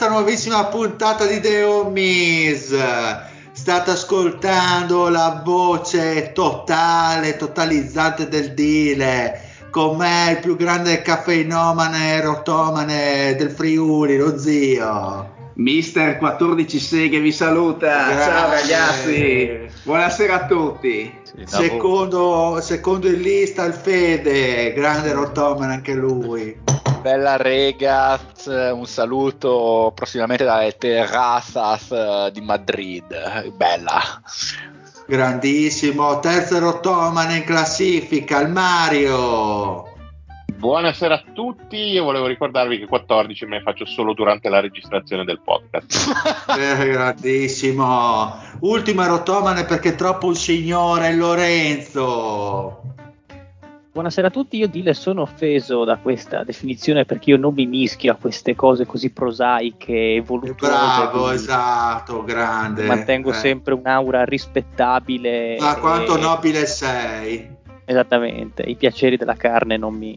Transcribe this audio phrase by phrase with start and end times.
[0.00, 2.74] questa nuovissima puntata di The Homies.
[3.52, 9.42] State ascoltando la voce totale, totalizzante del Dile.
[9.68, 15.34] Con me il più grande caffeinomane rotomane del Friuli, lo zio.
[15.56, 18.06] Mister 14 Seghe vi saluta.
[18.06, 18.32] Grazie.
[18.32, 19.60] Ciao ragazzi.
[19.82, 21.14] Buonasera a tutti.
[21.44, 26.79] Secondo, secondo il lista il Fede, grande rotomane anche lui.
[27.00, 33.52] Bella Regat, un saluto prossimamente dalle terrazzas eh, di Madrid.
[33.56, 34.00] Bella.
[35.06, 39.88] Grandissimo, terzo rotomane in classifica, il Mario.
[40.54, 45.24] Buonasera a tutti, io volevo ricordarvi che 14 me ne faccio solo durante la registrazione
[45.24, 46.12] del podcast.
[46.60, 48.34] Eh, grandissimo.
[48.60, 52.82] Ultima rotomane perché è troppo un signore, Lorenzo.
[53.92, 58.12] Buonasera a tutti, io Dile sono offeso da questa definizione perché io non mi mischio
[58.12, 60.72] a queste cose così prosaiche e voluttuose.
[60.72, 62.84] Bravo, esatto, grande.
[62.84, 63.34] Mantengo Eh.
[63.34, 65.56] sempre un'aura rispettabile.
[65.58, 67.50] Ma quanto e- nobile sei.
[67.84, 70.16] Esattamente, i piaceri della carne non mi,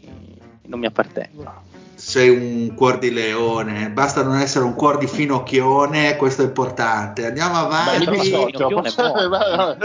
[0.66, 1.62] non mi appartengono.
[1.96, 7.26] Sei un cuor di leone, basta non essere un cuor di finocchione, questo è importante.
[7.26, 8.04] Andiamo Beh, avanti.
[8.04, 9.74] però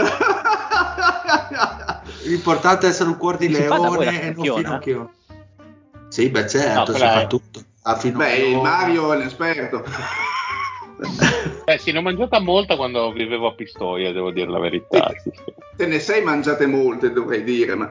[2.22, 5.08] L'importante è essere un cuor di Si leone e non finocchione.
[6.08, 7.60] Sì, beh certo, No, si fa tutto.
[7.82, 9.84] A Beh, Mario è l'esperto.
[11.64, 15.08] Eh sì, ne ho mangiata molta quando vivevo a Pistoia, devo dire la verità.
[15.22, 15.54] Sì, sì.
[15.76, 17.90] Te ne sei mangiate molte, dovrei dire, ma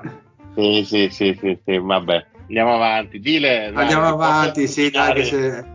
[0.53, 2.25] Sì, sì, sì, sì, sì, vabbè.
[2.47, 3.19] Andiamo avanti.
[3.19, 5.65] Dile, dai, Andiamo avanti, sì, dai, che se-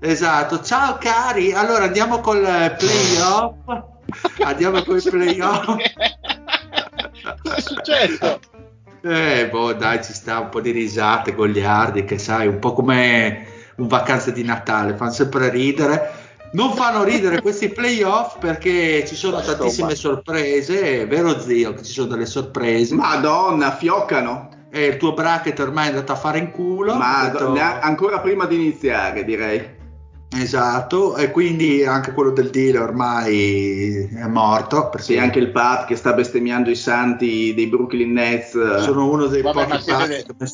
[0.00, 3.84] Esatto, ciao cari, allora andiamo col eh, playoff,
[4.42, 5.76] andiamo con i playoff.
[7.42, 8.40] Cosa è successo?
[9.02, 13.46] Eh, boh, dai, ci sta un po' di risate, goliardi, che sai, un po' come
[13.76, 16.20] un vacanze di Natale, fanno sempre ridere.
[16.52, 19.56] Non fanno ridere questi playoff perché ci sono Insomma.
[19.56, 22.94] tantissime sorprese, è vero zio che ci sono delle sorprese.
[22.94, 24.50] Madonna, fioccano.
[24.70, 26.94] E il tuo bracket ormai è andato a fare in culo.
[26.94, 29.80] Ma detto- ancora prima di iniziare, direi.
[30.34, 34.88] Esatto, e quindi anche quello del deal ormai è morto.
[34.88, 38.78] Perché Sì, anche il Pat che sta bestemmiando i santi dei Brooklyn Nets.
[38.78, 40.52] sono uno dei Vabbè, pochi siete che-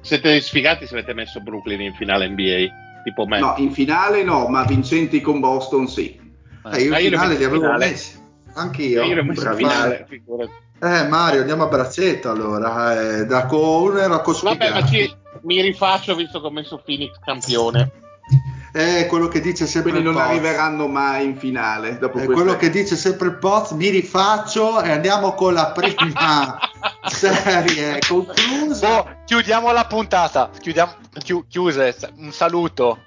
[0.00, 3.38] Siete sfigati se avete messo Brooklyn in finale NBA, tipo me.
[3.40, 6.18] No, in finale no, ma vincenti con Boston sì.
[6.72, 7.86] Eh, io in finale li avevo in finale.
[7.90, 8.16] messi.
[8.54, 9.02] Anch'io.
[9.02, 10.50] Eh, io in finale, figurati.
[10.80, 13.18] Eh Mario, andiamo a braccetto allora.
[13.18, 13.58] Eh, da con
[13.90, 17.90] uno era con Vabbè, ma ci- mi rifaccio visto che ho messo Phoenix campione.
[18.70, 20.30] È quello che dice sempre Quindi il non Poz.
[20.30, 21.92] arriveranno mai in finale.
[21.98, 25.72] Dopo È queste- quello che dice sempre il Poz, mi rifaccio e andiamo con la
[25.72, 26.58] prima
[27.08, 28.98] serie conclusa.
[28.98, 30.50] Oh, chiudiamo la puntata.
[30.60, 30.92] Chiudiamo,
[31.22, 31.96] chiu- chiuse.
[32.16, 32.98] Un saluto.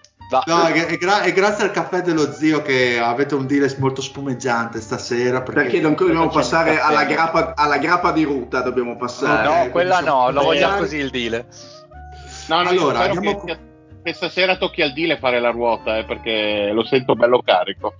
[0.46, 4.80] No, è, gra- è grazie al caffè dello zio che avete un deal molto spumeggiante
[4.80, 5.42] stasera.
[5.42, 9.48] Perché, Perché ancora dobbiamo passare alla grappa, alla grappa di ruta, dobbiamo passare.
[9.48, 9.66] Ok.
[9.66, 11.46] no, quella no, lo vogliamo così il deal.
[12.48, 13.60] No, no, Allora, andiamo che,
[14.04, 17.94] che stasera tocchi al Dile fare la ruota, eh, perché lo sento bello carico.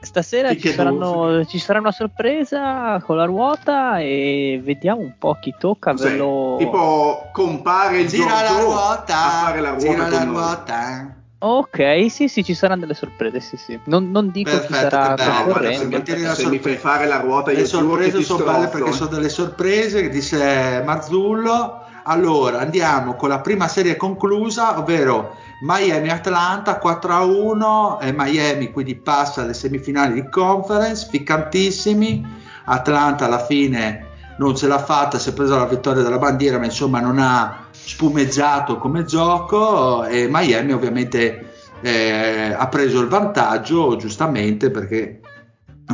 [0.00, 5.36] Stasera Sì, ci, saranno- ci sarà una sorpresa con la ruota e vediamo un po'
[5.40, 5.92] chi tocca.
[5.92, 6.54] Ve lo...
[6.58, 11.16] Tipo compare il Gira la ruota, a fare la ruota gira la ruota.
[11.40, 13.40] Ok, sì, sì, ci saranno delle sorprese.
[13.40, 13.78] Sì, sì.
[13.84, 15.84] Non, non dico chi Perfetto, sarà guarda, se, concorrente.
[15.84, 18.66] mi, mantieni la se mi fai fare la ruota io Le sorprese ti sono belle
[18.68, 21.82] perché sono delle sorprese dice Marzullo.
[22.04, 29.54] Allora andiamo con la prima serie conclusa, ovvero Miami-Atlanta 4-1 e Miami quindi passa alle
[29.54, 32.46] semifinali di conference, piccantissimi.
[32.64, 34.06] Atlanta alla fine
[34.38, 37.66] non ce l'ha fatta, si è presa la vittoria della bandiera, ma insomma non ha
[37.70, 45.20] spumeggiato come gioco e Miami ovviamente eh, ha preso il vantaggio giustamente perché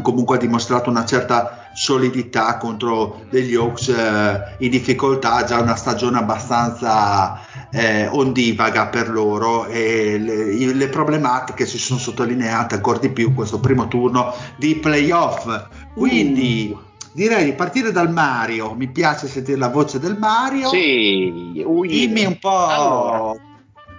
[0.03, 6.19] comunque ha dimostrato una certa solidità contro degli Hawks eh, in difficoltà, già una stagione
[6.19, 7.41] abbastanza
[7.71, 13.59] eh, ondivaga per loro e le, le, problematiche si sono sottolineate ancora di più questo
[13.59, 15.67] primo turno di playoff.
[15.93, 16.81] Quindi uh.
[17.13, 20.69] direi di partire dal Mario, mi piace sentire la voce del Mario.
[20.69, 21.89] Sì, ui.
[21.89, 23.41] dimmi un po' allora.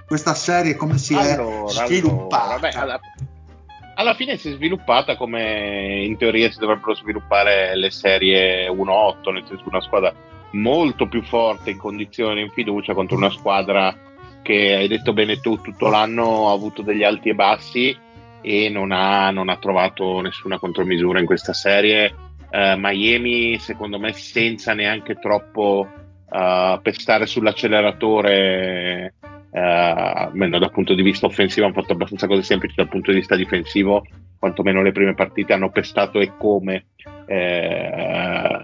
[0.08, 2.70] questa serie come si allora, è sviluppata.
[2.80, 3.34] Allora, vabbè,
[3.96, 9.46] alla fine si è sviluppata come in teoria si dovrebbero sviluppare le serie 1-8, nel
[9.48, 10.14] senso una squadra
[10.52, 13.96] molto più forte in condizione in fiducia contro una squadra
[14.42, 17.98] che hai detto bene tu tutto l'anno ha avuto degli alti e bassi
[18.42, 22.14] e non ha, non ha trovato nessuna contromisura in questa serie.
[22.52, 25.90] Uh, Miami secondo me senza neanche troppo
[26.30, 29.16] uh, pestare sull'acceleratore
[29.60, 33.36] almeno dal punto di vista offensivo hanno fatto abbastanza cose semplici, dal punto di vista
[33.36, 34.06] difensivo,
[34.38, 36.88] quantomeno le prime partite hanno pestato e come.
[37.26, 38.60] Eh,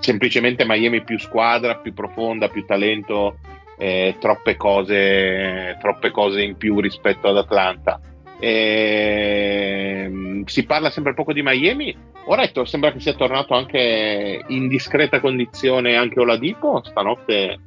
[0.00, 3.38] semplicemente Miami più squadra, più profonda, più talento,
[3.78, 8.00] eh, troppe, cose, troppe cose in più rispetto ad Atlanta.
[8.40, 11.96] Eh, si parla sempre poco di Miami.
[12.26, 16.82] Ora sembra che sia tornato anche in discreta condizione anche Oladipo.
[16.84, 17.58] Stanotte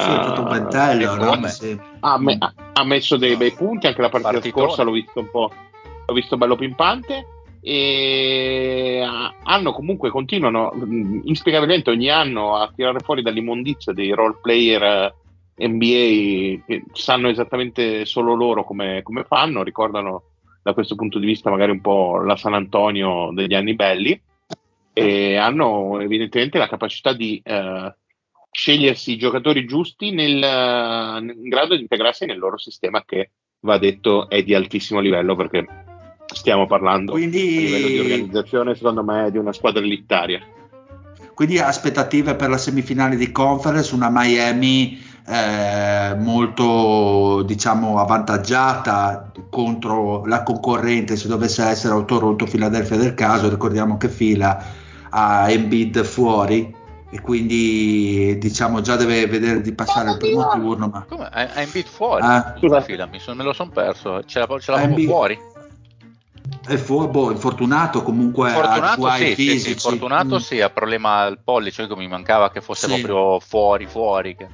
[0.00, 1.46] sì, tutto un ventello, no?
[1.48, 1.78] sì.
[2.00, 2.38] ha, me-
[2.72, 4.66] ha, messo dei bei punti, anche la partita Partitone.
[4.66, 5.50] scorsa l'ho visto un po',
[6.06, 7.26] l'ho visto bello pimpante
[7.62, 9.06] e
[9.42, 10.72] hanno comunque continuano
[11.24, 15.14] inspiegabilmente ogni anno a tirare fuori dall'immondizia dei role player
[15.56, 20.22] NBA che sanno esattamente solo loro come, come fanno, ricordano
[20.62, 24.20] da questo punto di vista magari un po' la San Antonio degli anni belli
[24.92, 27.94] e hanno evidentemente la capacità di eh,
[28.50, 33.30] scegliersi i giocatori giusti nel, in grado di integrarsi nel loro sistema che
[33.60, 35.64] va detto è di altissimo livello perché
[36.32, 40.40] stiamo parlando quindi, a livello di organizzazione secondo me di una squadra elitaria.
[41.34, 50.42] Quindi aspettative per la semifinale di conference una Miami eh, molto diciamo avvantaggiata contro la
[50.42, 54.62] concorrente se dovesse essere o Toronto Philadelphia del caso ricordiamo che fila
[55.10, 56.74] a Embiid fuori
[57.12, 60.88] e quindi diciamo già deve vedere di passare il primo turno.
[60.88, 61.04] Ma...
[61.08, 61.28] Come?
[61.28, 62.22] È in beat fuori?
[62.22, 62.54] Ah.
[62.56, 64.24] Scusa, fila, son, me lo sono perso.
[64.24, 65.38] Ce l'avevo fuori?
[66.66, 69.58] È fu- boh, infortunato comunque infortunato, ha sì, fisici.
[69.58, 70.38] Sì, sì, fortunato mm.
[70.38, 73.00] sì, ha problema al pollice, mi mancava che fosse sì.
[73.00, 74.36] proprio fuori, fuori.
[74.36, 74.46] Che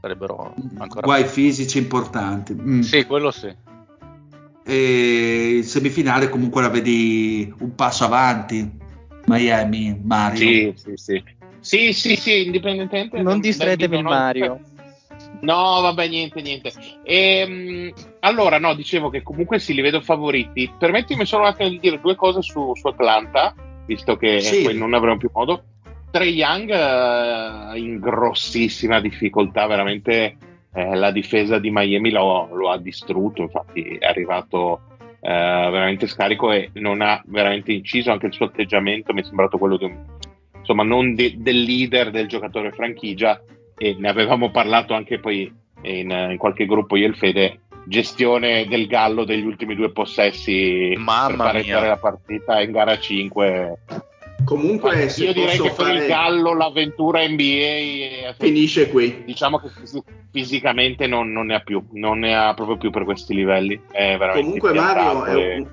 [0.00, 2.54] sarebbero ancora guai fisici importanti.
[2.54, 2.80] Mm.
[2.80, 3.52] Sì, quello sì.
[4.66, 8.82] E in semifinale comunque la vedi un passo avanti.
[9.26, 10.36] Miami, Mario.
[10.36, 11.24] Sì, sì, sì.
[11.64, 13.22] Sì, sì, sì, indipendentemente.
[13.22, 14.60] Non distraetemi il Mario.
[15.40, 16.70] No, vabbè, niente, niente.
[17.02, 20.70] E, ehm, allora, no, dicevo che comunque sì, li vedo favoriti.
[20.78, 23.54] Permettimi solo un attimo di dire due cose su, su Atlanta,
[23.86, 24.62] visto che sì.
[24.62, 25.62] poi non avremo più modo.
[26.10, 30.36] Trey Young uh, in grossissima difficoltà, veramente
[30.74, 34.80] eh, la difesa di Miami lo, lo, ha distrutto, infatti è arrivato
[35.18, 39.56] uh, veramente scarico e non ha veramente inciso anche il suo atteggiamento, mi è sembrato
[39.56, 39.96] quello di un
[40.64, 43.40] insomma non de- del leader del giocatore franchigia
[43.76, 45.52] e ne avevamo parlato anche poi
[45.82, 50.94] in, in qualche gruppo io e il Fede gestione del Gallo degli ultimi due possessi
[50.96, 53.78] Mamma per fare la partita in gara 5
[54.44, 55.92] comunque io direi che fare...
[55.92, 59.22] per il Gallo l'avventura NBA finisce qui.
[59.26, 59.68] diciamo che
[60.30, 63.80] fisicamente non, non, ne ha più non ne ha proprio più per questi livelli.
[64.32, 65.68] Comunque Mario è un,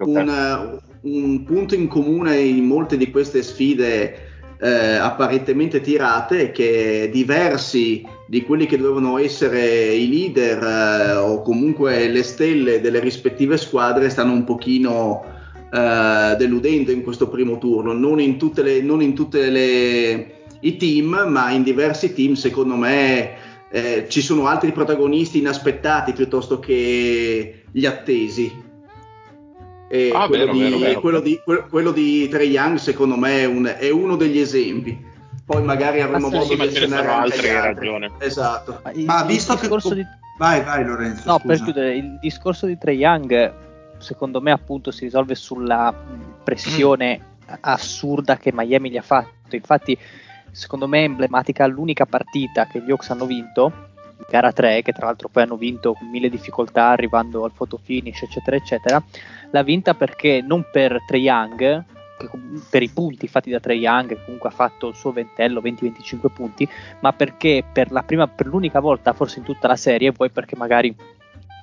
[0.00, 8.04] un, un punto in comune in molte di queste sfide eh, apparentemente tirate che diversi
[8.26, 14.10] di quelli che dovevano essere i leader eh, o comunque le stelle delle rispettive squadre
[14.10, 15.24] stanno un pochino
[15.70, 20.76] eh, deludendo in questo primo turno, non in tutte le, non in tutte le i
[20.76, 23.34] team, ma in diversi team secondo me
[23.70, 28.64] eh, ci sono altri protagonisti inaspettati piuttosto che gli attesi.
[29.88, 31.00] E ah, quello, vero, di, vero, vero.
[31.00, 31.40] Quello, di,
[31.70, 35.14] quello, di, Trey Young secondo me è, un, è, uno degli esempi.
[35.44, 38.10] Poi magari avremo modo sì, di accennare altre ragioni.
[38.18, 38.80] Esatto.
[38.82, 39.68] Ma, il, ma visto che...
[39.68, 40.04] Di...
[40.38, 41.22] Vai, vai Lorenzo.
[41.26, 41.46] No, scusa.
[41.46, 43.64] per chiudere, il discorso di Trey Young
[43.98, 45.94] secondo me appunto si risolve sulla
[46.42, 49.54] pressione assurda che Miami gli ha fatto.
[49.54, 49.96] Infatti
[50.50, 53.90] secondo me emblematica l'unica partita che gli Hawks hanno vinto,
[54.28, 58.22] gara 3, che tra l'altro poi hanno vinto con mille difficoltà arrivando al photo finish,
[58.22, 59.02] eccetera, eccetera,
[59.50, 61.84] l'ha vinta perché non per Trey Young,
[62.70, 66.32] per i punti fatti da Trey Young, che comunque ha fatto il suo ventello, 20-25
[66.32, 66.68] punti,
[67.00, 70.94] ma perché per, prima, per l'unica volta, forse in tutta la serie, poi perché magari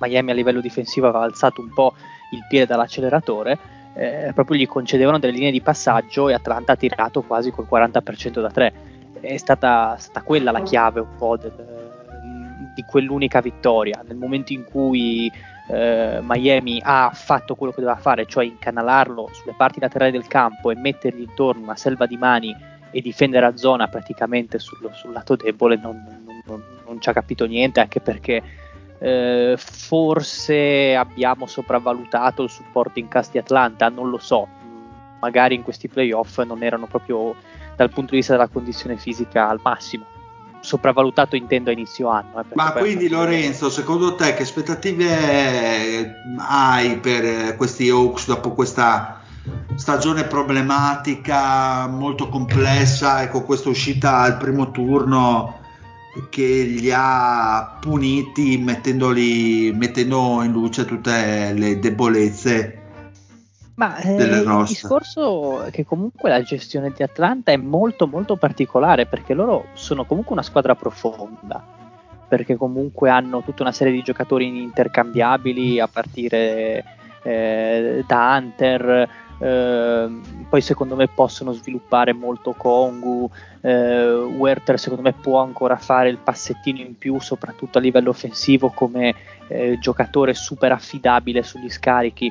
[0.00, 1.94] Miami a livello difensivo aveva alzato un po'
[2.32, 3.58] il piede dall'acceleratore,
[3.94, 8.40] eh, proprio gli concedevano delle linee di passaggio e Atlanta ha tirato quasi col 40%
[8.40, 8.72] da 3.
[9.20, 11.93] È stata, stata quella la chiave un po' del,
[12.74, 14.02] di quell'unica vittoria.
[14.06, 15.30] Nel momento in cui
[15.68, 20.70] eh, Miami ha fatto quello che doveva fare, cioè incanalarlo sulle parti laterali del campo
[20.70, 22.54] e mettergli intorno una selva di mani
[22.90, 27.46] e difendere a zona praticamente sul, sul lato debole, non, non, non, ci ha capito
[27.46, 28.42] niente, anche perché
[28.98, 34.46] eh, forse abbiamo sopravvalutato il supporting cast di Atlanta, non lo so,
[35.20, 37.34] magari in questi playoff non erano proprio
[37.74, 40.12] dal punto di vista della condizione fisica al massimo
[40.64, 42.40] sopravvalutato intendo a inizio anno.
[42.40, 49.20] Eh, Ma quindi Lorenzo, secondo te che aspettative hai per questi Hawks dopo questa
[49.74, 55.60] stagione problematica, molto complessa e con questa uscita al primo turno
[56.30, 62.83] che li ha puniti mettendoli, mettendo in luce tutte le debolezze
[63.76, 69.06] ma eh, il discorso è che comunque la gestione di Atlanta è molto molto particolare
[69.06, 71.62] perché loro sono comunque una squadra profonda,
[72.28, 76.84] perché comunque hanno tutta una serie di giocatori intercambiabili a partire
[77.22, 83.28] eh, da Hunter, eh, poi secondo me possono sviluppare molto Kongu,
[83.60, 88.70] eh, Werther secondo me può ancora fare il passettino in più soprattutto a livello offensivo
[88.70, 89.14] come
[89.48, 92.30] eh, giocatore super affidabile sugli scarichi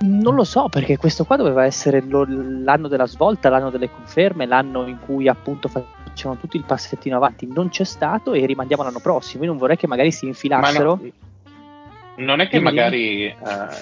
[0.00, 4.46] non lo so, perché questo qua doveva essere lo, l'anno della svolta, l'anno delle conferme,
[4.46, 7.46] l'anno in cui appunto facevano tutti il passettino avanti.
[7.46, 9.44] Non c'è stato e rimandiamo l'anno prossimo.
[9.44, 11.00] Io non vorrei che magari si infilassero.
[11.00, 13.36] No, non è che magari eh,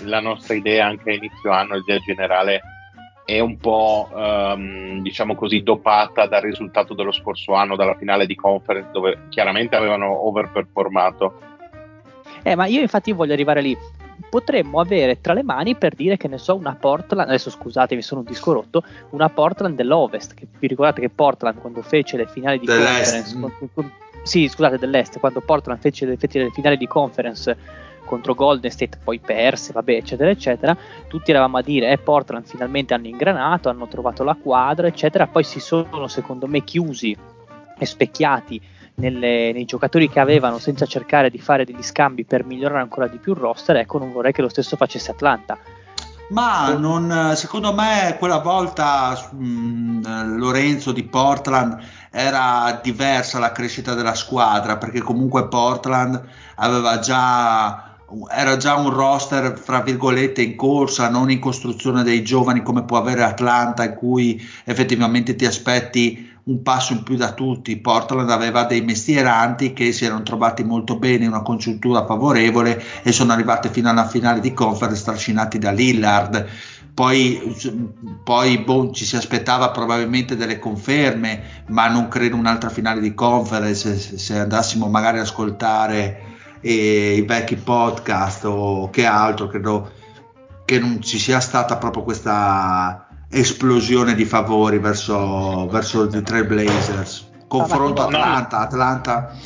[0.05, 2.61] la nostra idea anche a inizio anno, l'idea generale,
[3.25, 8.35] è un po' ehm, diciamo così dopata dal risultato dello scorso anno, dalla finale di
[8.35, 11.41] conference, dove chiaramente avevano overperformato.
[12.43, 13.77] Eh, ma io infatti voglio arrivare lì
[14.33, 18.21] potremmo avere tra le mani per dire che ne so una Portland, adesso scusatemi sono
[18.21, 22.59] un disco rotto, una Portland dell'Ovest, che vi ricordate che Portland quando fece le finali
[22.59, 23.39] di dell'est.
[23.39, 27.55] conference, sì scusate dell'est, quando Portland fece le, fece le finali di conference
[28.07, 30.75] contro Golden State, poi perse, vabbè, eccetera, eccetera.
[31.09, 35.27] Tutti eravamo a dire, eh, Portland finalmente hanno ingranato, hanno trovato la quadra, eccetera.
[35.27, 37.15] Poi si sono, secondo me, chiusi
[37.79, 38.61] e specchiati
[38.97, 43.19] nelle, nei giocatori che avevano senza cercare di fare degli scambi per migliorare ancora di
[43.19, 45.59] più il roster, ecco non vorrei che lo stesso facesse Atlanta.
[46.29, 51.79] Ma non, secondo me quella volta mh, mm, Lorenzo di Portland
[52.11, 56.23] era diversa la crescita della squadra perché comunque Portland
[56.57, 57.91] aveva già
[58.31, 62.99] era già un roster fra virgolette in corsa, non in costruzione dei giovani come può
[62.99, 67.77] avere Atlanta in cui effettivamente ti aspetti un passo in più da tutti.
[67.79, 73.13] Portland aveva dei mestieranti che si erano trovati molto bene in una congiuntura favorevole e
[73.13, 76.47] sono arrivati fino alla finale di conference trascinati da Lillard.
[76.95, 77.57] Poi,
[78.23, 84.19] poi boh, ci si aspettava probabilmente delle conferme, ma non credo un'altra finale di conference
[84.19, 86.21] se, andassimo magari ad ascoltare
[86.61, 89.91] eh, i vecchi podcast o che altro, credo
[90.67, 93.02] che non ci sia stata proprio questa
[93.33, 97.31] esplosione di favori verso, verso i Trailblazers.
[97.49, 99.37] Confronto Atlanta, Atlanta.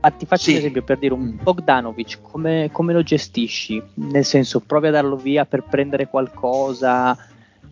[0.00, 0.50] Ma ti faccio sì.
[0.52, 1.42] un esempio per dire un mm.
[1.42, 3.82] Bogdanovic, come, come, lo gestisci?
[3.94, 7.16] Nel senso, provi a darlo via per prendere qualcosa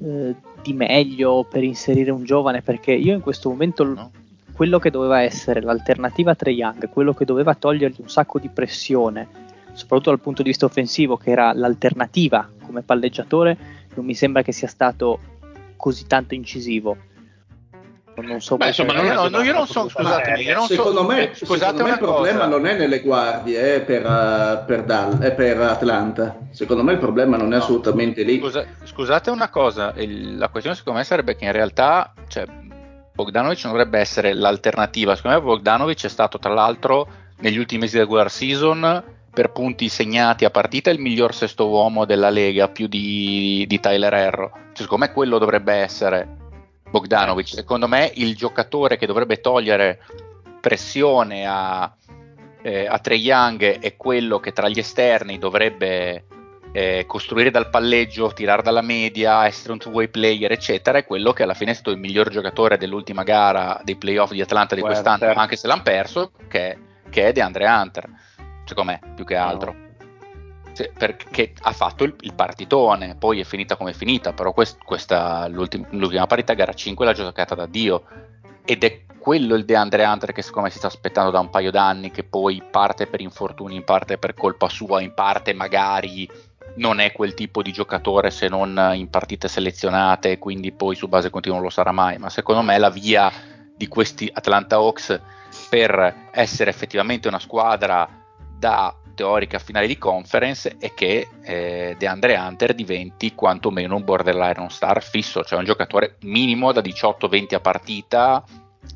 [0.02, 4.10] eh, di meglio, per inserire un giovane, perché io in questo momento no.
[4.54, 8.48] quello che doveva essere l'alternativa a Trey Young, quello che doveva togliergli un sacco di
[8.48, 9.28] pressione,
[9.74, 13.56] soprattutto dal punto di vista offensivo, che era l'alternativa come palleggiatore,
[13.94, 15.20] non mi sembra che sia stato
[15.76, 16.96] così tanto incisivo.
[18.14, 21.06] Non so Beh, insomma, non, no, no, io non so, scusatemi, io non secondo so,
[21.06, 25.32] me, secondo me il problema non è nelle guardie eh, per, uh, per, Dal, eh,
[25.32, 26.36] per, Atlanta.
[26.50, 28.38] Secondo me il problema non è no, assolutamente lì.
[28.38, 32.44] Scusa, scusate una cosa, il, la questione secondo me sarebbe che in realtà cioè,
[33.14, 35.16] Bogdanovic non dovrebbe essere l'alternativa.
[35.16, 37.08] Secondo me Bogdanovic è stato tra l'altro
[37.40, 42.04] negli ultimi mesi della regular season per punti segnati a partita il miglior sesto uomo
[42.04, 44.50] della Lega, più di, di Tyler Erro.
[44.72, 46.36] Cioè, secondo me quello dovrebbe essere
[46.90, 47.48] Bogdanovic.
[47.48, 50.00] Secondo me il giocatore che dovrebbe togliere
[50.60, 51.90] pressione a,
[52.62, 56.24] eh, a Trey Young è quello che tra gli esterni dovrebbe
[56.72, 61.42] eh, costruire dal palleggio, tirare dalla media, essere un two-way player, eccetera, è quello che
[61.42, 65.32] alla fine è stato il miglior giocatore dell'ultima gara dei playoff di Atlanta di quest'anno,
[65.34, 66.78] anche se l'hanno perso, che,
[67.10, 68.08] che è DeAndre Hunter,
[68.72, 69.72] secondo me, più che altro.
[69.72, 69.90] No.
[70.74, 74.78] Cioè, perché ha fatto il, il, partitone, poi è finita come è finita, però quest,
[74.82, 78.04] questa, l'ultima, l'ultima parità gara 5 l'ha giocata da Dio
[78.64, 81.70] ed è quello il DeAndre Hunter che secondo me si sta aspettando da un paio
[81.70, 86.28] d'anni, che poi parte per infortuni, in parte per colpa sua, in parte magari
[86.76, 91.28] non è quel tipo di giocatore se non in partite selezionate, quindi poi su base
[91.28, 93.30] continua non lo sarà mai, ma secondo me la via
[93.76, 95.20] di questi Atlanta Hawks
[95.68, 98.21] per essere effettivamente una squadra
[98.62, 105.02] da teorica finale di conference è che eh, DeAndre Hunter diventi quantomeno un borderline star
[105.02, 108.44] fisso, cioè un giocatore minimo da 18-20 a partita,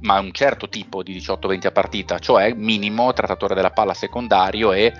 [0.02, 4.92] ma un certo tipo di 18-20 a partita, cioè minimo trattatore della palla secondario e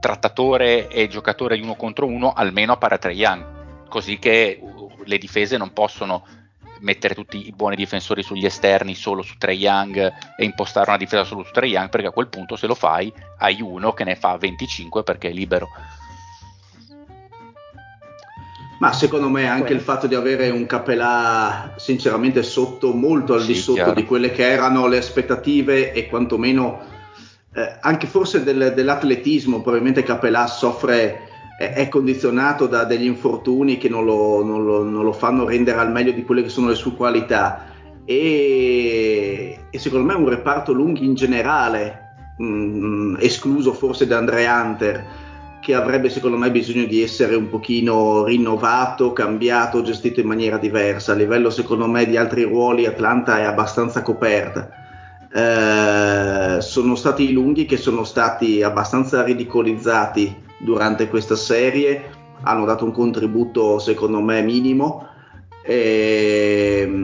[0.00, 4.90] trattatore e giocatore di uno contro uno almeno a pari a Young, così che uh,
[5.04, 6.26] le difese non possono
[6.80, 11.24] mettere tutti i buoni difensori sugli esterni solo su Trae Young e impostare una difesa
[11.24, 14.16] solo su Trae Young, perché a quel punto se lo fai hai uno che ne
[14.16, 15.68] fa 25 perché è libero.
[18.80, 23.48] Ma secondo me anche il fatto di avere un Capelà sinceramente sotto, molto al sì,
[23.48, 23.92] di sotto chiaro.
[23.92, 26.80] di quelle che erano le aspettative e quantomeno
[27.52, 31.29] eh, anche forse del, dell'atletismo, probabilmente Capelà soffre,
[31.60, 35.92] è, condizionato da degli infortuni che non lo, non, lo, non lo, fanno rendere al
[35.92, 37.66] meglio di quelle che sono le sue qualità.
[38.06, 44.62] E, e secondo me un reparto lunghi in generale, mh, mm, escluso forse da Andrea
[44.62, 45.06] Hunter,
[45.60, 51.12] che avrebbe secondo me bisogno di essere un pochino rinnovato, cambiato, gestito in maniera diversa.
[51.12, 54.70] A livello secondo me di altri ruoli Atlanta è abbastanza coperta.
[55.30, 62.10] Eh, sono stati i lunghi che sono stati abbastanza ridicolizzati durante questa serie,
[62.42, 65.06] hanno dato un contributo secondo me minimo
[65.62, 67.00] ehm,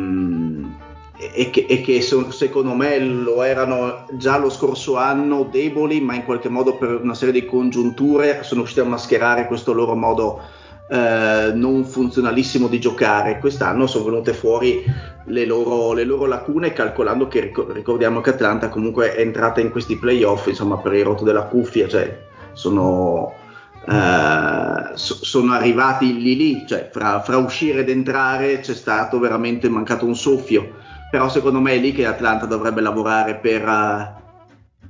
[1.18, 6.00] e, e che, e che so, secondo me lo erano già lo scorso anno deboli,
[6.00, 9.94] ma in qualche modo per una serie di congiunture sono riusciti a mascherare questo loro
[9.94, 10.40] modo
[10.88, 13.38] eh, non funzionalissimo di giocare.
[13.38, 14.84] Quest'anno sono venute fuori
[15.24, 19.96] le loro, le loro, lacune, calcolando che ricordiamo che Atlanta comunque è entrata in questi
[19.96, 23.32] playoff insomma, per il rotto della cuffia, cioè sono,
[23.88, 29.68] eh, so, sono arrivati lì lì, cioè fra, fra, uscire ed entrare c'è stato veramente
[29.68, 30.74] mancato un soffio,
[31.10, 33.62] però secondo me è lì che Atlanta dovrebbe lavorare per,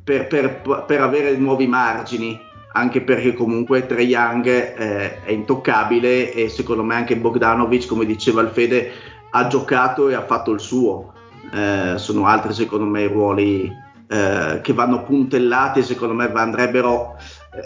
[0.02, 2.44] per, per, per avere nuovi margini
[2.76, 8.42] anche perché comunque Trae Young eh, è intoccabile e secondo me anche Bogdanovic, come diceva
[8.42, 8.92] il Fede,
[9.30, 11.14] ha giocato e ha fatto il suo.
[11.52, 13.72] Eh, sono altri secondo me i ruoli
[14.08, 17.22] eh, che vanno puntellati e secondo me andrebbero eh,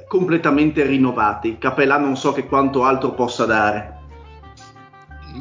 [0.06, 1.58] completamente rinnovati.
[1.58, 3.98] Capella non so che quanto altro possa dare.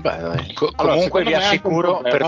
[0.01, 2.27] Beh, Co- allora, comunque vi assicuro, per...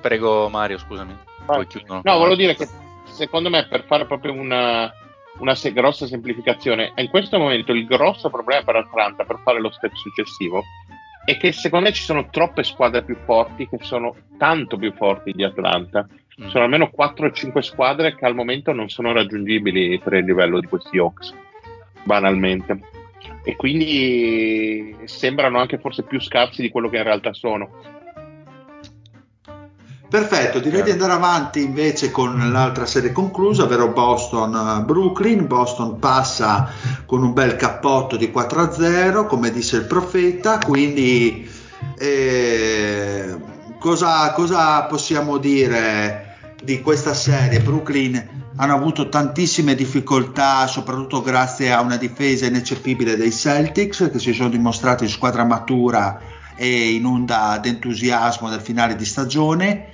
[0.00, 1.16] prego Mario scusami.
[1.46, 2.00] Poi chiudo.
[2.04, 2.68] No, volevo dire che
[3.04, 4.92] secondo me per fare proprio una
[5.38, 6.92] una se- grossa semplificazione.
[6.96, 10.62] In questo momento il grosso problema per Atlanta per fare lo step successivo
[11.24, 15.32] è che secondo me ci sono troppe squadre più forti che sono tanto più forti
[15.32, 16.06] di Atlanta.
[16.40, 16.48] Mm.
[16.48, 20.58] Sono almeno 4 o 5 squadre che al momento non sono raggiungibili per il livello
[20.60, 21.34] di questi Hawks,
[22.04, 22.80] banalmente.
[23.44, 27.70] E quindi sembrano anche forse più scarsi di quello che in realtà sono
[30.08, 35.46] Perfetto, direi di andare avanti invece con l'altra serie conclusa, ovvero Boston-Brooklyn.
[35.46, 36.72] Boston passa
[37.04, 41.46] con un bel cappotto di 4-0, come disse il profeta, quindi
[41.98, 43.36] eh,
[43.78, 47.60] cosa, cosa possiamo dire di questa serie?
[47.60, 54.32] Brooklyn hanno avuto tantissime difficoltà, soprattutto grazie a una difesa ineccepibile dei Celtics, che si
[54.32, 56.20] sono dimostrati squadra matura
[56.56, 59.86] e in onda d'entusiasmo del finale di stagione.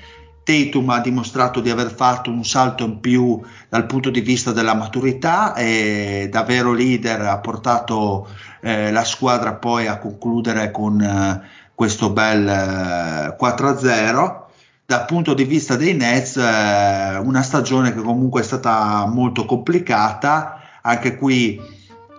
[0.44, 4.74] Tatum ha dimostrato di aver fatto un salto in più dal punto di vista della
[4.74, 8.29] maturità e da vero leader ha portato
[8.61, 11.40] eh, la squadra poi a concludere con eh,
[11.74, 14.43] questo bel eh, 4-0.
[14.87, 20.61] Dal punto di vista dei Nets, eh, una stagione che comunque è stata molto complicata,
[20.83, 21.59] anche qui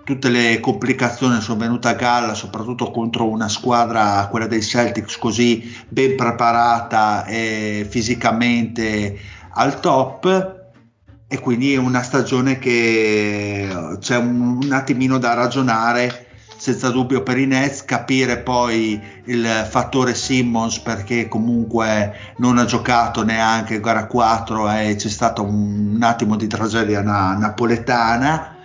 [0.03, 5.75] tutte le complicazioni sono venute a galla, soprattutto contro una squadra, quella dei Celtics, così
[5.87, 9.15] ben preparata e fisicamente
[9.51, 10.63] al top.
[11.27, 16.25] E quindi è una stagione che c'è un, un attimino da ragionare
[16.65, 23.23] senza dubbio per i Nets, capire poi il fattore Simmons perché comunque non ha giocato
[23.23, 28.55] neanche gara 4 e c'è stato un, un attimo di tragedia na- napoletana.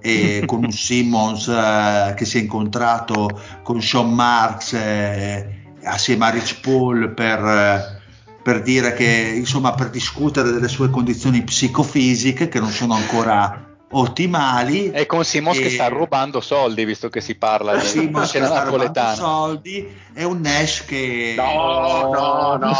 [0.00, 3.28] E con un Simmons eh, che si è incontrato
[3.62, 5.46] con Sean Marks eh,
[5.84, 8.00] assieme a Rich Paul per, eh,
[8.42, 14.90] per dire che insomma per discutere delle sue condizioni psicofisiche che non sono ancora ottimali
[14.90, 15.62] e con Simons e...
[15.62, 20.24] che sta rubando soldi visto che si parla di Simons che sta rubando soldi e
[20.24, 22.76] un Nash che no no no no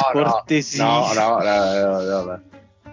[0.76, 2.40] no, no, no, no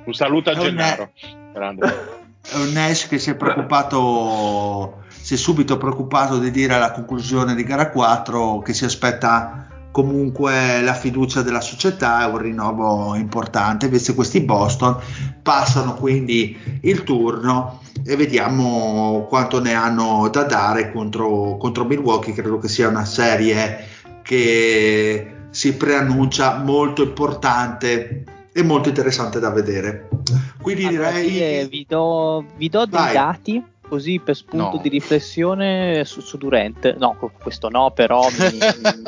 [0.09, 1.11] un saluto a Gennaro.
[1.53, 2.17] Grande.
[2.41, 7.55] è un Nash che si è preoccupato, si è subito preoccupato di dire alla conclusione
[7.55, 13.85] di gara 4 che si aspetta comunque la fiducia della società è un rinnovo importante.
[13.85, 14.97] Invece questi Boston
[15.41, 22.33] passano quindi il turno e vediamo quanto ne hanno da dare contro, contro Milwaukee.
[22.33, 23.85] Credo che sia una serie
[24.21, 30.09] che si preannuncia molto importante e molto interessante da vedere.
[30.61, 31.67] Quindi direi.
[31.67, 33.13] Vi do, vi do dei Vai.
[33.13, 34.81] dati così per spunto no.
[34.81, 36.95] di riflessione su, su, Durant.
[36.95, 38.57] No, questo no, però mi,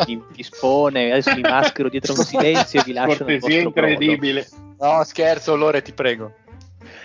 [0.08, 1.12] mi, mi dispone.
[1.12, 3.24] Adesso mi maschero dietro un silenzio e vi lascio.
[3.24, 4.48] Cortesia incredibile.
[4.50, 4.98] Brodo.
[4.98, 6.34] No, scherzo, Lore, ti prego.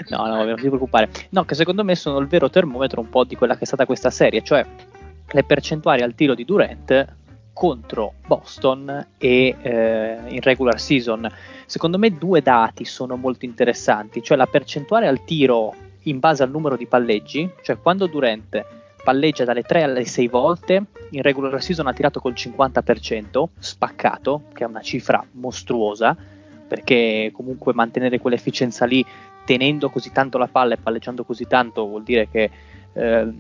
[0.09, 1.11] No, no, non ti preoccupare.
[1.31, 3.87] No, che secondo me sono il vero termometro un po' di quella che è stata
[3.87, 4.65] questa serie, cioè
[5.29, 7.15] le percentuali al tiro di Durant
[7.53, 11.31] contro Boston e eh, in regular season.
[11.65, 15.75] Secondo me due dati sono molto interessanti, cioè la percentuale al tiro
[16.07, 18.65] in base al numero di palleggi, cioè quando Durant
[19.03, 24.65] palleggia dalle 3 alle 6 volte, in regular season ha tirato col 50%, spaccato, che
[24.65, 26.17] è una cifra mostruosa,
[26.67, 29.05] perché comunque mantenere quell'efficienza lì
[29.45, 32.51] tenendo così tanto la palla e palleggiando così tanto vuol dire che
[32.93, 33.33] eh,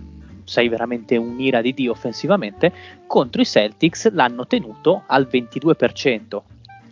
[0.44, 2.72] sei veramente un'ira di Dio offensivamente,
[3.06, 6.40] contro i Celtics l'hanno tenuto al 22%,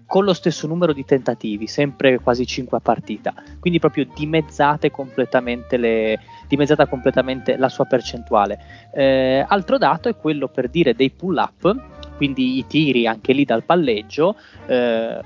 [0.06, 5.76] con lo stesso numero di tentativi, sempre quasi 5 a partita, quindi proprio dimezzate completamente
[5.76, 8.90] le, dimezzata completamente la sua percentuale.
[8.92, 11.76] Eh, altro dato è quello per dire dei pull up,
[12.16, 14.36] quindi i tiri anche lì dal palleggio,
[14.66, 15.20] eh,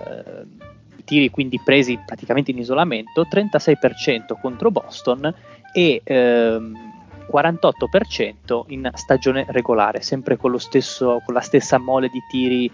[1.04, 5.32] tiri quindi presi praticamente in isolamento, 36% contro Boston
[5.72, 6.88] e ehm,
[7.30, 12.70] 48% in stagione regolare, sempre con, stesso, con la stessa mole di tiri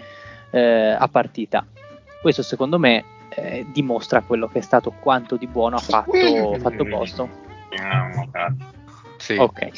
[0.51, 1.67] eh, a partita.
[2.25, 6.85] Questo secondo me eh, dimostra quello che è stato quanto di buono ha fatto, fatto
[6.87, 7.29] Boston.
[9.19, 9.37] Sì.
[9.37, 9.69] Ok,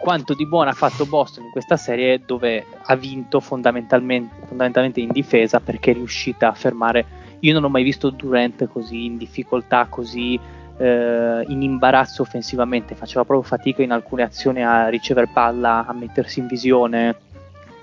[0.00, 5.12] quanto di buono ha fatto Boston in questa serie dove ha vinto fondamentalmente, fondamentalmente in
[5.12, 7.06] difesa perché è riuscita a fermare.
[7.38, 10.34] Io non ho mai visto Durant così in difficoltà, così
[10.76, 16.40] eh, in imbarazzo offensivamente, faceva proprio fatica in alcune azioni a ricevere palla, a mettersi
[16.40, 17.16] in visione.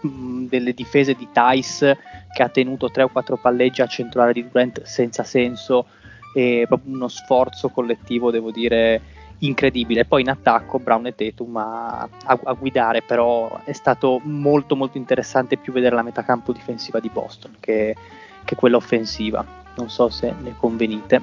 [0.06, 1.98] Mm, delle difese di Tice
[2.34, 5.86] che ha tenuto 3 o 4 palleggi a centrale di Durant senza senso
[6.34, 9.02] e proprio uno sforzo collettivo, devo dire,
[9.40, 10.06] incredibile.
[10.06, 14.98] Poi in attacco Brown e Tatum a, a, a, guidare, però è stato molto molto
[14.98, 17.96] interessante più vedere la metacampo difensiva di Boston che,
[18.44, 19.46] che quella offensiva.
[19.76, 21.22] Non so se ne convenite.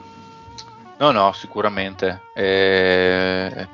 [0.99, 2.23] No, no, sicuramente.
[2.35, 3.69] Eh,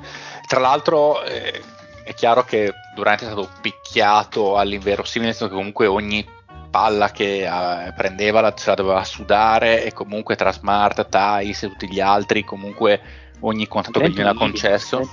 [0.47, 1.61] tra l'altro eh,
[2.05, 6.25] è chiaro che Durante è stato picchiato all'inverosimile, nel senso che comunque ogni
[6.71, 11.67] palla che eh, prendeva la, se la doveva sudare e comunque tra Smart, Thais e
[11.67, 13.01] tutti gli altri comunque
[13.41, 15.09] ogni contatto che gli veniva concesso.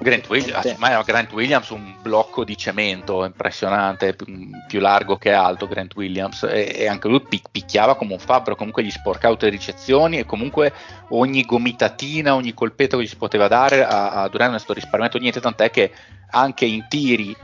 [0.00, 4.16] Grant Williams, ma era Grant Williams un blocco di cemento impressionante,
[4.66, 6.42] più, largo che alto Grant Williams.
[6.44, 10.18] E, e anche lui pic, picchiava come un fabbro, comunque gli sporcava tutte le ricezioni
[10.18, 10.72] e comunque
[11.10, 14.74] ogni gomitatina, ogni colpetto che gli si poteva dare a, a Durant non è stato
[14.74, 15.92] risparmiato niente, tant'è che
[16.30, 17.36] anche in tiri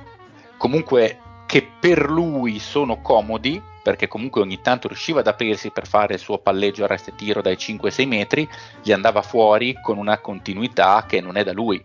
[0.56, 6.14] comunque che per lui sono comodi perché comunque ogni tanto riusciva ad aprirsi per fare
[6.14, 8.46] il suo palleggio a reste tiro dai 5-6 metri,
[8.82, 11.82] gli andava fuori con una continuità che non è da lui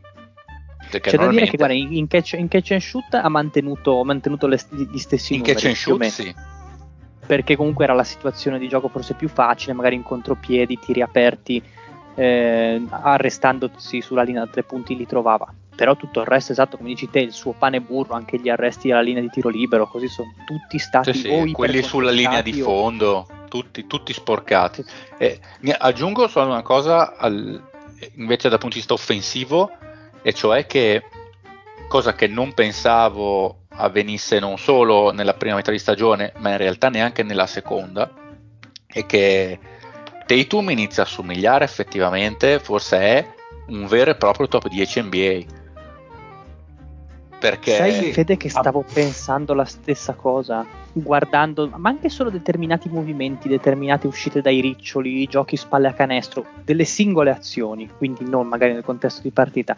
[0.90, 4.48] c'è da dire che guarda, in, catch, in catch and shoot ha mantenuto, ha mantenuto
[4.48, 5.68] le, gli stessi in numeri.
[5.68, 6.36] In catch and shoot, sì.
[7.26, 11.62] Perché comunque era la situazione di gioco forse più facile, magari in contropiedi, tiri aperti,
[12.16, 15.52] eh, arrestandosi sulla linea da tre punti li trovava.
[15.76, 18.92] Però tutto il resto, esatto, come dici te, il suo pane burro, anche gli arresti
[18.92, 22.54] alla linea di tiro libero, così sono tutti stati sì, sì, quelli sulla linea di
[22.62, 24.84] fondo, tutti, tutti sporcati.
[25.18, 25.40] Eh,
[25.78, 27.60] aggiungo solo una cosa al,
[28.16, 29.72] invece dal punto di vista offensivo
[30.24, 31.04] e cioè che
[31.88, 36.90] cosa che non pensavo avvenisse non solo nella prima metà di stagione, ma in realtà
[36.90, 38.12] neanche nella seconda,
[38.88, 39.60] è che
[40.26, 43.28] Tatum inizia a somigliare effettivamente, forse è
[43.68, 45.62] un vero e proprio top 10 NBA.
[47.40, 47.76] Perché...
[47.76, 54.08] Sai Fede che stavo pensando la stessa cosa, guardando, ma anche solo determinati movimenti, determinate
[54.08, 59.22] uscite dai riccioli, giochi spalle a canestro, delle singole azioni, quindi non magari nel contesto
[59.22, 59.76] di partita,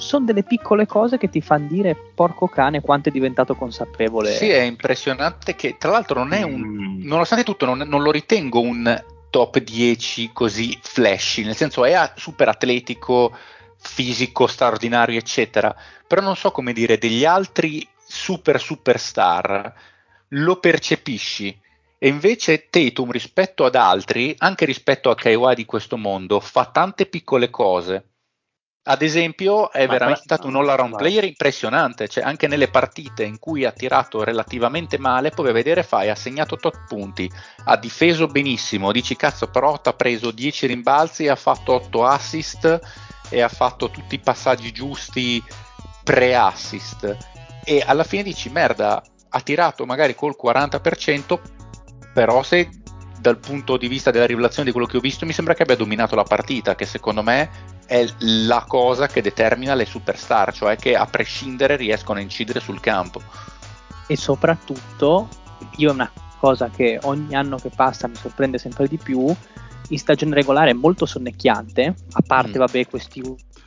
[0.00, 4.32] sono delle piccole cose che ti fanno dire porco cane quanto è diventato consapevole.
[4.32, 7.06] Sì, è impressionante che tra l'altro non è un, mm.
[7.06, 12.48] nonostante tutto non, non lo ritengo un top 10 così flashy, nel senso è super
[12.48, 13.36] atletico,
[13.76, 15.74] fisico straordinario, eccetera,
[16.06, 19.72] però non so come dire, degli altri super superstar
[20.28, 21.58] lo percepisci
[22.02, 27.04] e invece Tatum rispetto ad altri, anche rispetto a Kaiwa di questo mondo, fa tante
[27.04, 28.04] piccole cose.
[28.82, 33.38] Ad esempio, è Ma veramente stato un all-around player impressionante, cioè anche nelle partite in
[33.38, 37.30] cui ha tirato relativamente male, puoi vedere fai, ha segnato tot punti,
[37.64, 42.80] ha difeso benissimo, dici cazzo però ha preso 10 rimbalzi, ha fatto 8 assist
[43.28, 45.44] e ha fatto tutti i passaggi giusti
[46.02, 47.16] pre-assist.
[47.62, 51.38] E alla fine dici merda, ha tirato magari col 40%,
[52.14, 52.79] però se
[53.20, 55.76] dal punto di vista della rivelazione di quello che ho visto mi sembra che abbia
[55.76, 57.50] dominato la partita, che secondo me
[57.86, 62.80] è la cosa che determina le superstar, cioè che a prescindere riescono a incidere sul
[62.80, 63.20] campo.
[64.06, 65.28] E soprattutto,
[65.76, 69.34] io è una cosa che ogni anno che passa mi sorprende sempre di più,
[69.88, 72.60] in stagione regolare è molto sonnecchiante, a parte mm.
[72.60, 73.22] vabbè questi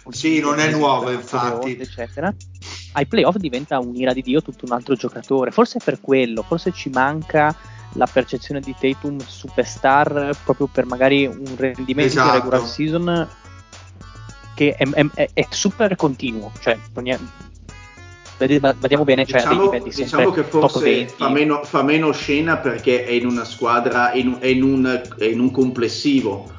[0.09, 1.77] sì, non è nuovo infatti.
[1.77, 2.33] Eccetera.
[2.93, 5.51] Ai playoff diventa un'ira di Dio tutto un altro giocatore.
[5.51, 7.55] Forse è per quello, forse ci manca
[7.93, 12.32] la percezione di Tatum superstar proprio per magari un rendimento esatto.
[12.32, 13.27] di regular season
[14.56, 16.51] che è, è, è super continuo.
[16.60, 16.77] Cioè,
[18.38, 23.25] vediamo bene, cioè, diciamo, diciamo che forse fa meno, fa meno, scena perché è in
[23.25, 26.51] una squadra, è in, è in, un, è in un complessivo.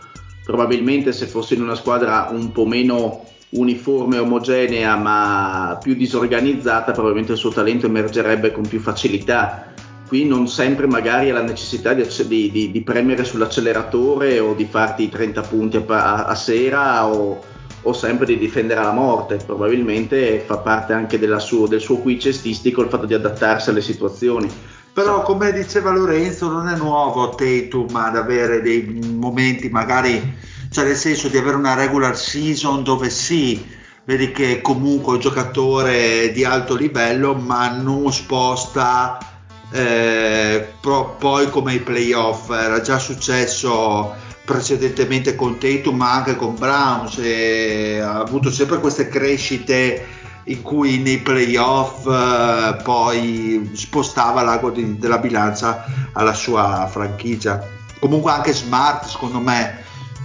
[0.44, 7.32] Probabilmente se fosse in una squadra un po' meno uniforme, omogenea, ma più disorganizzata, probabilmente
[7.32, 9.73] il suo talento emergerebbe con più facilità.
[10.06, 12.06] Qui non sempre magari ha la necessità di,
[12.50, 17.42] di, di premere sull'acceleratore o di farti 30 punti a, a sera o,
[17.82, 19.36] o, sempre di difendere la morte.
[19.44, 24.48] Probabilmente fa parte anche suo, del suo qui cestistico il fatto di adattarsi alle situazioni.
[24.92, 30.96] Però come diceva Lorenzo non è nuovo Tatum ad avere dei momenti magari cioè nel
[30.96, 33.64] senso di avere una regular season dove sì,
[34.06, 39.33] vedi che comunque è un giocatore di alto livello, ma non sposta
[39.74, 42.50] eh, pro, poi come i playoff.
[42.50, 49.08] Era già successo precedentemente con Tatum, ma anche con Browns, e ha avuto sempre queste
[49.08, 50.06] crescite
[50.44, 57.66] in cui nei playoff eh, poi spostava l'ago di, della bilancia alla sua franchigia.
[57.98, 59.82] Comunque anche Smart, secondo me,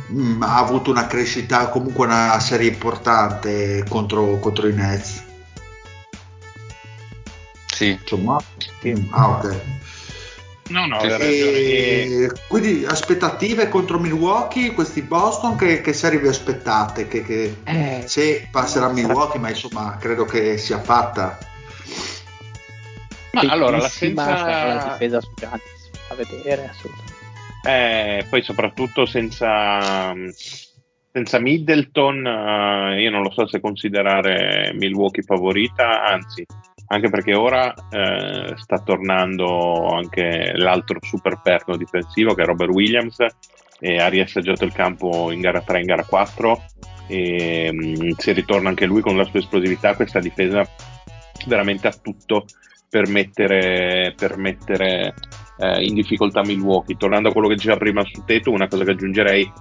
[0.09, 5.27] mh, mm, ha avuto una crescita, comunque una serie importante contro, contro i Nets.
[7.79, 7.97] Sì.
[8.87, 9.61] Mm, ah, ok.
[10.67, 17.07] No, no, e, quindi aspettative contro Milwaukee, questi Boston, che, che serie vi aspettate?
[17.07, 21.37] Che, che eh, se passerà Milwaukee, ma insomma credo che sia fatta.
[23.31, 27.17] Ma allora l'assenza la difesa su Giannis a vedere assolutamente.
[27.65, 30.13] Eh, poi soprattutto senza,
[31.11, 36.45] senza Middleton, eh, io non lo so se considerare Milwaukee favorita, anzi,
[36.91, 43.25] anche perché ora eh, sta tornando anche l'altro super perno difensivo che è Robert Williams
[43.79, 46.63] e ha riassaggiato il campo in gara 3 in gara 4
[47.07, 50.67] e mh, mm, si ritorna anche lui con la sua esplosività, questa difesa
[51.47, 52.45] veramente ha tutto
[52.89, 55.13] per mettere, per mettere
[55.59, 56.97] eh, in difficoltà Milwaukee.
[56.97, 59.51] Tornando a quello che diceva prima su Teto, una cosa che aggiungerei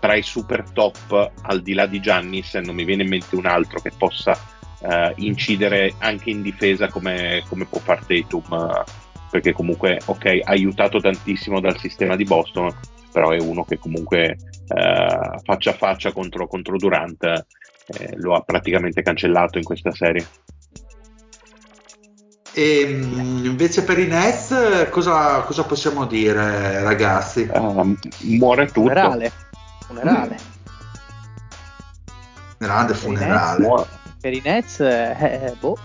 [0.00, 3.46] tra i super top al di là di Giannis non mi viene in mente un
[3.46, 4.38] altro che possa
[4.80, 8.84] eh, incidere anche in difesa come, come può fare Tatum
[9.30, 12.74] perché comunque ok ha aiutato tantissimo dal sistema di Boston
[13.12, 14.36] però è uno che comunque
[14.68, 20.26] eh, faccia a faccia contro, contro Durant eh, lo ha praticamente cancellato in questa serie
[22.58, 22.80] e
[23.42, 27.46] invece per i Nets cosa, cosa possiamo dire ragazzi?
[27.52, 28.80] Uh, muore tutto.
[28.80, 29.32] Funerale.
[29.86, 30.36] Funerale.
[32.56, 33.86] Grande funerale.
[34.26, 35.78] Per i Nets, eh, boh,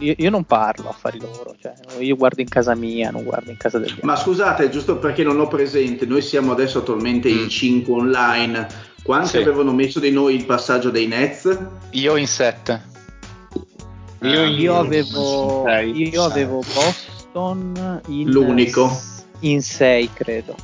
[0.00, 3.56] io, io, non parlo affari loro, cioè, io guardo in casa mia, non guardo in
[3.56, 4.04] casa degli altri.
[4.04, 7.96] Ma scusate, giusto perché non ho presente, noi siamo adesso attualmente in 5 mm.
[7.96, 8.66] online.
[9.04, 9.36] Quanti sì.
[9.36, 11.58] avevano messo di noi il passaggio dei Nets?
[11.90, 12.82] Io in 7.
[14.22, 19.00] Io, io, avevo, sei, io avevo Boston in l'unico
[19.40, 20.56] in 6 credo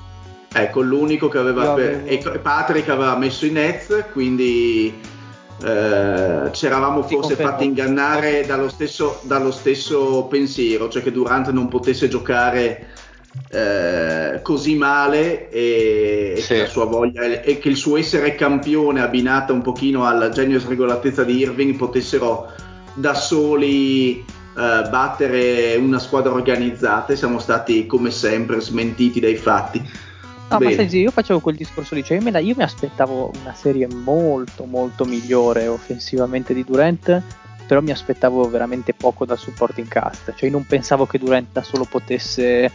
[0.52, 2.06] ecco l'unico che aveva avevo...
[2.06, 4.92] e Patrick aveva messo i Nets quindi
[5.64, 11.68] eh, ci eravamo forse fatti ingannare dallo stesso, dallo stesso, pensiero cioè che Durant non
[11.68, 12.88] potesse giocare
[13.48, 16.54] eh, così male e, sì.
[16.54, 21.38] che voglia, e, che il suo essere campione abbinata un pochino alla genio sregolatezza di
[21.38, 22.50] Irving potessero
[22.94, 24.24] da soli eh,
[24.90, 29.82] battere una squadra organizzata e siamo stati come sempre smentiti dai fatti.
[30.52, 30.82] No, Bene.
[30.82, 34.64] ma sai, io facevo quel discorso lì, cioè io, io mi aspettavo una serie molto
[34.64, 37.22] molto migliore offensivamente di Durant
[37.72, 41.84] però mi aspettavo veramente poco dal supporting cast, cioè non pensavo che Durant da solo
[41.84, 42.70] potesse,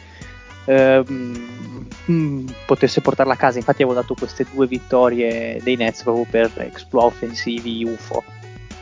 [0.66, 6.52] ehm, potesse portarla a casa, infatti avevo dato queste due vittorie dei Nets proprio per
[6.66, 8.24] exploit offensivi UFO,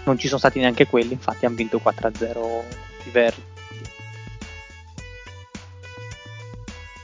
[0.05, 2.63] non ci sono stati neanche quelli, infatti hanno vinto 4-0
[3.05, 3.54] i Verdi.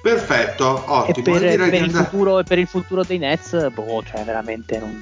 [0.02, 1.38] Perfetto, ottimo.
[1.38, 5.00] E per, per, il futuro, per, il futuro, dei Nets, boh, cioè veramente non,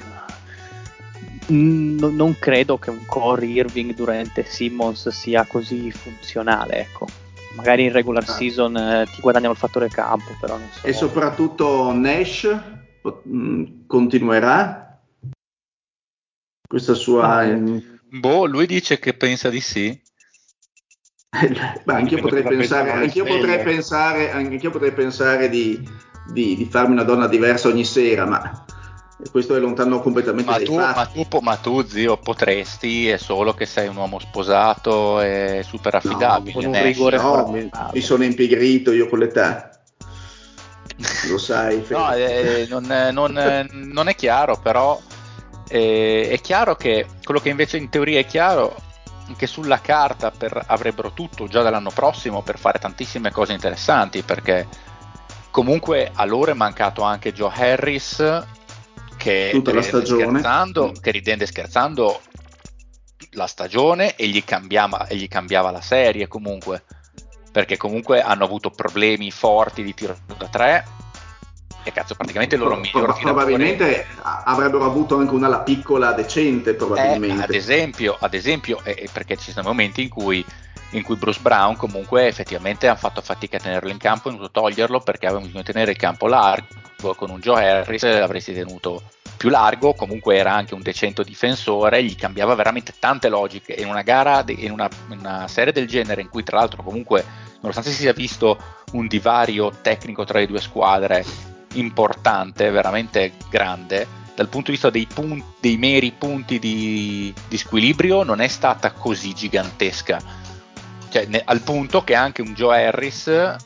[1.46, 7.06] non, non credo che un core Irving Durante Simmons sia così funzionale, ecco.
[7.54, 8.32] Magari in regular ah.
[8.32, 10.86] season eh, ti guadagnano il fattore campo, però non so.
[10.86, 12.48] E soprattutto Nash
[13.28, 15.00] mm, continuerà
[16.68, 17.58] questa sua...
[18.12, 20.00] Boh, lui dice che pensa di sì.
[21.84, 25.80] Beh, anch'io potrei pensare, anch'io potrei pensare, anch'io potrei pensare di,
[26.32, 28.64] di, di, farmi una donna diversa ogni sera, ma
[29.30, 33.54] questo è lontano completamente ma dai tu, ma tu, ma tu, zio, potresti, è solo
[33.54, 36.52] che sei un uomo sposato e super affidabile.
[36.52, 39.70] No, con un rigore no, mi, mi, sono impigrito io con l'età.
[41.28, 41.84] Lo sai.
[41.88, 45.00] no, eh, non, non, non, è chiaro, però
[45.68, 48.88] eh, è chiaro che quello che invece in teoria è chiaro
[49.36, 54.66] che sulla carta per, avrebbero tutto già dall'anno prossimo per fare tantissime cose interessanti perché
[55.50, 58.44] comunque a loro è mancato anche Joe Harris
[59.16, 61.00] che tutta la stagione scherzando, mm.
[61.00, 62.20] che ridende scherzando
[63.32, 66.84] la stagione e gli, cambiava, e gli cambiava la serie comunque
[67.52, 70.84] perché comunque hanno avuto problemi forti di tiro da tre
[71.82, 77.40] e cazzo praticamente loro Pro, miglior probabilmente avrebbero avuto anche una la piccola decente probabilmente.
[77.40, 80.44] Eh, ad esempio, ad esempio eh, perché ci sono momenti in cui,
[80.90, 84.50] in cui Bruce Brown comunque effettivamente ha fatto fatica a tenerlo in campo e non
[84.50, 86.78] toglierlo perché avevano bisogno di tenere il campo largo
[87.16, 89.02] con un Joe Harris l'avresti tenuto
[89.40, 93.72] più largo, comunque era anche un decento difensore, gli cambiava veramente tante logiche.
[93.72, 97.24] In una gara, in una, in una serie del genere in cui tra l'altro comunque
[97.60, 98.58] nonostante si sia visto
[98.92, 101.24] un divario tecnico tra le due squadre
[101.74, 108.22] importante, veramente grande, dal punto di vista dei, punti, dei meri punti di, di, squilibrio
[108.22, 110.18] non è stata così gigantesca.
[111.10, 113.58] Cioè, ne, al punto che anche un Joe Harris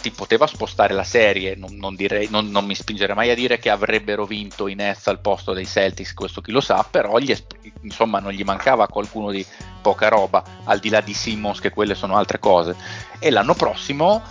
[0.00, 3.58] ti poteva spostare la serie, non, non, direi, non, non, mi spingerei mai a dire
[3.58, 7.34] che avrebbero vinto i Nets al posto dei Celtics, questo chi lo sa, però gli,
[7.82, 9.46] insomma non gli mancava qualcuno di
[9.80, 12.76] poca roba, al di là di Simmons che quelle sono altre cose.
[13.20, 14.22] E l'anno prossimo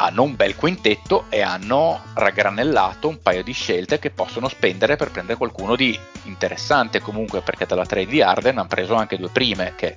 [0.00, 5.10] hanno un bel quintetto e hanno raggranellato un paio di scelte che possono spendere per
[5.10, 9.74] prendere qualcuno di interessante comunque perché dalla trade di Arden hanno preso anche due prime
[9.74, 9.96] che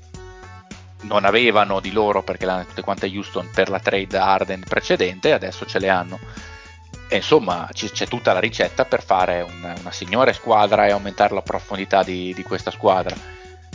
[1.02, 5.66] non avevano di loro perché l'hanno tutte quante Houston per la trade Arden precedente adesso
[5.66, 6.20] ce le hanno.
[7.08, 11.34] E insomma c- c'è tutta la ricetta per fare una, una signore squadra e aumentare
[11.34, 13.16] la profondità di, di, questa squadra.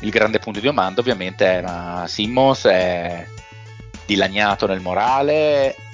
[0.00, 3.26] Il grande punto di domanda ovviamente era Simmons è
[4.06, 5.85] dilaniato nel morale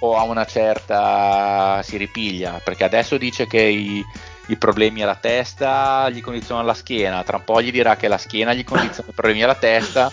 [0.00, 4.04] o a una certa si ripiglia perché adesso dice che i,
[4.46, 8.18] i problemi alla testa gli condizionano la schiena, tra un po' gli dirà che la
[8.18, 10.10] schiena gli condiziona i problemi alla testa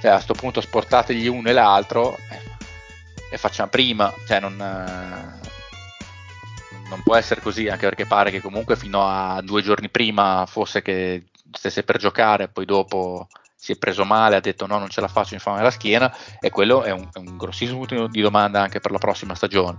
[0.00, 2.48] cioè, a questo punto sportategli uno e l'altro eh,
[3.30, 5.48] e facciamo prima, cioè non, eh,
[6.88, 10.82] non può essere così, anche perché pare che comunque fino a due giorni prima fosse
[10.82, 13.28] che stesse per giocare, poi dopo
[13.60, 15.70] si è preso male, ha detto no, non ce la faccio, mi fa male la
[15.70, 19.34] schiena, e quello è un, è un grossissimo punto di domanda anche per la prossima
[19.34, 19.78] stagione.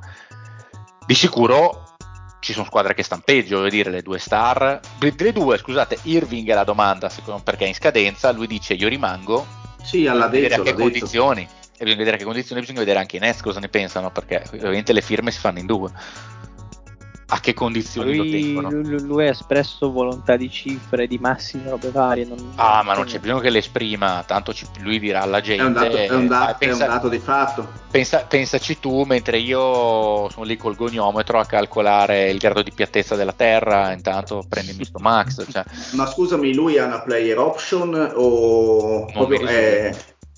[1.05, 1.95] Di sicuro
[2.41, 6.49] ci sono squadre che stanno peggio, voglio dire, le due star, le due, scusate, Irving
[6.49, 9.45] è la domanda, secondo, perché è in scadenza, lui dice io rimango,
[9.81, 11.41] sì, alla vedere a che condizioni.
[11.41, 14.43] E bisogna vedere a che condizioni, bisogna vedere anche i Nets cosa ne pensano, perché
[14.51, 15.89] ovviamente le firme si fanno in due.
[17.31, 18.69] A che condizioni lui, lo tengono?
[18.71, 22.25] Lui, lui ha espresso volontà di cifre, di massime, robe varie.
[22.25, 25.63] Non, ah, ma non c'è bisogno che le esprima, tanto ci, lui dirà alla gente.
[25.63, 27.67] È un dato, è un dato, pensa, è un dato di fatto.
[27.91, 33.15] Pensa, pensaci tu, mentre io sono lì col goniometro a calcolare il grado di piattezza
[33.15, 35.45] della Terra, intanto prendimi sto Max.
[35.49, 35.63] Cioè.
[35.91, 39.05] Ma scusami, lui ha una player option o...
[39.05, 39.95] Proprio, è...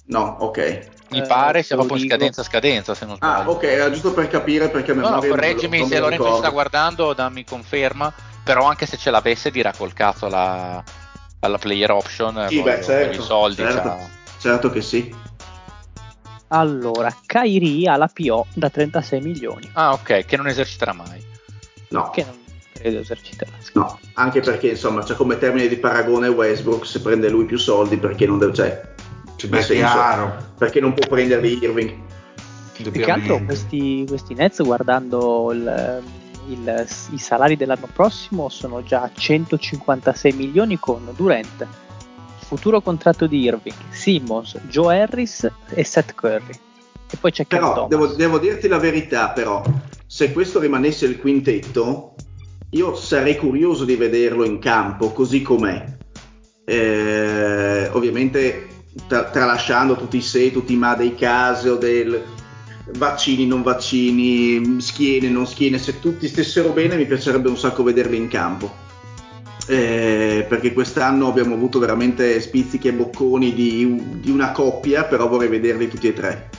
[0.07, 0.99] No, ok.
[1.11, 3.49] Mi eh, pare sia proprio in scadenza scadenza se non ah, sbaglio.
[3.49, 6.49] Ah, ok, era giusto per capire perché no, no, correggimi lo, se Lorenzo ci sta
[6.49, 10.81] guardando, dammi conferma, però anche se ce l'avesse dirà col cazzo la,
[11.41, 13.55] alla player option sì, beh, certo, i soldi.
[13.57, 13.97] Certo, cioè.
[14.39, 15.13] certo che sì.
[16.47, 19.69] Allora, Kairi ha la PO da 36 milioni.
[19.73, 21.23] Ah, ok, che non eserciterà mai.
[21.89, 22.09] No.
[22.09, 22.39] Che non
[22.81, 23.51] credo eserciterà.
[23.73, 27.97] No, anche perché insomma c'è come termine di paragone Westbrook se prende lui più soldi
[27.97, 28.90] perché non deve, cioè,
[29.47, 30.53] Beh, chiaro.
[30.57, 31.93] perché non può prenderli Irving.
[32.73, 36.01] Più che altro questi, questi Nets guardando il,
[36.47, 41.67] il, i salari dell'anno prossimo sono già 156 milioni con Durant
[42.51, 46.53] futuro contratto di Irving, Simmons, Joe Harris e Seth Curry.
[47.09, 49.63] E poi c'è Però devo, devo, dirti la verità, però,
[50.05, 52.15] se questo rimanesse il quintetto,
[52.71, 55.97] io sarei curioso di vederlo in campo così com'è.
[56.65, 58.67] Eh, ovviamente
[59.07, 62.23] tra, tralasciando tutti i se, tutti i ma dei casi o del
[62.93, 68.17] vaccini, non vaccini, schiene, non schiene, se tutti stessero bene mi piacerebbe un sacco vederli
[68.17, 68.89] in campo
[69.67, 75.47] eh, perché quest'anno abbiamo avuto veramente spizzichi e bocconi di, di, una coppia, però vorrei
[75.47, 76.49] vederli tutti e tre.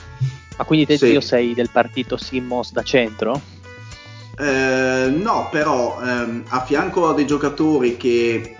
[0.57, 1.19] Ma quindi te sì.
[1.21, 3.39] sei del partito Simmons da centro?
[4.37, 8.55] Eh, no, però ehm, a fianco a dei giocatori che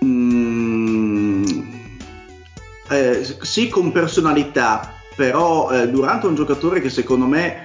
[0.00, 0.45] mh, mm,
[2.88, 7.62] eh, sì con personalità, però eh, Durante è un giocatore che secondo me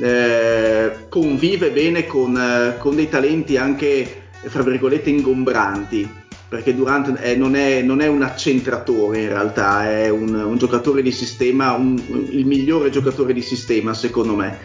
[0.00, 6.20] eh, convive bene con, eh, con dei talenti anche fra virgolette ingombranti
[6.52, 11.00] perché Durant è, non, è, non, è, un accentratore in realtà, è un, un giocatore
[11.00, 11.98] di sistema, un,
[12.28, 14.58] il migliore giocatore di sistema secondo me.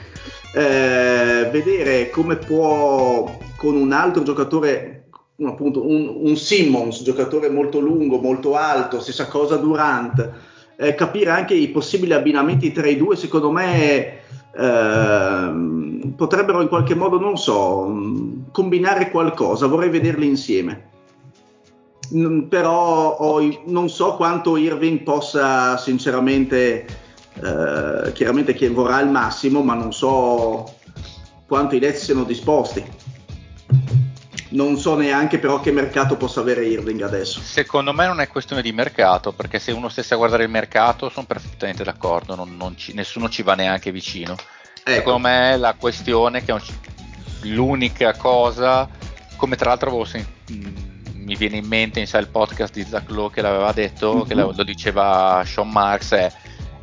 [0.53, 5.07] Eh, vedere come può con un altro giocatore,
[5.44, 10.32] appunto un, un, Simmons, giocatore molto lungo, molto alto, stessa cosa Durant,
[10.76, 14.26] eh, capire anche i possibili abbinamenti tra i due, secondo me
[14.60, 17.94] Ehm, potrebbero in qualche modo, non so,
[18.52, 20.90] combinare qualcosa, vorrei vederli insieme.
[22.12, 26.86] N- però ho, non so quanto Irving possa sinceramente,
[27.36, 30.74] eh, chiaramente che vorrà il massimo, ma non so
[31.46, 32.84] quanto i Nets siano disposti.
[34.50, 37.41] Non so neanche però che mercato possa avere Irving adesso.
[37.41, 41.10] Secondo me non è questione di mercato, perché se uno stesse a guardare il mercato
[41.10, 44.36] sono perfettamente d'accordo, non, non ci, nessuno ci va neanche vicino.
[44.84, 44.91] Ecco.
[44.91, 46.56] Secondo me la questione che
[47.41, 48.88] l'unica cosa,
[49.36, 50.26] come tra l'altro sen-
[51.14, 54.28] mi viene in mente in il podcast di Zach Lowe che l'aveva detto, mm-hmm.
[54.28, 56.32] che lo, lo, diceva Sean Marks, è,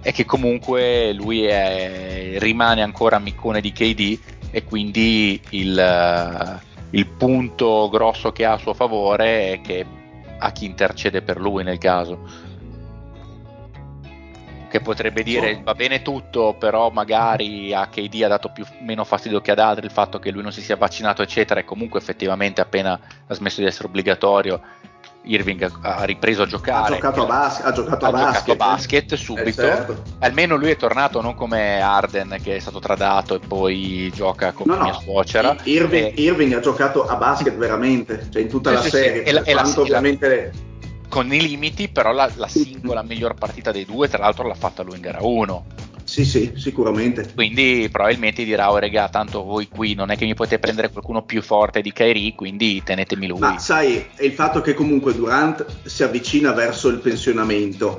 [0.03, 4.19] è che comunque lui è, rimane ancora amicone di KD
[4.51, 6.63] e quindi il
[6.95, 9.85] il punto grosso che ha a suo favore è che
[10.39, 12.53] ha chi intercede per lui nel caso.
[14.69, 19.41] Che potrebbe dire va bene tutto, però magari a KD ha dato più, meno fastidio
[19.41, 22.61] che ad altri il fatto che lui non si sia vaccinato, eccetera, e comunque effettivamente
[22.61, 24.61] appena ha smesso di essere obbligatorio
[25.25, 26.95] Irving ha ripreso a giocare.
[26.95, 28.45] Ha giocato a, bas- ha giocato a basket.
[28.45, 29.49] Giocato basket eh, subito.
[29.49, 30.03] Eh, certo.
[30.21, 34.67] Almeno lui è tornato non come Arden che è stato tradato e poi gioca con
[34.69, 35.01] no, mia no.
[35.01, 35.57] suocera.
[35.65, 36.23] Irving, e...
[36.23, 39.27] Irving, ha giocato a basket veramente, cioè in tutta sì, la sì, serie.
[39.27, 39.35] Sì.
[39.35, 40.53] E e la, ovviamente...
[41.09, 44.83] Con i limiti, però la, la singola miglior partita dei due, tra l'altro l'ha fatta
[44.83, 45.65] lui in gara 1
[46.15, 47.29] sì, sì, sicuramente.
[47.35, 51.25] Quindi probabilmente dirà, oh regà, tanto voi qui non è che mi potete prendere qualcuno
[51.25, 53.41] più forte di Kairi, quindi tenetemi lui.
[53.41, 57.99] Ma sai, è il fatto che comunque Durant si avvicina verso il pensionamento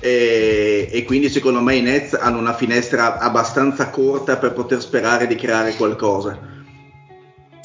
[0.00, 5.28] e, e, quindi secondo me i Nets hanno una finestra abbastanza corta per poter sperare
[5.28, 6.36] di creare qualcosa.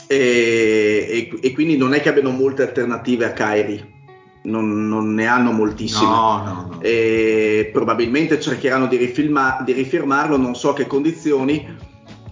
[0.05, 4.00] E, e, e quindi non è che abbiano molte alternative a Kairi
[4.43, 6.09] non, non, ne hanno moltissime.
[6.09, 6.81] No, no, no.
[6.81, 11.67] E probabilmente cercheranno di, rifilma, di, rifirmarlo, non so a che condizioni,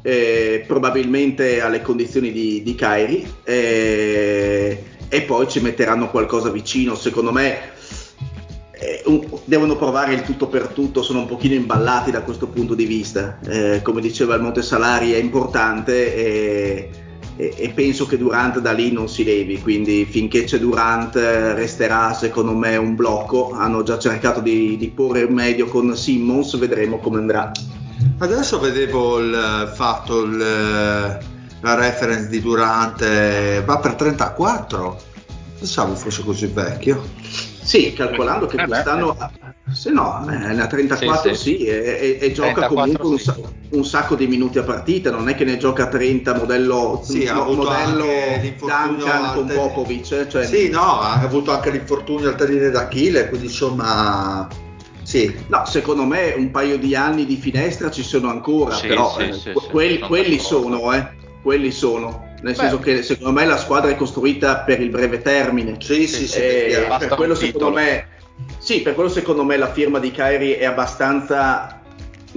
[0.02, 6.96] eh, probabilmente alle condizioni di, di Kairi, eh, e poi ci metteranno qualcosa vicino.
[6.96, 7.72] Secondo me
[8.72, 12.74] eh, un, devono provare il tutto per tutto, sono un pochino imballati da questo punto
[12.74, 13.40] di vista.
[13.46, 17.08] Eh, come diceva il Monte Salari è importante.
[17.40, 22.14] E, e, penso che Durant da lì non si levi, quindi finché c'è Durant resterà
[22.14, 27.20] secondo me un blocco, hanno già cercato di, di porre medio con Simmons, vedremo come
[27.20, 27.50] andrà.
[28.18, 35.02] Adesso vedevo il fatto, il, la reference di Durant va per 34,
[35.60, 37.02] pensavo fosse così vecchio.
[37.62, 39.16] Sì, calcolando che eh quest'anno,
[39.74, 41.58] se no, eh, ha 34 sì, sì.
[41.58, 43.30] sì e, e, e, gioca 34, comunque sì.
[43.30, 47.28] un, un, sacco di minuti a partita, non è che ne gioca 30 modello, sì,
[47.28, 48.06] ha modello
[48.58, 50.12] Duncan con Popovic.
[50.12, 50.46] Eh, cioè...
[50.46, 54.48] Sì, no, ha avuto anche l'infortunio al tallone d'Achille, quindi insomma...
[55.02, 55.34] Sì.
[55.48, 59.34] No, secondo me un paio di anni di finestra ci sono ancora, però eh,
[59.72, 61.10] quelli, quelli sono, eh,
[61.42, 62.60] quelli sono nel Beh.
[62.60, 65.76] senso che secondo me la squadra è costruita per il breve termine.
[65.80, 66.40] Sì, sì, sì.
[66.40, 68.08] Eh, per quello secondo me,
[68.58, 71.82] sì, per quello secondo me la firma di Kyrie è abbastanza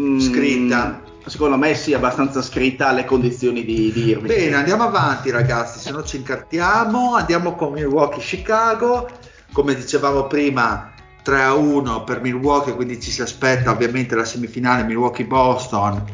[0.00, 1.02] mm, scritta.
[1.24, 4.26] Secondo me sì, abbastanza scritta alle condizioni di, di Irving.
[4.26, 7.14] Bene, andiamo avanti ragazzi, se no ci incartiamo.
[7.14, 9.08] Andiamo con Milwaukee Chicago.
[9.52, 10.92] Come dicevamo prima,
[11.22, 16.04] 3 a 1 per Milwaukee, quindi ci si aspetta ovviamente la semifinale Milwaukee-Boston.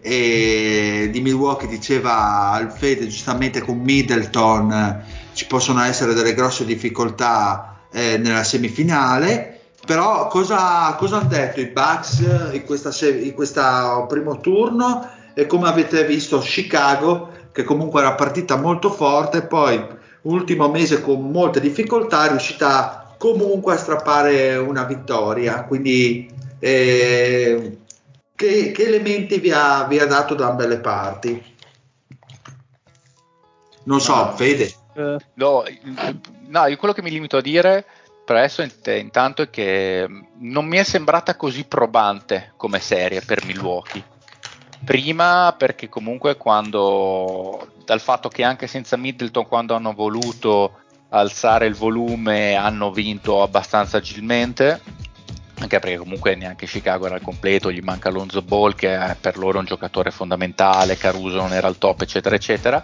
[0.00, 8.18] E di Milwaukee diceva Alfede giustamente con Middleton ci possono essere delle grosse difficoltà eh,
[8.18, 9.60] nella semifinale.
[9.86, 15.08] Però cosa, cosa, hanno detto i Bucks in questa, in questa primo turno?
[15.32, 19.82] E come avete visto Chicago che comunque era partita molto forte poi
[20.22, 25.64] ultimo mese con molte difficoltà è riuscita comunque a strappare una vittoria.
[25.64, 26.28] Quindi
[26.58, 27.78] eh,
[28.34, 31.54] che, che, elementi vi ha, vi ha, dato da ambe le parti?
[33.84, 34.64] Non so Fede.
[34.64, 34.75] uh,
[35.34, 35.64] no,
[36.46, 37.84] no, io quello che mi limito a dire
[38.26, 40.06] presto intanto è che
[40.38, 44.02] non mi è sembrata così probante come serie per Milwaukee.
[44.84, 50.80] Prima perché comunque quando dal fatto che anche senza Middleton quando hanno voluto
[51.10, 54.80] alzare il volume hanno vinto abbastanza agilmente
[55.58, 59.38] anche perché comunque neanche Chicago era al completo, gli manca Alonso Ball che è per
[59.38, 62.82] loro un giocatore fondamentale, Caruso non era al top eccetera eccetera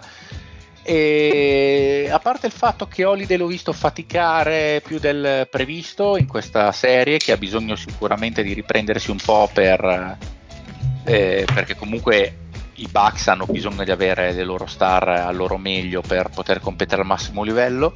[0.83, 6.71] e a parte il fatto che Holiday l'ho visto faticare più del previsto in questa
[6.73, 10.17] serie, che ha bisogno sicuramente di riprendersi un po' per,
[11.05, 12.37] eh, perché comunque
[12.75, 17.01] i Bucks hanno bisogno di avere le loro star al loro meglio per poter competere
[17.01, 17.93] al massimo livello.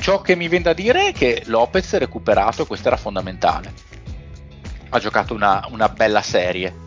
[0.00, 3.72] Ciò che mi viene da dire è che Lopez recuperato e questo era fondamentale.
[4.88, 6.86] Ha giocato una, una bella serie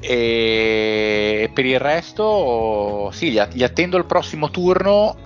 [0.00, 5.16] e per il resto, sì, gli attendo il prossimo turno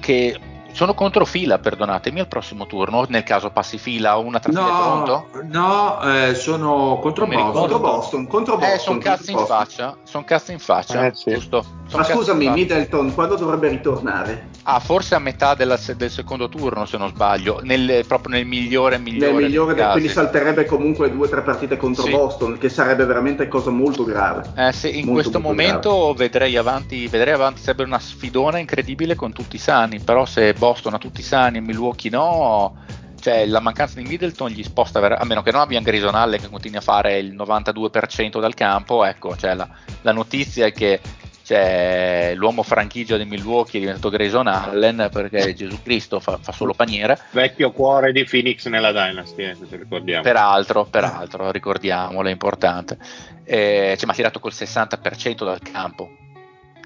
[0.00, 0.38] che
[0.78, 5.26] sono contro fila, perdonatemi, al prossimo turno, nel caso passi fila o una trasferta no?
[5.50, 7.52] No, eh, sono contro Boston.
[7.52, 8.26] contro Boston.
[8.28, 8.74] Contro Boston.
[8.76, 11.32] Eh, sono cazzi in faccia, sono cazzi in faccia, eh, sì.
[11.32, 11.64] giusto?
[11.88, 14.50] Son Ma scusami, Middleton, quando dovrebbe ritornare?
[14.64, 18.98] Ah, forse a metà della, del secondo turno, se non sbaglio, nel, proprio nel migliore
[18.98, 19.32] migliore.
[19.32, 22.10] Nel migliore, de, quindi salterebbe comunque due o tre partite contro sì.
[22.10, 24.52] Boston, che sarebbe veramente cosa molto grave.
[24.54, 29.16] Eh sì, in molto, questo molto momento vedrei avanti, vedrei avanti, sarebbe una sfidona incredibile
[29.16, 32.74] con tutti i sani, però se Boston ha tutti i sani e Milwaukee no
[33.20, 36.40] cioè la mancanza di Middleton gli sposta ver- a meno che non abbia Grayson Allen
[36.40, 39.68] che continui a fare il 92% dal campo ecco cioè la,
[40.02, 41.00] la notizia è che
[41.48, 46.74] cioè, l'uomo franchigia di Milwaukee è diventato Grayson Allen perché Gesù Cristo fa, fa, solo
[46.74, 47.18] paniere.
[47.30, 50.22] Vecchio cuore di Phoenix nella Dynasty, eh, se ricordiamo.
[50.22, 52.98] Peraltro, peraltro, ricordiamolo, è importante.
[53.44, 56.10] Eh, cioè, ma ha tirato col 60% dal campo.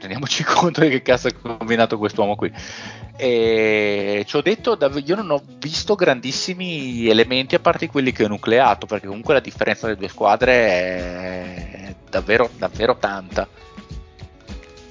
[0.02, 2.52] Rendiamoci conto di che cazzo ha combinato quest'uomo qui.
[3.16, 8.28] E ci ho detto, io non ho visto grandissimi elementi a parte quelli che ho
[8.28, 13.48] nucleato, perché comunque la differenza delle due squadre è davvero, davvero tanta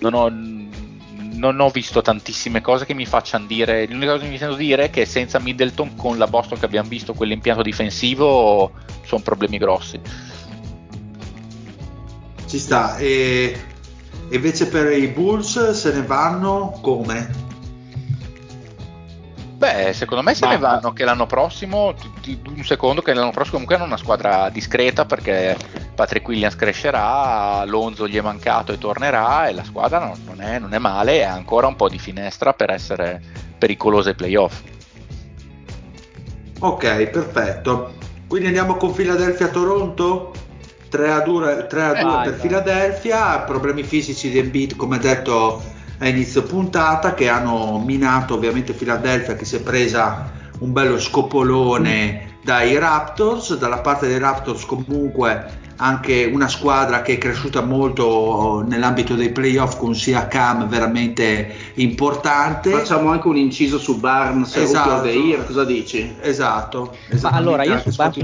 [0.02, 3.88] non ho, non ho visto tantissime cose che mi facciano dire.
[3.88, 6.90] L'unica cosa che mi sento dire è che senza Middleton, con la Boston che abbiamo
[6.90, 8.72] visto, quell'impianto difensivo,
[9.06, 10.00] sono problemi grossi.
[12.48, 12.98] Ci sta.
[12.98, 13.70] E
[14.32, 17.50] invece per i Bulls se ne vanno come?
[19.62, 20.54] Beh, secondo me se Ma...
[20.54, 21.94] ne vanno che l'anno prossimo,
[22.26, 25.56] un secondo che l'anno prossimo comunque hanno una squadra discreta perché
[25.94, 30.58] Patrick Williams crescerà, Alonso gli è mancato e tornerà e la squadra non, non, è,
[30.58, 33.22] non è male, ha ancora un po' di finestra per essere
[33.60, 34.62] pericolosa ai playoff.
[36.60, 37.94] Ok, perfetto.
[38.28, 40.34] Quindi andiamo con Philadelphia-Toronto?
[40.92, 45.64] 3 a 2, 3 a 2 eh, per Philadelphia, problemi fisici di Embiid come detto
[46.00, 50.30] a inizio puntata che hanno minato ovviamente Philadelphia che si è presa
[50.60, 57.18] un bello scopolone dai Raptors, dalla parte dei Raptors comunque anche una squadra che è
[57.18, 62.70] cresciuta molto nell'ambito dei playoff con sia Cam veramente importante.
[62.70, 65.08] Facciamo anche un inciso su Barnes esatto.
[65.08, 66.16] Year, cosa dici?
[66.22, 66.96] Esatto.
[67.22, 68.22] Ma allora io su Barnes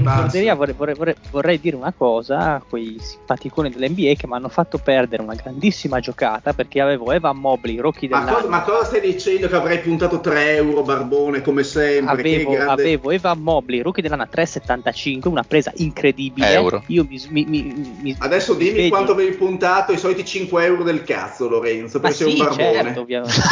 [0.54, 4.78] vorrei, vorrei, vorrei, vorrei, dire una cosa a quei simpaticoni dell'NBA che mi hanno fatto
[4.78, 8.30] perdere una grandissima giocata perché avevo Evan Mobley, Rookie dell'anno.
[8.30, 12.12] Ma cosa, ma cosa stai dicendo che avrei puntato 3 euro Barbone come sempre?
[12.12, 12.82] Avevo, grande...
[12.82, 16.52] avevo Evan Mobley, Rookie dell'anno a 3,75, una presa incredibile.
[16.52, 16.82] Euro.
[16.86, 18.88] Io mi, mi, mi, Adesso dimmi svegli.
[18.88, 22.82] quanto avevi puntato i soliti 5 euro del cazzo, Lorenzo, perché sei sì, un barbone.
[22.82, 23.40] Certo, ovviamente.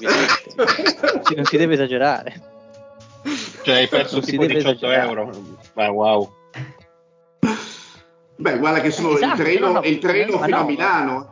[0.00, 1.34] certo, ovviamente.
[1.34, 2.42] non si deve esagerare.
[3.62, 5.30] Cioè, hai perso non tipo 18 euro.
[5.74, 6.32] Ma wow.
[8.36, 11.31] Beh, guarda che sono esatto, il treno, no, no, il treno fino no, a Milano.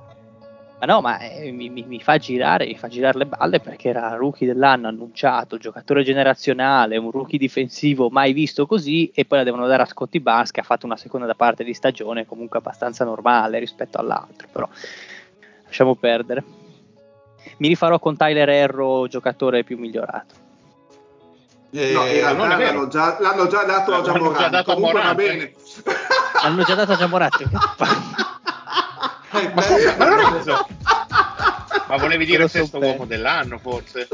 [0.80, 3.90] Ma no, ma eh, mi, mi, mi, fa girare, mi fa girare le balle perché
[3.90, 9.44] era rookie dell'anno annunciato, giocatore generazionale, un rookie difensivo mai visto così e poi la
[9.44, 12.60] devono dare a Scotty Barnes che ha fatto una seconda da parte di stagione comunque
[12.60, 14.66] abbastanza normale rispetto all'altro, però
[15.66, 16.42] lasciamo perdere.
[17.58, 20.34] Mi rifarò con Tyler Erro, giocatore più migliorato.
[21.72, 25.52] Eh, no, in realtà l'hanno già, l'hanno già dato a Giamorante, comunque va bene.
[26.42, 27.44] L'hanno già dato a Giamorante.
[29.30, 30.42] ma, scusa, ma, non
[31.88, 34.08] ma volevi dire sesto uomo dell'anno forse?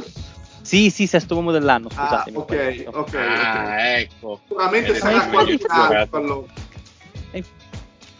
[0.62, 2.32] Sì, sì, sesto uomo dell'anno, scusate.
[2.34, 3.14] Ah, ok, ok.
[3.14, 4.40] Ah, ecco.
[4.42, 6.46] Sicuramente sarà qualificato allora.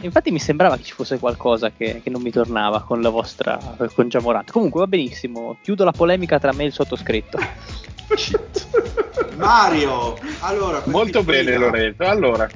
[0.00, 3.58] Infatti mi sembrava che ci fosse qualcosa che, che non mi tornava con la vostra
[3.94, 4.52] con Giamorante.
[4.52, 7.38] Comunque va benissimo, chiudo la polemica tra me e il sottoscritto.
[9.36, 11.58] Mario, allora molto bene fila.
[11.58, 12.02] Lorenzo.
[12.04, 12.48] Allora,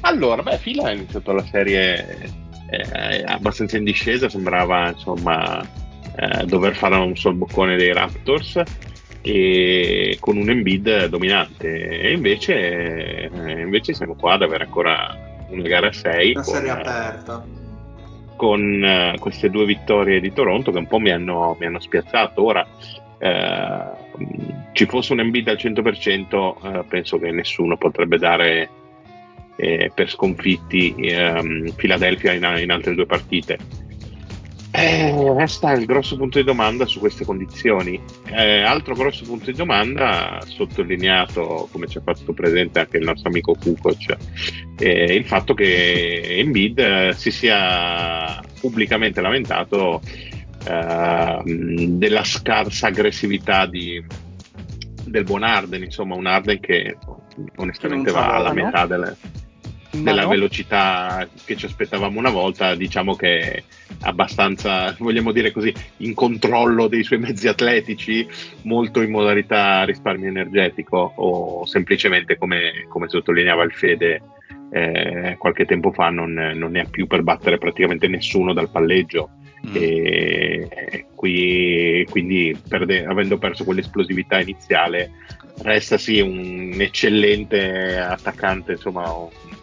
[0.00, 5.62] allora, beh, Fila ha iniziato la serie eh, abbastanza in discesa, sembrava insomma
[6.16, 8.62] eh, dover fare un solboccone dei Raptors
[9.22, 11.88] e con un Embiid dominante.
[11.88, 15.16] E invece, eh, invece siamo qua ad avere ancora
[15.48, 17.44] una gara 6 una serie aperta.
[18.36, 22.44] con uh, queste due vittorie di Toronto che un po' mi hanno, mi hanno spiazzato.
[22.44, 22.66] Ora
[23.18, 24.04] eh,
[24.72, 28.68] ci fosse un Embiid al 100% eh, penso che nessuno potrebbe dare
[29.56, 33.84] eh, per sconfitti ehm, Philadelphia in, in, altre due partite.
[34.78, 37.98] Eh, resta il grosso punto di domanda su queste condizioni.
[38.26, 43.30] Eh, altro grosso punto di domanda, sottolineato come ci ha fatto presente anche il nostro
[43.30, 44.16] amico Kukoc,
[44.78, 50.02] eh, il fatto che Embiid eh, si sia pubblicamente lamentato
[50.68, 54.04] eh, della scarsa aggressività di,
[55.06, 56.98] del buon Arden, insomma un Arden che
[57.56, 59.16] onestamente va alla metà delle
[60.02, 60.28] della no.
[60.28, 63.62] velocità che ci aspettavamo una volta, diciamo che è
[64.00, 68.26] abbastanza, vogliamo dire così, in controllo dei suoi mezzi atletici,
[68.62, 74.22] molto in modalità risparmio energetico o semplicemente come, come sottolineava il Fede
[74.70, 79.30] eh, qualche tempo fa non, non, ne ha più per battere praticamente nessuno dal palleggio.
[79.66, 79.72] Mm.
[79.74, 85.10] E qui, quindi perde, avendo perso quell'esplosività iniziale
[85.62, 89.10] resta sì un eccellente attaccante insomma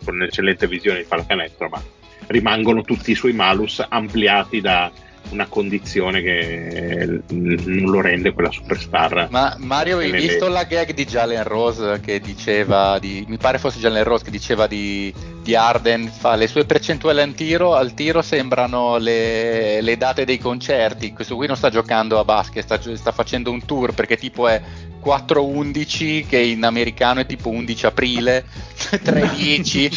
[0.04, 1.82] con un'eccellente visione di pallacanestro, ma
[2.28, 4.92] rimangono tutti i suoi malus ampliati da
[5.30, 9.28] una condizione che non lo rende quella superstar.
[9.32, 13.80] Ma Mario, hai visto la gag di Jalen Rose che diceva di, mi pare fosse
[13.80, 18.22] Jalen Rose che diceva di, di Arden, fa le sue percentuali al tiro, al tiro
[18.22, 23.12] sembrano le, le, date dei concerti, questo qui non sta giocando a basket, sta, sta
[23.12, 24.62] facendo un tour perché tipo è
[25.04, 28.46] 4-11 che in americano è tipo 11 aprile
[29.04, 29.90] 3-10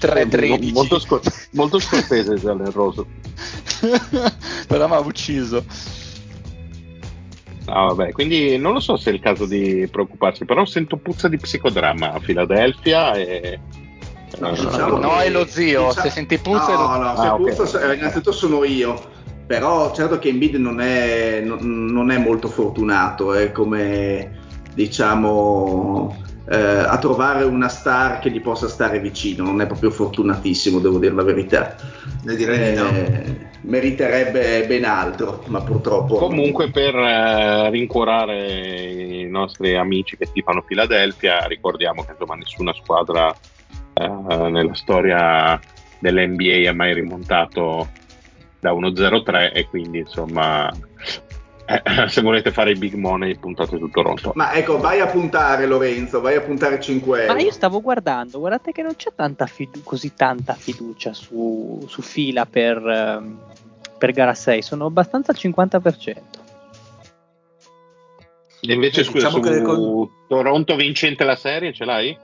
[0.00, 3.04] 3-13 molto, scor- molto scortese Jalen Rose
[4.66, 5.64] però mi ha ucciso.
[7.66, 11.28] Ah, vabbè, quindi non lo so se è il caso di preoccuparsi, però sento puzza
[11.28, 13.60] di psicodramma a Filadelfia e...
[14.38, 16.06] No, diciamo no è lo zio, diciamo...
[16.06, 16.74] se senti puzza...
[16.74, 17.98] No, no, se ah, puzza okay.
[17.98, 19.11] innanzitutto sono io
[19.52, 24.30] però certo che Embiid non è, non, è molto fortunato è come
[24.72, 26.16] diciamo
[26.48, 30.98] eh, a trovare una star che gli possa stare vicino non è proprio fortunatissimo devo
[30.98, 31.76] dire la verità
[32.22, 33.48] ne direi eh, no.
[33.64, 41.44] meriterebbe ben altro ma purtroppo comunque per eh, rincuorare i nostri amici che tifano Philadelphia
[41.44, 43.30] ricordiamo che insomma nessuna squadra
[43.92, 44.08] eh,
[44.48, 45.60] nella storia
[45.98, 48.00] dell'NBA ha mai rimontato
[48.62, 50.70] da 1.03 e quindi insomma
[51.66, 54.30] eh, se volete fare i big money puntate su Toronto.
[54.36, 57.34] Ma ecco vai a puntare Lorenzo vai a puntare 5 euro.
[57.34, 62.02] Ma io stavo guardando guardate che non c'è tanta fidu- così tanta fiducia su, su
[62.02, 63.36] fila per, um,
[63.98, 66.40] per gara 6 sono abbastanza al 50%
[68.64, 70.10] e invece scusa diciamo su con...
[70.28, 72.16] Toronto vincente la serie ce l'hai?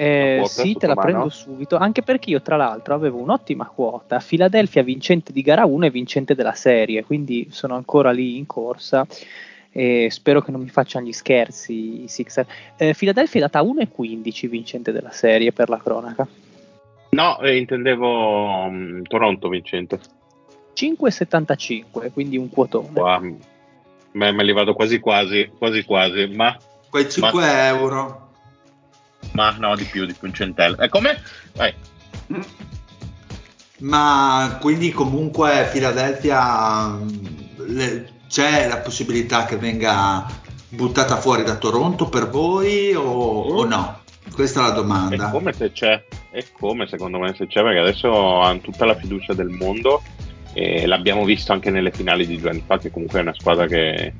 [0.00, 1.08] Eh, sì, te la mano.
[1.08, 5.86] prendo subito, anche perché io tra l'altro avevo un'ottima quota, Philadelphia vincente di gara 1
[5.86, 9.04] e vincente della serie, quindi sono ancora lì in corsa
[9.72, 12.46] e spero che non mi facciano gli scherzi i Sixer.
[12.76, 16.28] Eh, Philadelphia è data 1,15 vincente della serie per la cronaca.
[17.10, 19.98] No, eh, intendevo um, Toronto vincente.
[20.76, 23.00] 5,75, quindi un quotone.
[23.00, 23.36] Wow.
[24.12, 26.56] Me, me li vado quasi quasi, quasi quasi, ma...
[26.88, 27.66] Quei 5 ma...
[27.66, 28.26] euro
[29.38, 30.76] ma no, di più, di più un centello.
[30.78, 31.22] E come?
[31.54, 31.72] Vai.
[33.80, 36.98] Ma quindi comunque Philadelphia
[37.68, 40.26] le, c'è la possibilità che venga
[40.70, 44.00] buttata fuori da Toronto per voi o, o no?
[44.32, 45.28] Questa è la domanda.
[45.28, 48.96] È come se c'è, è come secondo me se c'è, perché adesso hanno tutta la
[48.96, 50.02] fiducia del mondo
[50.54, 53.66] E l'abbiamo visto anche nelle finali di due anni fa, che comunque è una squadra
[53.66, 54.12] che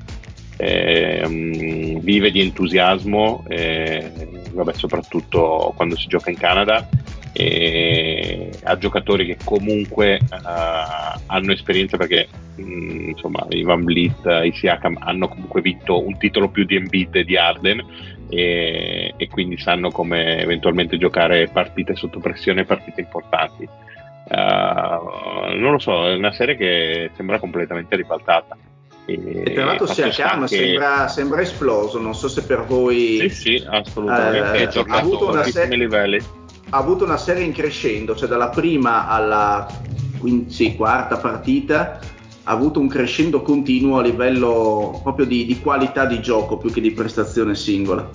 [0.61, 4.11] eh, vive di entusiasmo, eh,
[4.51, 6.87] vabbè, soprattutto quando si gioca in Canada,
[7.31, 14.25] e ha giocatori che comunque uh, hanno esperienza perché mh, mm, insomma i Van Vliet,
[14.43, 17.85] i Siakam hanno comunque vinto un titolo più di Embiid e di Arden
[18.29, 23.67] e, e, quindi sanno come eventualmente giocare partite sotto pressione, partite importanti.
[24.29, 28.57] Uh, non lo so, è una serie che sembra completamente ribaltata.
[29.09, 30.55] E, e tra l'altro Siakam che...
[30.55, 33.17] sembra, sembra, esploso, non so se per voi...
[33.21, 34.63] Sì, sì, assolutamente.
[34.63, 35.77] Eh, ha avuto una serie...
[35.77, 36.21] livelli
[36.71, 39.67] ha avuto una serie in crescendo, cioè dalla prima alla
[40.19, 41.99] quinta, sì, quarta partita
[42.43, 46.81] ha avuto un crescendo continuo a livello proprio di, di, qualità di gioco più che
[46.81, 48.09] di prestazione singola.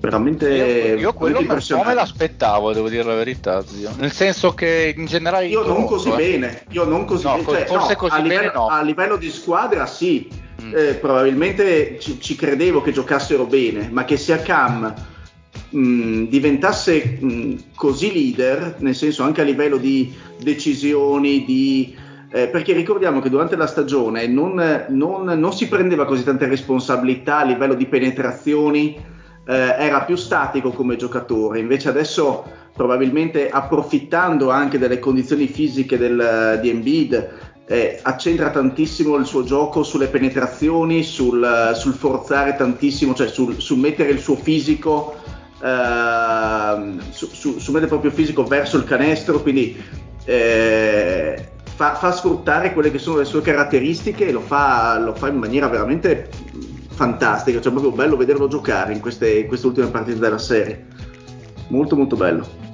[0.00, 3.90] Veramente io, io quello me, me l'aspettavo, devo dire la verità, zio.
[3.98, 6.16] Nel senso che in generale io non così eh.
[6.16, 8.66] bene, io non così no, bene, cioè, forse no, così a, livello, no.
[8.68, 10.28] a livello di squadra sì,
[10.62, 10.72] mm.
[10.72, 14.94] eh, probabilmente ci, ci, credevo che giocassero bene, ma che sia Cam
[15.70, 21.96] mh, diventasse mh, così leader, nel senso anche a livello di decisioni, di,
[22.30, 27.38] eh, perché ricordiamo che durante la stagione non, non, non, si prendeva così tante responsabilità
[27.38, 29.16] a livello di penetrazioni,
[29.48, 32.44] eh, era più statico come giocatore, invece adesso
[32.74, 37.30] probabilmente approfittando anche delle condizioni fisiche del, di Embiid,
[37.66, 43.78] eh, accentra tantissimo il suo gioco sulle penetrazioni, sul, sul forzare tantissimo, cioè sul, sul
[43.78, 45.16] mettere il suo fisico
[45.60, 49.76] Ehm, su, su, su mette proprio fisico verso il canestro, quindi
[50.24, 55.28] eh, fa, fa, sfruttare quelle che sono le sue caratteristiche e lo fa, lo fa
[55.28, 56.28] in maniera veramente
[56.98, 60.86] fantastica, cioè proprio bello vederlo giocare in queste, in queste ultime partite della serie.
[61.68, 62.66] Molto molto bello.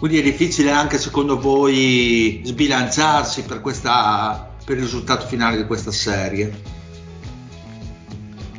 [0.00, 5.92] Quindi è difficile anche secondo voi sbilanciarsi per, questa, per il risultato finale di questa
[5.92, 6.72] serie?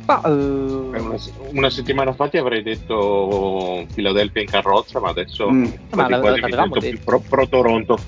[0.06, 0.92] Ma, uh...
[0.94, 1.16] una,
[1.52, 5.64] una, settimana fa ti avrei detto Philadelphia in carrozza, ma adesso mm.
[5.90, 7.98] quasi, ma quasi mi sento più pro, pro, Toronto.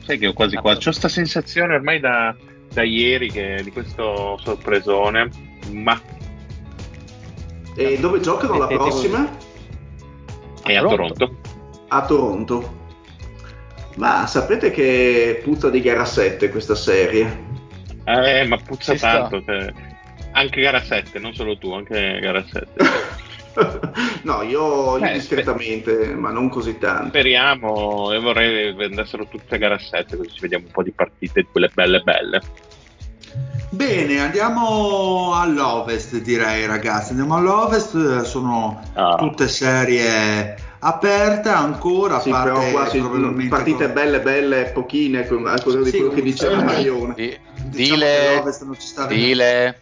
[0.00, 0.78] Sai che ho quasi quasi.
[0.78, 2.34] Ho questa sensazione ormai da,
[2.72, 5.28] da ieri che, di questo sorpresone,
[5.70, 6.00] ma...
[7.74, 9.30] E dove giocano la prossima?
[10.62, 11.36] È a Toronto.
[11.88, 12.80] A Toronto.
[13.96, 17.50] Ma sapete che puzza di gara 7 questa serie?
[18.04, 19.42] Eh, ma puzza Ci tanto.
[19.44, 19.72] Cioè,
[20.32, 23.20] anche gara 7, non solo tu, anche gara 7.
[24.24, 27.08] no, io, io discretamente, sper- ma non così tanto.
[27.08, 30.92] Speriamo, e vorrei che andassero tutte a gara 7, così ci vediamo un po' di
[30.92, 32.40] partite, quelle belle belle.
[33.70, 39.16] Bene, andiamo all'ovest direi ragazzi, andiamo all'ovest, sono ah.
[39.16, 43.00] tutte serie aperte ancora, sì, però quasi
[43.48, 43.94] partite con...
[43.94, 47.14] belle belle, pochine, a cosa di sì, quello che diceva Marione.
[47.14, 47.38] Di,
[47.68, 48.42] diciamo dile,
[49.08, 49.81] dile,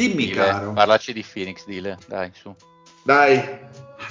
[0.00, 0.72] Dimmi, Dile, caro.
[0.72, 2.54] Parlaci di Phoenix, Dile, dai, su.
[3.02, 3.36] Dai.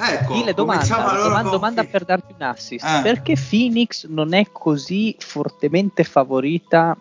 [0.01, 2.85] Ecco, Dile, domanda, allora domanda, domanda per darti un assist.
[2.85, 3.01] Eh.
[3.01, 6.95] Perché Phoenix non è così fortemente favorita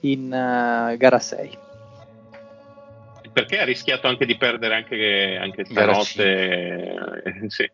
[0.00, 1.58] in uh, gara 6?
[3.30, 6.94] Perché ha rischiato anche di perdere anche, anche stanotte.
[7.48, 7.70] Sì.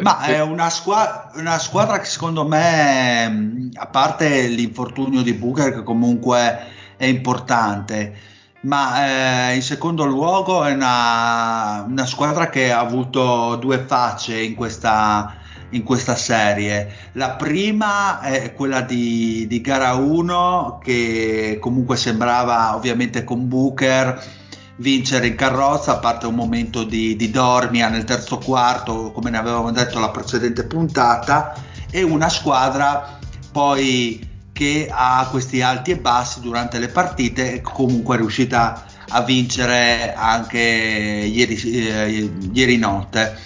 [0.00, 5.82] Ma è una squadra, una squadra, che secondo me, a parte l'infortunio di Booker, che
[5.82, 13.56] comunque è importante, ma eh, in secondo luogo è una, una, squadra che ha avuto
[13.56, 15.36] due facce in questa,
[15.70, 17.10] in questa serie.
[17.12, 24.36] La prima è quella di, di gara 1 che comunque sembrava ovviamente con Booker
[24.78, 29.38] vincere in carrozza, a parte un momento di, di dormia nel terzo quarto, come ne
[29.38, 31.54] avevamo detto la precedente puntata,
[31.90, 33.18] e una squadra
[33.50, 34.27] poi
[34.58, 40.12] che ha questi alti e bassi durante le partite e comunque è riuscita a vincere
[40.16, 43.38] anche ieri, eh, ieri notte,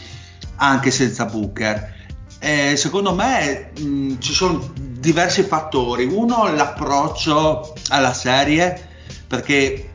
[0.56, 1.92] anche senza Booker.
[2.38, 6.06] Eh, secondo me mh, mm, ci sono diversi fattori.
[6.06, 8.88] Uno, l'approccio alla serie,
[9.26, 9.90] perché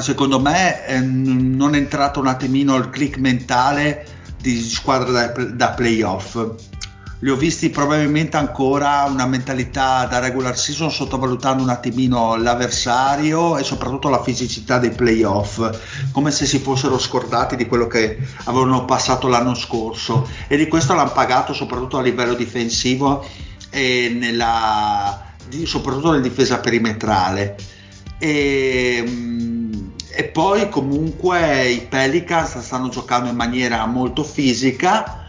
[0.00, 4.04] secondo me eh, non è entrato un attimino il click mentale
[4.40, 6.36] di squadra da, da playoff
[7.22, 13.62] li ho visti probabilmente ancora una mentalità da regular season sottovalutando un attimino l'avversario e
[13.62, 19.28] soprattutto la fisicità dei playoff, come se si fossero scordati di quello che avevano passato
[19.28, 23.24] l'anno scorso e di questo l'hanno pagato soprattutto a livello difensivo
[23.70, 27.54] e nella, soprattutto nella difesa perimetrale.
[28.18, 29.72] E, mm,
[30.10, 35.21] e poi comunque i Pelicans stanno giocando in maniera molto fisica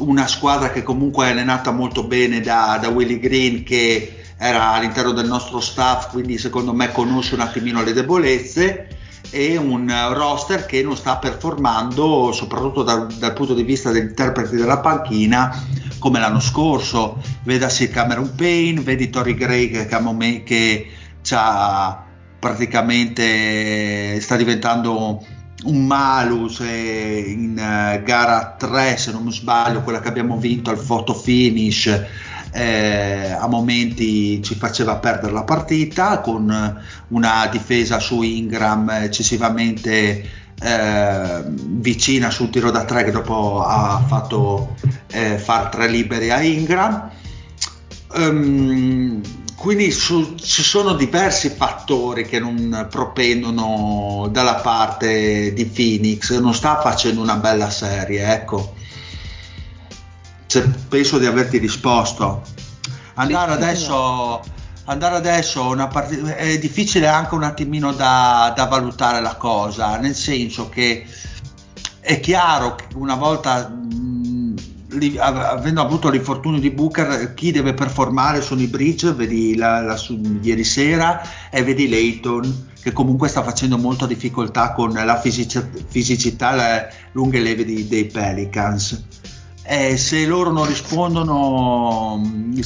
[0.00, 5.12] una squadra che comunque è allenata molto bene da, da Willy Green che era all'interno
[5.12, 8.88] del nostro staff, quindi secondo me conosce un attimino le debolezze
[9.30, 14.56] e un roster che non sta performando soprattutto dal, dal punto di vista degli interpreti
[14.56, 15.54] della panchina
[15.98, 17.22] come l'anno scorso.
[17.44, 20.86] Vedasi Cameron Payne vedi Tori Gray che, che, che
[24.20, 25.22] sta diventando
[25.64, 30.78] un malus in uh, gara 3 se non mi sbaglio quella che abbiamo vinto al
[30.78, 31.86] photo finish
[32.52, 40.28] eh, a momenti ci faceva perdere la partita con una difesa su Ingram eccessivamente
[40.62, 44.76] eh, vicina sul tiro da tre che dopo ha fatto
[45.10, 47.10] eh, far tre liberi a Ingram.
[48.12, 49.22] Um,
[49.60, 56.80] quindi su, ci sono diversi fattori che non propendono dalla parte di Phoenix non sta
[56.80, 58.78] facendo una bella serie ecco
[60.50, 62.42] cioè, penso di averti risposto.
[63.14, 64.42] Andare adesso,
[64.86, 70.68] andare adesso part- è difficile anche un attimino da, da, valutare la cosa, nel senso
[70.68, 71.06] che
[72.00, 73.72] è chiaro che una volta
[75.18, 78.40] avendo avuto l'infortunio di Booker, chi deve performare?
[78.40, 83.42] Sono i bridge, vedi la, la, su, ieri sera, e vedi Layton che comunque sta
[83.42, 89.04] facendo molta difficoltà con la fisicità, fisicità le lunghe leve di, dei Pelicans.
[89.62, 92.20] Eh, se loro non rispondono,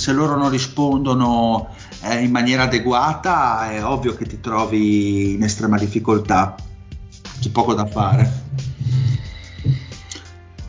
[0.07, 1.68] loro non rispondono
[2.03, 6.55] eh, in maniera adeguata è ovvio che ti trovi in estrema difficoltà,
[7.41, 8.43] c'è poco da fare.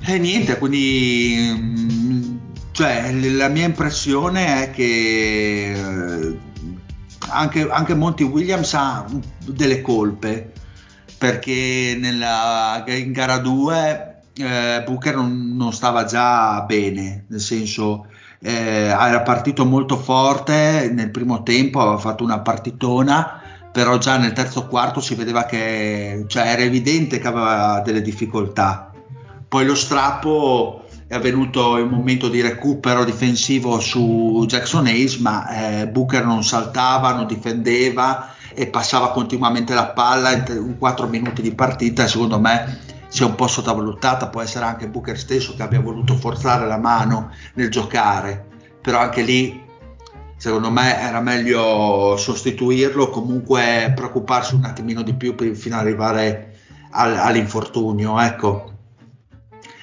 [0.07, 2.39] E niente, quindi
[2.71, 6.37] cioè, la mia impressione è che eh,
[7.29, 9.03] anche, anche Monty Williams ha
[9.47, 10.51] delle colpe
[11.17, 18.05] perché nella, in gara 2 eh, Booker non, non, stava già bene, nel senso
[18.41, 23.41] eh, era partito molto forte nel primo tempo, aveva fatto una partitona,
[23.71, 28.91] però già nel terzo quarto si vedeva che cioè, era evidente che aveva delle difficoltà.
[29.55, 35.47] Poi lo strappo è avvenuto in un momento di recupero difensivo su Jackson Hayes, ma
[35.47, 41.55] eh, Booker non saltava, non difendeva e passava continuamente la palla in 4 minuti di
[41.55, 42.05] partita.
[42.05, 46.17] Secondo me si è un po' sottovalutata, può essere anche Booker stesso che abbia voluto
[46.17, 48.47] forzare la mano nel giocare,
[48.81, 49.63] però anche lì
[50.35, 56.57] secondo me era meglio sostituirlo, comunque preoccuparsi un attimino di più fino ad arrivare
[56.91, 58.73] al, all'infortunio, ecco.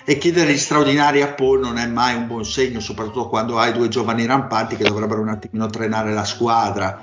[0.05, 3.73] E chiedere gli straordinari a Paul non è mai un buon segno, soprattutto quando hai
[3.73, 7.01] due giovani rampanti che dovrebbero un attimino trenare la squadra.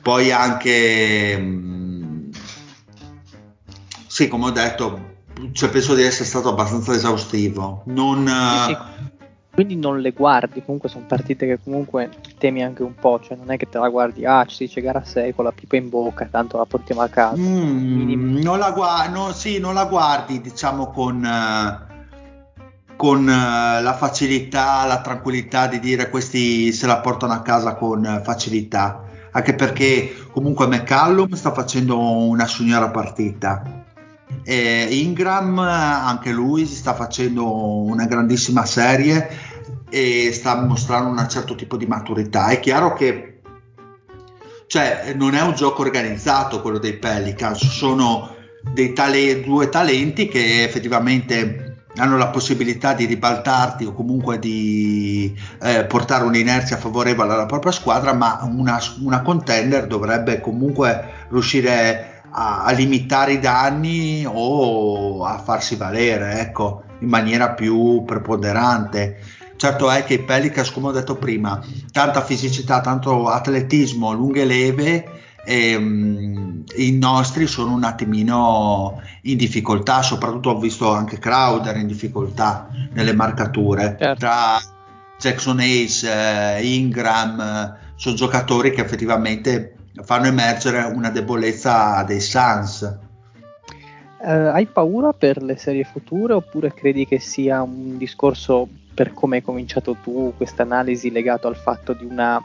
[0.00, 2.30] Poi anche, mh,
[4.06, 5.16] sì, come ho detto,
[5.52, 7.82] cioè, penso di essere stato abbastanza esaustivo.
[7.86, 9.06] Non, sì, sì.
[9.58, 13.50] Quindi non le guardi, comunque sono partite che comunque temi anche un po', cioè non
[13.50, 16.28] è che te la guardi, ah ci dice gara 6 con la pipa in bocca,
[16.30, 17.36] tanto la portiamo a casa.
[17.36, 21.26] Mm, non, la guardi, no, sì, non la guardi diciamo con,
[22.98, 29.04] con la facilità, la tranquillità di dire questi se la portano a casa con facilità,
[29.30, 33.84] anche perché comunque McCallum sta facendo una signora partita.
[34.42, 39.30] E Ingram, anche lui, si sta facendo una grandissima serie
[39.88, 42.48] e sta mostrando un certo tipo di maturità.
[42.48, 43.42] È chiaro che
[44.66, 48.34] cioè, non è un gioco organizzato quello dei Pelicans, sono
[48.74, 51.67] dei tale, due talenti che effettivamente
[51.98, 58.12] hanno la possibilità di ribaltarti o comunque di eh, portare un'inerzia favorevole alla propria squadra,
[58.12, 65.76] ma una, una contender dovrebbe comunque riuscire a a, limitare i danni o a farsi
[65.76, 69.20] valere ecco, in maniera più preponderante.
[69.56, 75.17] Certo è che i Pelicans, come ho detto prima, tanta fisicità, tanto atletismo, lunghe leve,
[75.44, 81.86] e, um, i nostri sono un attimino in difficoltà, soprattutto ho visto anche Crowder in
[81.86, 83.96] difficoltà nelle marcature.
[83.98, 84.18] Certo.
[84.18, 84.60] Tra
[85.18, 92.98] Jackson Ace, eh, Ingram, eh, sono giocatori che effettivamente fanno emergere una debolezza dei Suns.
[94.20, 99.36] Uh, hai paura per le serie future oppure credi che sia un discorso per come
[99.36, 102.42] hai cominciato tu, questa analisi legato al fatto di una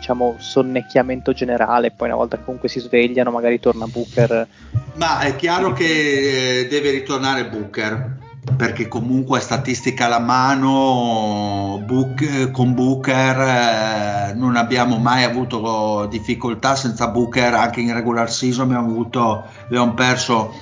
[0.00, 4.48] diciamo sonnecchiamento generale, poi una volta che comunque si svegliano magari torna Booker?
[4.94, 8.18] Ma è chiaro che deve ritornare Booker
[8.56, 17.08] perché comunque statistica alla mano book, con Booker eh, non abbiamo mai avuto difficoltà senza
[17.08, 20.54] Booker anche in regular season abbiamo, avuto, abbiamo perso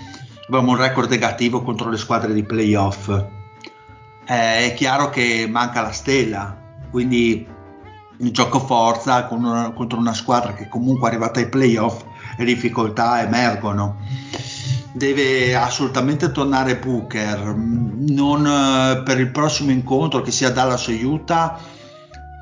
[0.48, 3.08] abbiamo un record negativo contro le squadre di playoff
[4.26, 6.56] eh, è chiaro che manca la stella
[6.90, 7.46] quindi
[8.18, 12.02] il gioco forza con una, contro una squadra che comunque è arrivata ai playoff
[12.36, 13.96] le difficoltà emergono.
[14.92, 21.58] Deve assolutamente tornare Booker non eh, per il prossimo incontro che sia Dallas o Utah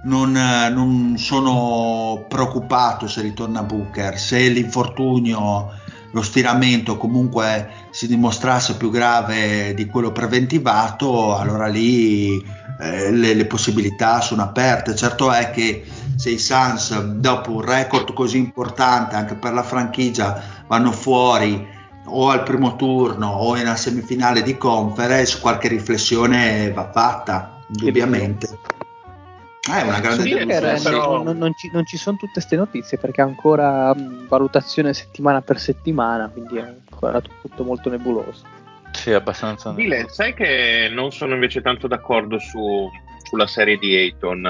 [0.04, 5.70] non, eh, non sono preoccupato se ritorna Booker se l'infortunio
[6.12, 12.42] lo stiramento comunque si dimostrasse più grave di quello preventivato, allora lì
[12.78, 14.94] eh, le, le, possibilità sono aperte.
[14.94, 15.84] Certo è che
[16.16, 21.74] se i Suns dopo un record così importante anche per la franchigia vanno fuori
[22.08, 28.58] o al primo turno o in una semifinale di conference, qualche riflessione va fatta, indubbiamente.
[29.68, 30.80] Eh, è una grande sì, delusione.
[30.80, 31.22] Però...
[31.22, 35.40] Non, non, ci, non, ci, sono tutte queste notizie perché è ancora mh, valutazione settimana
[35.42, 38.55] per settimana, quindi è ancora tutto molto nebuloso.
[38.92, 39.72] Sì, abbastanza.
[39.72, 42.90] Dile, sai che non sono invece tanto d'accordo su,
[43.22, 44.46] sulla serie di Ayton.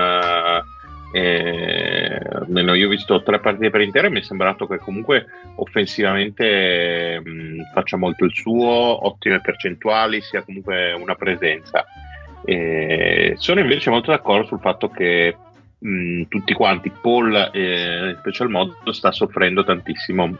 [1.12, 5.26] Eh, almeno io ho visto tre partite per intero e mi è sembrato che comunque
[5.57, 11.84] offensivamente mh, faccia molto il suo, ottime percentuali, sia comunque una presenza.
[12.45, 15.37] Eh, sono invece molto d'accordo sul fatto che
[15.78, 20.37] mh, tutti quanti, Paul eh, in special modo, sta soffrendo tantissimo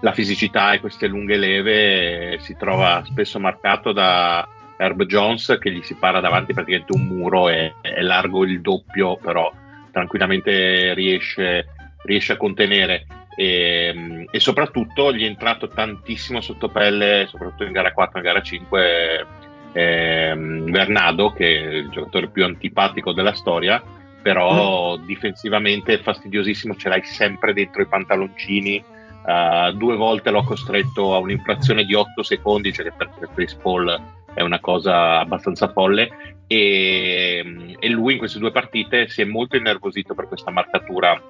[0.00, 2.38] la fisicità e queste lunghe leve.
[2.40, 4.46] Si trova spesso marcato da
[4.76, 9.16] Herb Jones che gli si para davanti praticamente un muro e è largo il doppio,
[9.16, 9.52] però
[9.92, 11.66] tranquillamente riesce,
[12.04, 13.06] riesce a contenere.
[13.36, 18.26] E, e, soprattutto gli è entrato tantissimo sotto pelle, soprattutto in gara 4 e in
[18.26, 19.26] gara 5
[19.72, 23.82] ehm, Bernardo, che è il giocatore più antipatico della storia,
[24.22, 25.06] però mm.
[25.06, 28.82] difensivamente è fastidiosissimo, ce l'hai sempre dentro i pantaloncini.
[29.22, 34.02] Uh, due volte l'ho costretto a un'inflazione di 8 secondi, cioè che per Chris Paul
[34.32, 36.36] è una cosa abbastanza folle.
[36.46, 41.20] E, e lui in queste due partite si è molto innervosito per questa marcatura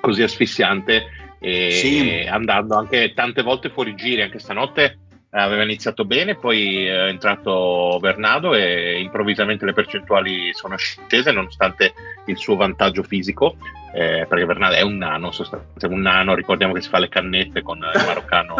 [0.00, 1.04] così asfissiante,
[1.40, 2.26] e sì.
[2.28, 4.22] andando anche tante volte fuori giri.
[4.22, 4.98] Anche stanotte
[5.40, 11.94] aveva iniziato bene, poi è entrato Bernardo e improvvisamente le percentuali sono scese nonostante
[12.26, 13.56] il suo vantaggio fisico,
[13.94, 17.62] eh, perché Bernardo è un nano, sostanzialmente un nano, ricordiamo che si fa le cannette
[17.62, 18.56] con il maroccano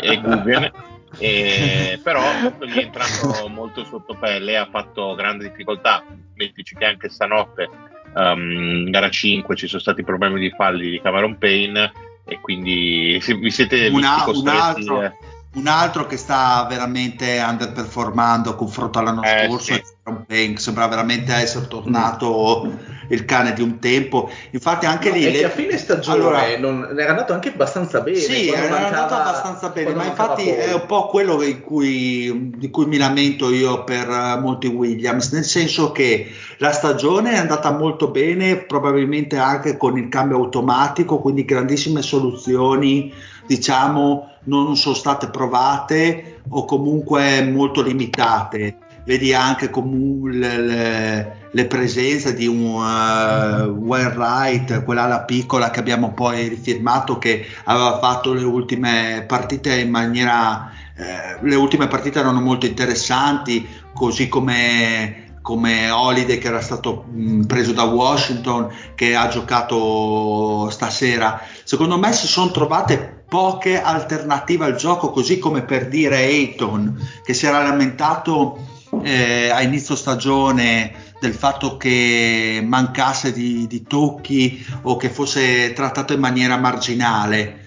[0.00, 0.72] e Guggen.
[1.18, 2.22] E, però
[2.60, 6.04] gli è entrato molto sotto pelle, ha fatto grande difficoltà.
[6.34, 7.68] Mettici che anche stanotte,
[8.14, 11.92] um, gara 5, ci sono stati problemi di falli di Cameron Payne
[12.24, 14.56] e quindi vi siete una, visti costretti.
[14.56, 15.12] Un altro, eh.
[15.54, 19.80] Un altro che sta veramente underperformando confronto all'anno eh, scorso sì.
[19.80, 19.82] è
[20.26, 22.70] Payne, sembra veramente essere tornato
[23.08, 24.30] il cane di un tempo.
[24.50, 25.30] Infatti, anche no, lì.
[25.30, 25.44] Le...
[25.44, 28.18] a fine stagione allora, non, era andato anche abbastanza bene.
[28.18, 32.86] Sì, era mancava, andato abbastanza bene, ma infatti è un po' quello cui, di cui
[32.86, 38.08] mi lamento io per uh, molti Williams, nel senso che la stagione è andata molto
[38.08, 43.12] bene, probabilmente anche con il cambio automatico, quindi grandissime soluzioni,
[43.46, 48.76] diciamo, non sono state provate o comunque molto limitate.
[49.04, 56.48] Vedi anche le, le, le, presenze di un uh, Wainwright, quell'ala piccola che abbiamo poi
[56.48, 62.66] rifirmato che aveva fatto le ultime partite in maniera eh, le ultime partite erano molto
[62.66, 70.70] interessanti così come come Holiday che era stato mh, preso da Washington che ha giocato
[70.70, 76.98] stasera secondo me si sono trovate poche alternative al gioco così come per dire Ayton
[77.22, 78.58] che si era lamentato
[79.02, 86.12] eh, a inizio stagione del fatto che mancasse di, di, tocchi o che fosse trattato
[86.12, 87.60] in maniera marginale.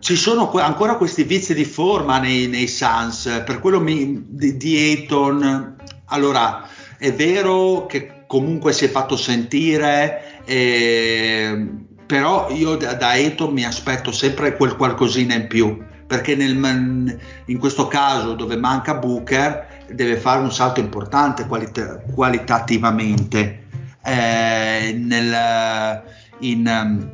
[0.00, 4.76] Ci sono ancora questi vizi di forma nei, nei Suns, per quello mi, di, di
[4.76, 5.76] Ayton.
[6.12, 11.68] Allora, è vero che comunque si è fatto sentire, eh,
[12.06, 17.58] però io da, da Ayton mi aspetto sempre quel qualcosina in più, perché nel, in
[17.58, 23.60] questo caso dove manca Booker deve fare un salto importante qualita- qualitativamente.
[24.04, 26.02] Eh, nel,
[26.40, 27.08] in,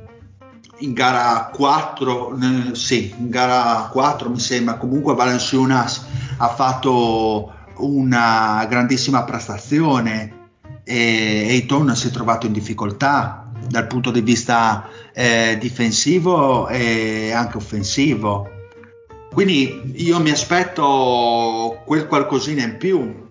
[0.78, 6.04] in, gara 4, eh, sì, in gara 4 mi sembra, comunque Valenciunas
[6.38, 10.36] ha fatto una grandissima prestazione
[10.84, 17.56] e Eiton si è trovato in difficoltà dal punto di vista eh, difensivo e anche
[17.56, 18.56] offensivo
[19.32, 23.26] quindi io mi aspetto quel qualcosina in più.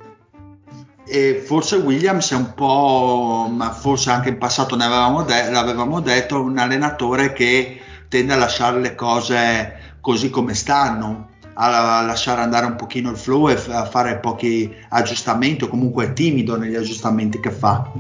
[1.06, 6.00] E forse Williams è un po', ma forse anche in passato ne avevamo de- l'avevamo
[6.02, 7.80] detto, un allenatore che
[8.10, 13.50] tende a lasciare le cose così come stanno, a lasciare andare un pochino il flow
[13.50, 17.92] e a fare pochi aggiustamenti o comunque è timido negli aggiustamenti che fa.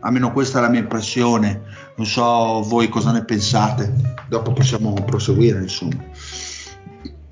[0.00, 1.62] almeno questa è la mia impressione,
[1.96, 3.92] non so voi cosa ne pensate,
[4.28, 6.04] dopo possiamo proseguire insomma.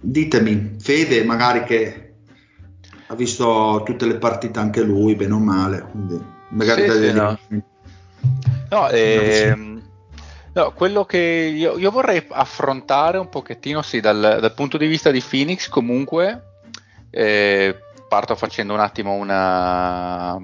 [0.00, 2.12] Ditemi, Fede magari che
[3.06, 6.20] ha visto tutte le partite anche lui, bene o male, quindi
[6.50, 7.38] magari sì, sì, no.
[8.70, 9.67] No, ehm,
[10.52, 15.10] no, quello che io, io, vorrei affrontare un pochettino, sì, dal, dal punto di vista
[15.10, 16.42] di Phoenix comunque,
[17.10, 17.76] eh,
[18.08, 20.40] parto facendo un attimo una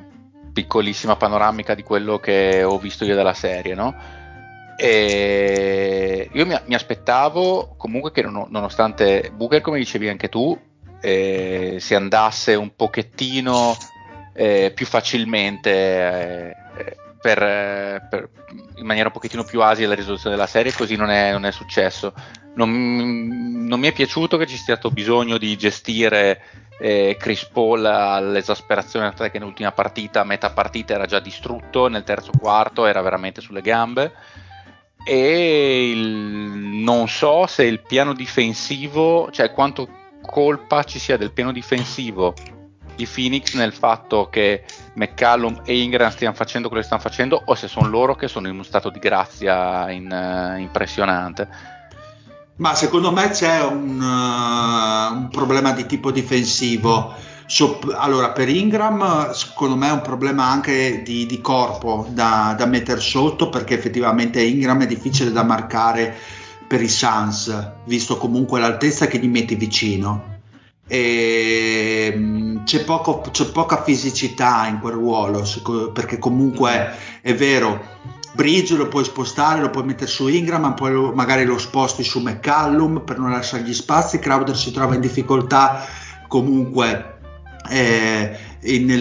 [0.53, 3.95] piccolissima panoramica di quello che ho visto io della serie, no?
[4.77, 10.59] E io mi, mi, aspettavo comunque che non, nonostante Booker, come dicevi anche tu,
[11.01, 13.77] eh, si andasse un pochettino
[14.33, 17.39] eh, più facilmente eh, per,
[18.11, 18.29] per,
[18.77, 21.53] in maniera un pochettino più asile la risoluzione della serie, così non è, non è
[21.53, 22.13] successo.
[22.57, 26.43] Non, non, mi è piaciuto che ci sia stato bisogno di gestire
[26.79, 32.31] eh, Chris Paul all'esasperazione che nell'ultima partita, a metà partita era già distrutto, nel terzo
[32.39, 34.13] quarto era veramente sulle gambe
[35.03, 39.89] e il, non so se il piano difensivo, cioè quanto
[40.21, 42.35] colpa ci sia del piano difensivo
[42.95, 44.65] di Phoenix nel fatto che
[44.95, 48.47] McCallum e Ingram stiano facendo quello che stanno facendo o se sono loro che sono
[48.47, 51.49] in uno stato di grazia in, uh, impressionante.
[52.57, 57.13] Ma secondo me c'è un, uh, un problema di tipo difensivo.
[57.47, 62.65] So, allora, per Ingram, secondo me è un problema anche di, di corpo da, da
[62.67, 66.17] mettere sotto perché effettivamente Ingram è difficile da marcare
[66.67, 70.34] per i Suns, visto comunque l'altezza che gli metti vicino.
[70.87, 75.43] E, mm, c'è, poco, c'è poca fisicità in quel ruolo
[75.93, 78.03] perché comunque è vero
[78.35, 82.19] Bridge lo puoi spostare, lo puoi mettere su Ingram, poi lo, magari lo sposti su
[82.19, 84.19] McCallum per non lasciare gli spazi.
[84.19, 85.87] Crowder si trova in difficoltà
[86.27, 87.19] comunque
[87.71, 89.01] eh, nel,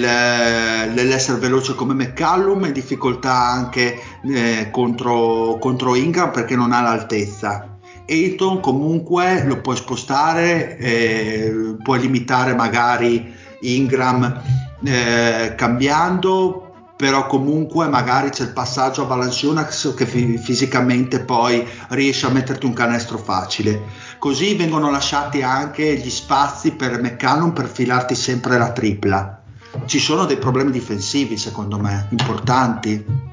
[0.93, 7.72] nell'essere veloce come McCallum, in difficoltà anche eh, contro, contro Ingram perché non ha l'altezza.
[8.13, 14.41] Ayton comunque lo puoi spostare, eh, puoi limitare magari Ingram
[14.83, 22.27] eh, cambiando, però comunque magari c'è il passaggio a Valanciunas che f- fisicamente poi riesce
[22.27, 23.81] a metterti un canestro facile.
[24.19, 29.41] Così vengono lasciati anche gli spazi per McCallum per filarti sempre la tripla.
[29.85, 33.31] Ci sono dei problemi difensivi secondo me importanti.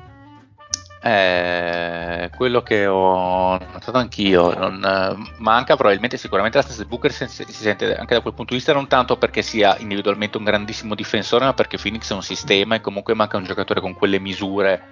[1.02, 7.44] Eh, quello che ho notato anch'io, non, manca probabilmente sicuramente la stessa Booker si, si,
[7.48, 11.46] sente anche da quel punto di vista non tanto perché sia individualmente un grandissimo difensore,
[11.46, 14.82] ma perché Phoenix è un sistema e comunque manca un giocatore con quelle misure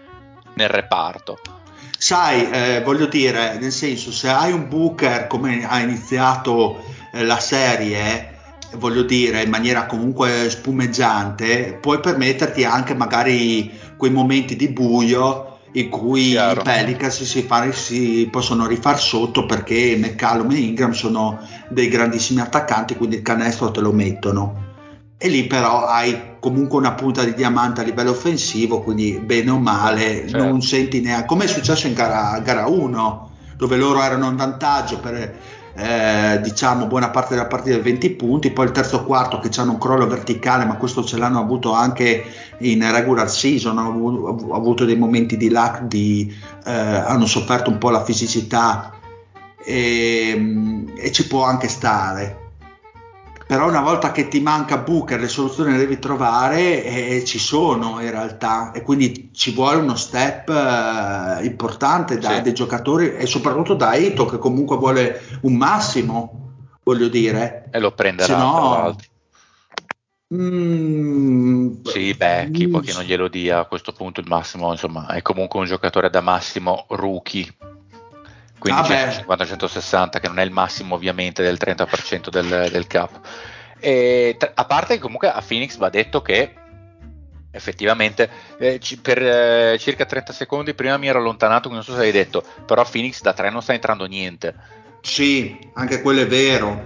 [0.54, 1.38] nel reparto.
[1.98, 6.82] Sai, eh, voglio dire, nel senso, se hai un Booker come ha iniziato
[7.12, 8.36] eh, la serie,
[8.76, 15.88] voglio dire, in maniera comunque spumeggiante, puoi permetterti anche magari quei momenti di buio in
[15.88, 16.60] cui Chiaro.
[16.60, 21.38] i Pelicans si, fa, si, possono rifar sotto perché McCallum e Ingram sono
[21.68, 24.66] dei grandissimi attaccanti, quindi il canestro te lo mettono.
[25.18, 29.58] E lì però hai comunque una punta di diamante a livello offensivo, quindi bene o
[29.58, 30.44] male certo.
[30.44, 35.00] non senti neanche, come è successo in gara, gara 1, dove loro erano in vantaggio
[35.00, 35.34] per
[35.78, 39.78] eh, diciamo buona parte della partita 20 punti, poi il terzo quarto che hanno un
[39.78, 42.24] crollo verticale, ma questo ce l'hanno avuto anche
[42.58, 47.90] in regular season, hanno avuto, dei momenti di lack, di, eh, hanno sofferto un po'
[47.90, 48.92] la fisicità
[49.64, 52.47] e, e ci può anche stare
[53.48, 57.98] però una volta che ti manca Booker le soluzioni le devi trovare e ci sono
[57.98, 58.72] in realtà.
[58.72, 62.52] E quindi ci vuole uno step eh, importante da, sì.
[62.52, 66.50] giocatori e soprattutto da Eto che comunque vuole un massimo
[66.82, 67.70] voglio dire.
[67.72, 68.96] E lo prenderà Se no,
[70.34, 75.06] Mm, sì, beh, chi può che non glielo dia a questo punto il massimo, insomma,
[75.06, 77.50] è comunque un giocatore da massimo rookie
[78.58, 83.20] quindi ah 150-160 che non è il massimo ovviamente del 30% del, del cap.
[83.78, 86.54] E, tra, a parte che comunque a Phoenix va detto che
[87.50, 88.28] effettivamente
[88.58, 92.12] eh, c- per eh, circa 30 secondi prima mi ero allontanato, non so se hai
[92.12, 94.54] detto, però a Phoenix da 3 non sta entrando niente.
[95.00, 96.82] Sì, anche quello è vero.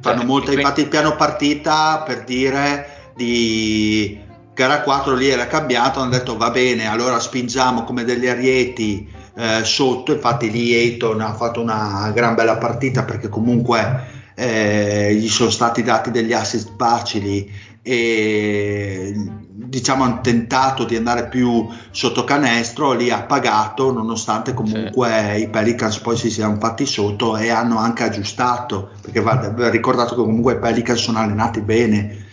[0.00, 0.62] Fanno cioè, molto, quindi...
[0.62, 4.22] infatti il piano partita per dire di
[4.52, 9.64] gara 4 lì era cambiato, hanno detto va bene, allora spingiamo come degli arieti eh,
[9.64, 15.50] sotto, infatti lì Ayton ha fatto una gran bella partita perché comunque eh, gli sono
[15.50, 23.10] stati dati degli assist facili e diciamo hanno tentato di andare più sotto canestro, lì
[23.10, 25.42] ha pagato nonostante comunque sì.
[25.42, 30.22] i Pelicans poi si siano fatti sotto e hanno anche aggiustato perché va ricordato che
[30.22, 32.24] comunque i Pelicans sono allenati bene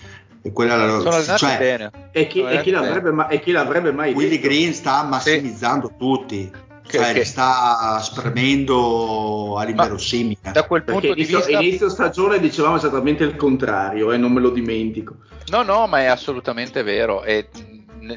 [0.42, 1.02] E quella
[1.38, 1.92] cioè, bene.
[2.12, 4.48] E chi, e chi, l'avrebbe, ma, e chi l'avrebbe mai Willy detto?
[4.48, 5.94] Green sta massimizzando sì.
[5.98, 6.52] tutti.
[6.94, 7.26] Che, cioè, che...
[7.26, 10.52] sta spremendo all'inverosimile.
[10.52, 11.60] Da quel punto Perché di vista...
[11.60, 15.16] inizio stagione dicevamo esattamente il contrario e eh, non me lo dimentico.
[15.48, 17.24] No, no, ma è assolutamente vero.
[17.24, 17.50] E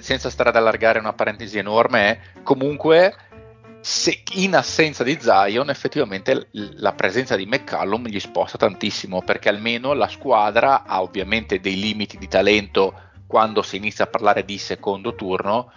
[0.01, 3.15] senza stare ad allargare una parentesi enorme, comunque
[3.81, 9.95] se in assenza di Zion effettivamente la presenza di McCallum gli sposta tantissimo perché almeno
[9.95, 12.93] la squadra ha ovviamente dei limiti di talento
[13.27, 15.71] quando si inizia a parlare di secondo turno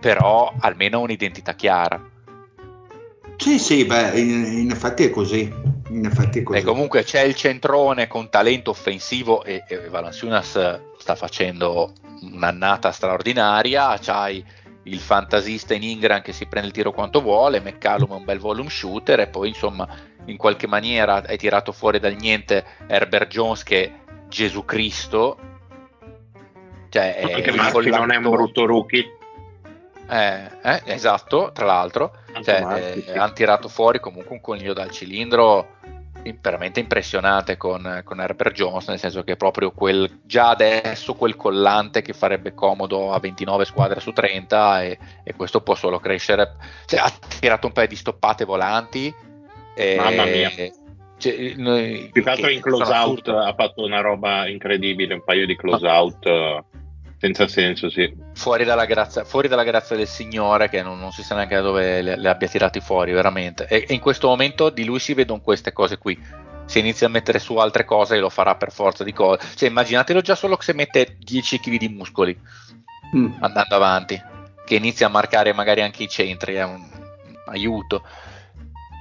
[0.00, 2.02] però almeno ha un'identità chiara
[3.36, 5.52] sì sì beh in, in, effetti è così
[5.90, 10.80] in effetti è così e comunque c'è il centrone con talento offensivo e, e Valanciunas
[10.98, 14.44] sta facendo un'annata straordinaria c'hai
[14.84, 18.38] il fantasista in Ingram che si prende il tiro quanto vuole, McCallum è un bel
[18.38, 19.86] volume shooter e poi insomma
[20.26, 23.92] in qualche maniera hai tirato fuori dal niente Herbert Jones che è
[24.28, 25.38] Gesù Cristo.
[26.88, 29.18] Cioè, Anche Maschi non è un brutto rookie.
[30.10, 35.78] Eh, eh, esatto, tra l'altro, cioè, eh, hanno tirato fuori comunque un coniglio dal cilindro
[36.40, 42.02] veramente impressionante con, con Herbert Jones, nel senso che proprio quel, già adesso quel collante
[42.02, 46.56] che farebbe comodo a 29 squadre su 30 e, e questo può solo crescere.
[46.86, 49.14] Cioè, ha tirato un paio di stoppate volanti.
[49.74, 50.50] E, Mamma mia.
[51.16, 55.46] Cioè, noi, Più che altro in close out ha fatto una roba incredibile, un paio
[55.46, 56.64] di close out.
[57.20, 58.10] Senza senso, sì.
[58.32, 61.60] Fuori dalla grazia, fuori dalla grazia del Signore, che non, non, si sa neanche da
[61.60, 63.66] dove le, le abbia tirati fuori, veramente.
[63.68, 66.18] E, e, in questo momento di lui si vedono queste cose qui.
[66.64, 69.46] Se inizia a mettere su altre cose, lo farà per forza di cose.
[69.54, 72.34] Cioè, immaginatelo già solo se mette 10 kg di muscoli
[73.14, 73.34] mm.
[73.40, 74.18] andando avanti,
[74.64, 76.82] che inizia a marcare magari anche i centri, è un
[77.48, 78.02] aiuto.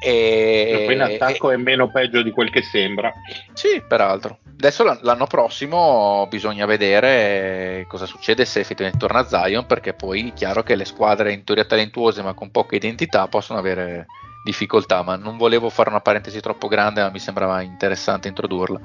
[0.01, 3.11] E, poi in attacco e, è meno peggio di quel che sembra.
[3.53, 4.39] Sì, peraltro.
[4.55, 10.63] Adesso l'anno prossimo bisogna vedere cosa succede se effettivamente torna Zion, perché poi è chiaro
[10.63, 14.05] che le squadre in teoria talentuose ma con poca identità possono avere
[14.43, 18.79] difficoltà, ma non volevo fare una parentesi troppo grande, ma mi sembrava interessante introdurla.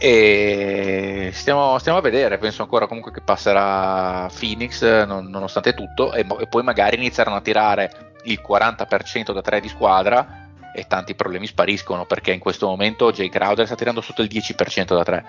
[0.00, 6.24] E stiamo, stiamo a vedere, penso ancora comunque che passerà Phoenix non, nonostante tutto e,
[6.38, 11.46] e poi magari inizieranno a tirare il 40% da 3 di squadra e tanti problemi
[11.46, 15.24] spariscono perché in questo momento Jay Crowder sta tirando sotto il 10% da 3.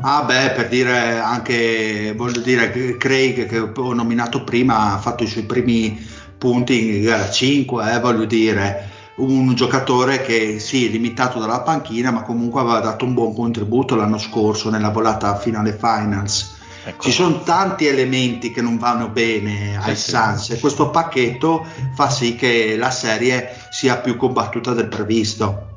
[0.00, 5.28] Ah beh, per dire anche, voglio dire, Craig che ho nominato prima ha fatto i
[5.28, 6.04] suoi primi
[6.38, 12.10] punti in gara 5, eh, voglio dire, un giocatore che sì, è limitato dalla panchina,
[12.10, 16.58] ma comunque aveva dato un buon contributo l'anno scorso nella volata finale finals.
[16.90, 17.02] Ecco.
[17.04, 20.52] Ci sono tanti elementi che non vanno bene ai sì, Suns sì.
[20.54, 21.64] e questo pacchetto
[21.94, 25.68] fa sì che la serie sia più combattuta del previsto.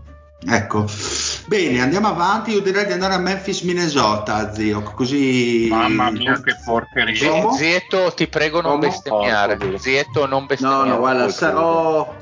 [0.45, 0.85] Ecco,
[1.45, 2.51] bene, andiamo avanti.
[2.51, 4.81] Io direi di andare a Memphis, Minnesota, zio.
[4.81, 5.67] Così.
[5.69, 7.51] Mamma mia, che porcheria!
[7.51, 8.87] Zietto, ti prego, non Come?
[8.87, 9.57] bestemmiare.
[9.77, 10.87] Zietto, non bestemmiare.
[10.87, 12.13] No, no, guarda, sarò,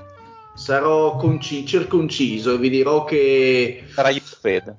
[0.53, 3.85] sarò conci- circonciso e vi dirò che.
[3.91, 4.75] Sarai fede.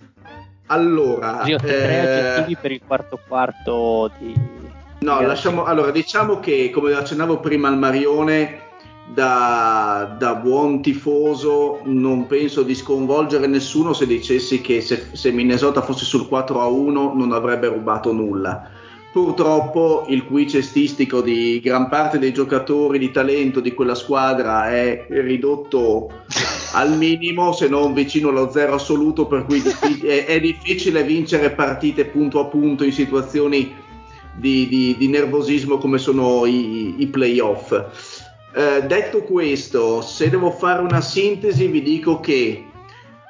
[0.67, 1.99] Allora, Io ho tre eh...
[1.99, 4.35] aggettivi per il quarto quarto di...
[5.01, 5.65] No, di lasciamo...
[5.65, 8.61] Allora, diciamo che, come accennavo prima al Marione,
[9.13, 15.83] da, da, buon tifoso non penso di sconvolgere nessuno se dicessi che se, se Minnesota
[15.83, 18.71] fosse sul 4 a 1 non avrebbe rubato nulla
[19.13, 25.05] Purtroppo il qui cestistico di gran parte dei giocatori di talento di quella squadra è
[25.11, 26.11] ridotto
[26.73, 29.61] al minimo, se non vicino allo zero assoluto, per cui
[30.01, 33.75] è, difficile vincere partite punto a punto in situazioni
[34.35, 37.71] di, di, di nervosismo come sono i, i playoff.
[38.55, 42.65] Eh, detto questo, se devo fare una sintesi, vi dico che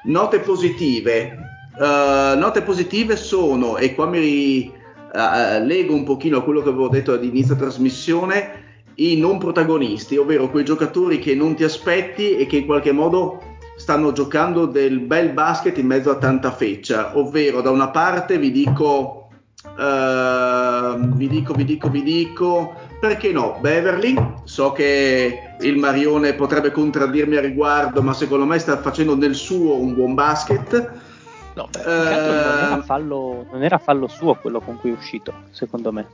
[0.04, 1.38] note positive,
[1.76, 4.80] uh, note positive sono, e qua mi
[5.12, 10.50] uh, leggo un pochino a quello che avevo detto all'inizio trasmissione, i non protagonisti, ovvero
[10.50, 13.40] quei giocatori che non ti aspetti e che in qualche modo
[13.76, 18.50] stanno giocando del bel basket in mezzo a tanta feccia, ovvero da una parte vi
[18.50, 19.28] dico,
[19.76, 24.14] uh, vi dico, vi dico, vi dico, perché no, Beverly,
[24.44, 29.76] so che il Marione potrebbe contraddirmi a riguardo, ma secondo me sta facendo nel suo
[29.76, 31.01] un buon basket.
[31.54, 35.32] No, beh, uh, non, era fallo, non era fallo suo quello con cui è uscito,
[35.50, 36.06] secondo me.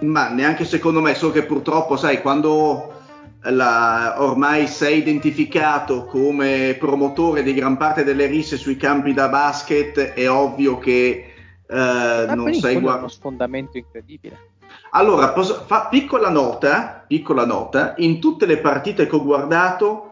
[0.00, 2.94] Ma neanche secondo me, solo che purtroppo, sai, quando
[3.42, 9.98] la, ormai sei identificato come promotore di gran parte delle risse sui campi da basket,
[10.14, 11.32] è ovvio che
[11.66, 12.98] eh, non sei guardato.
[12.98, 14.48] uno sfondamento incredibile.
[14.90, 20.09] Allora, posso, fa, piccola nota, piccola nota, in tutte le partite che ho guardato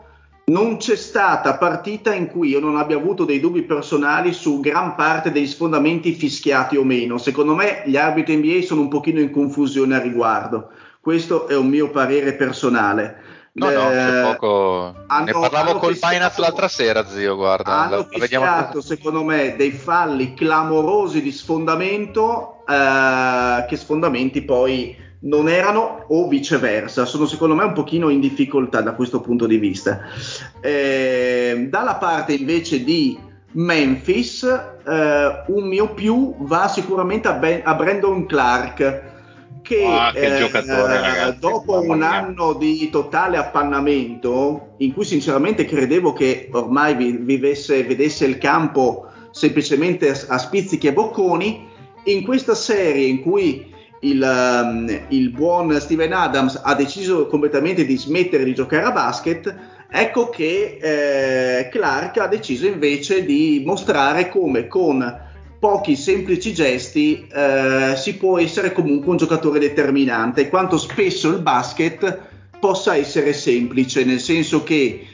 [0.48, 4.94] non c'è stata partita in cui io non abbia avuto dei dubbi personali su gran
[4.94, 7.18] parte degli sfondamenti fischiati o meno.
[7.18, 10.70] Secondo me gli arbitri NBA sono un pochino in confusione a riguardo.
[11.00, 13.36] Questo è un mio parere personale.
[13.52, 14.94] No, no, c'è eh, poco.
[15.06, 17.34] Hanno, ne parlavo col Finance l'altra sera, zio.
[17.34, 24.96] Guarda, hanno la, fischiato, secondo me, dei falli clamorosi di sfondamento, eh, che sfondamenti poi
[25.20, 27.04] non erano o viceversa.
[27.04, 30.00] Sono secondo me un pochino in difficoltà da questo punto di vista.
[30.60, 33.18] Eh, dalla parte invece di
[33.52, 39.06] Memphis, eh, un mio più va sicuramente a, ben, a Brandon Clark.
[39.60, 45.66] Che, ah, che eh, giocatore, ragazzi, dopo un anno di totale appannamento, in cui sinceramente
[45.66, 51.68] credevo che ormai vivesse, vedesse il campo semplicemente a, a spizzichi e bocconi,
[52.04, 57.96] in questa serie in cui il, um, il, buon Steven Adams ha deciso completamente di
[57.96, 59.54] smettere di giocare a basket,
[59.90, 65.26] ecco che eh, Clark ha deciso invece di mostrare come con
[65.58, 72.26] pochi semplici gesti eh, si può essere comunque un giocatore determinante quanto spesso il basket
[72.60, 75.06] possa essere semplice, nel senso che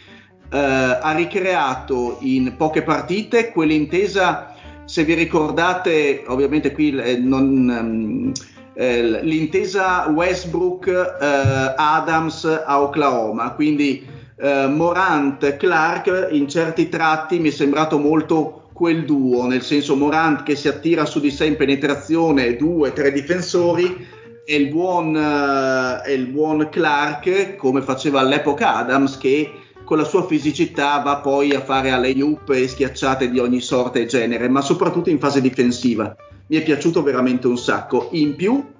[0.51, 4.55] eh, ha ricreato in poche partite quell'intesa,
[4.85, 7.69] se vi ricordate, ovviamente qui eh, non...
[7.69, 8.32] Um,
[8.74, 14.05] eh, l'intesa Westbrook-Adams eh, a Oklahoma, quindi
[14.36, 20.56] eh, Morant-Clark in certi tratti mi è sembrato molto quel duo, nel senso Morant che
[20.56, 24.05] si attira su di sé in penetrazione due, tre difensori
[24.44, 29.52] e il buon, eh, il buon Clark come faceva all'epoca Adams che
[29.84, 34.01] con la sua fisicità va poi a fare alle oop e schiacciate di ogni sorta
[34.01, 38.08] e genere, ma soprattutto in fase difensiva mi è piaciuto veramente un sacco.
[38.12, 38.72] In più,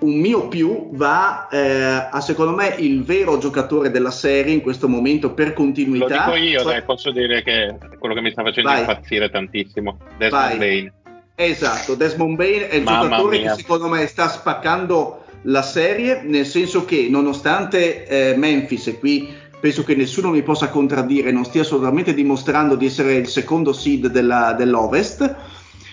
[0.00, 4.88] un mio più va eh, a secondo me il vero giocatore della serie in questo
[4.88, 6.26] momento per continuità.
[6.26, 6.72] Lo dico io, cioè...
[6.72, 8.80] dai, posso dire che quello che mi sta facendo Vai.
[8.80, 9.98] impazzire tantissimo.
[10.16, 10.58] Desmond Vai.
[10.58, 10.92] Bain.
[11.34, 13.54] Esatto, Desmond Bain è il Mamma giocatore mia.
[13.54, 19.28] che secondo me sta spaccando la serie, nel senso che nonostante eh, Memphis, e qui
[19.58, 24.08] penso che nessuno mi possa contraddire, non stia assolutamente dimostrando di essere il secondo seed
[24.08, 25.34] della, dell'Ovest,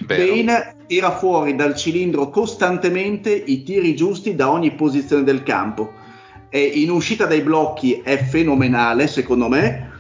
[0.06, 5.92] Bane tira fuori dal cilindro costantemente i tiri giusti da ogni posizione del campo.
[6.50, 9.92] E in uscita dai blocchi è fenomenale, secondo me.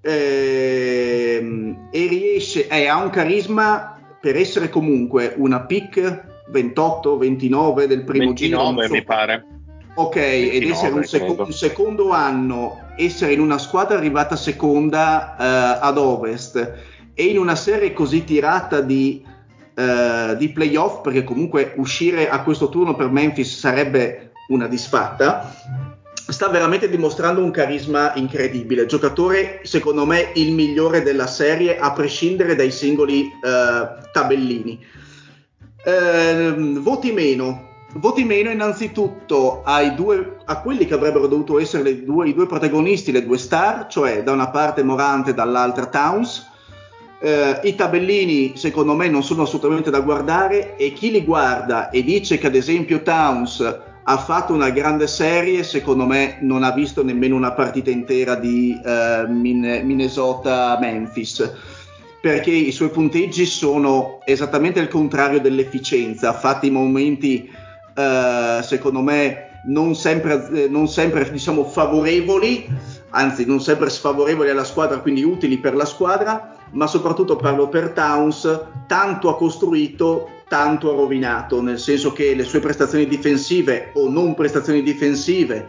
[0.00, 8.26] E, e riesce, e ha un carisma per essere comunque una pick 28-29 del primo
[8.26, 8.58] 29, giro.
[8.58, 9.46] 29 mi pare.
[9.96, 15.36] Ok, 29, ed essere un, seco- un, secondo anno, essere in una squadra arrivata seconda
[15.38, 16.72] uh, ad ovest
[17.14, 19.24] e in una serie così tirata di
[19.74, 25.52] eh, di playoff, perché comunque uscire a questo turno per Memphis sarebbe una disfatta,
[26.26, 28.86] sta veramente dimostrando un carisma incredibile.
[28.86, 34.78] Giocatore, secondo me, il migliore della serie, a prescindere dai singoli eh, tabellini.
[35.84, 37.72] Eh, voti meno.
[37.96, 39.62] Voti meno innanzitutto
[39.94, 44.24] due, a quelli che avrebbero dovuto essere due, i due protagonisti, le due star, cioè
[44.24, 46.50] da una parte Morante e dall'altra Towns
[47.24, 52.04] eh, I tabellini secondo me non sono assolutamente da guardare e chi li guarda e
[52.04, 57.02] dice che ad esempio Towns ha fatto una grande serie, secondo me non ha visto
[57.02, 61.50] nemmeno una partita intera di eh, Minnesota-Memphis
[62.20, 67.50] perché i suoi punteggi sono esattamente il contrario dell'efficienza, ha fatto i momenti
[67.94, 72.66] eh, secondo me non sempre, non sempre diciamo, favorevoli,
[73.14, 77.90] anzi non sempre sfavorevoli alla squadra, quindi utili per la squadra, ma soprattutto parlo per
[77.90, 84.08] Towns, tanto ha costruito, tanto ha rovinato, nel senso che le sue prestazioni difensive o
[84.08, 85.68] non prestazioni difensive,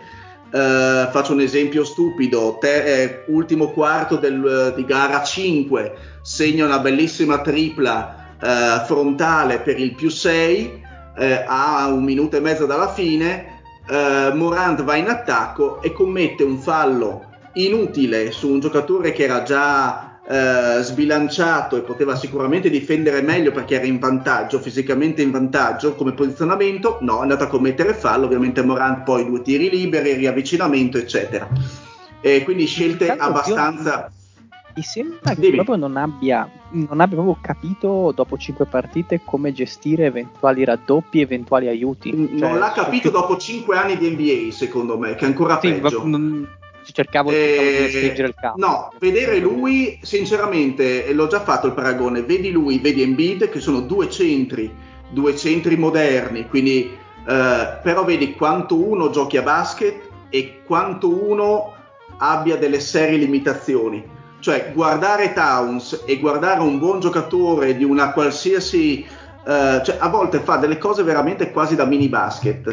[0.51, 6.79] eh, faccio un esempio stupido, te, eh, ultimo quarto del, di gara 5, segna una
[6.79, 10.83] bellissima tripla eh, frontale per il più 6,
[11.17, 16.43] eh, a un minuto e mezzo dalla fine, eh, Morant va in attacco e commette
[16.43, 23.21] un fallo inutile su un giocatore che era già eh, sbilanciato e poteva sicuramente difendere
[23.21, 27.93] meglio perché era in vantaggio, fisicamente in vantaggio come posizionamento, no, è andato a commettere
[27.93, 31.47] fallo, ovviamente Morant poi due tiri liberi, riavvicinamento, eccetera.
[32.21, 34.11] E quindi scelte abbastanza...
[34.75, 35.55] Mi sembra che Dimmi.
[35.55, 41.69] proprio non abbia, non abbia proprio capito dopo cinque partite come gestire eventuali raddoppi, eventuali
[41.69, 42.11] aiuti.
[42.11, 45.71] Cioè, non l'ha capito dopo cinque anni di NBA, secondo me, che è ancora sì,
[45.71, 46.01] peggio.
[46.01, 46.45] Va, non
[46.91, 48.59] cercavo, eh, di stringere il campo.
[48.59, 53.81] No, vedere lui, sinceramente, l'ho già fatto il paragone, vedi lui, vedi Embiid, che sono
[53.81, 54.73] due centri,
[55.09, 61.73] due centri moderni, quindi eh, però vedi quanto uno giochi a basket e quanto uno
[62.17, 64.13] abbia delle serie limitazioni.
[64.39, 69.03] Cioè, guardare Towns e guardare un buon giocatore di una qualsiasi
[69.45, 72.67] Uh, cioè, a volte fa delle cose veramente quasi da mini basket.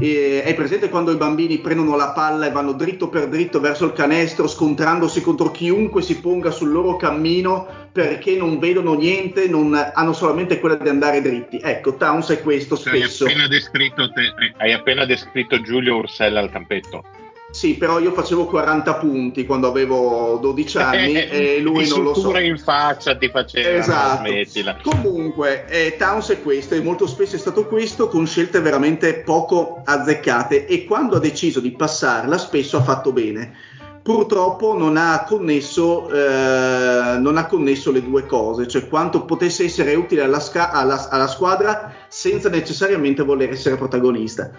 [0.00, 3.84] E, è presente quando i bambini prendono la palla e vanno dritto per dritto verso
[3.84, 9.74] il canestro, scontrandosi contro chiunque si ponga sul loro cammino perché non vedono niente, non
[9.74, 11.60] hanno solamente quella di andare dritti.
[11.62, 13.24] Ecco, Towns è questo spesso.
[13.24, 13.48] Hai appena,
[14.12, 17.02] te, hai appena descritto Giulio Ursella al campetto.
[17.50, 22.36] Sì, però io facevo 40 punti quando avevo 12 anni e lui non lo so.
[22.38, 24.26] in faccia ti faceva, esatto.
[24.26, 24.76] smettila.
[24.82, 29.80] Comunque, eh, Towns è questo e molto spesso è stato questo con scelte veramente poco
[29.84, 33.54] azzeccate e quando ha deciso di passarla spesso ha fatto bene
[34.02, 39.94] purtroppo non ha, connesso, eh, non ha connesso le due cose, cioè quanto potesse essere
[39.94, 44.50] utile alla, sca- alla, alla squadra senza necessariamente voler essere protagonista.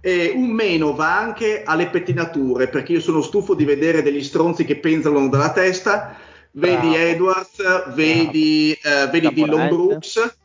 [0.00, 4.64] E un meno va anche alle pettinature, perché io sono stufo di vedere degli stronzi
[4.64, 6.16] che penzolano dalla testa,
[6.52, 6.96] vedi Bravo.
[6.96, 10.36] Edwards, vedi, eh, vedi Dillon Brooks.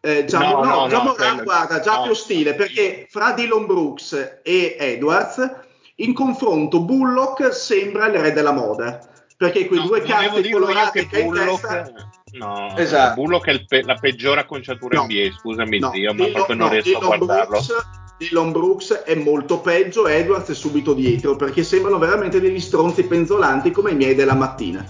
[0.00, 4.40] Eh, già, no, no, no, no, Moran, guarda, già più stile, perché fra Dillon Brooks
[4.42, 5.66] e Edwards
[6.00, 9.00] in confronto, Bullock sembra il re della moda
[9.36, 11.90] perché quei no, due cazzi colorati che, in testa
[12.32, 13.20] No, esatto.
[13.20, 15.04] Bullock è pe- la peggiore acconciatura no.
[15.04, 17.48] NBA, scusami no, zio, ma Dillon, proprio non no, riesco Dillon a guardarlo.
[17.48, 17.86] Brooks,
[18.18, 23.70] Dylan Brooks è molto peggio, Edwards è subito dietro, perché sembrano veramente degli stronzi penzolanti
[23.70, 24.84] come i miei della mattina.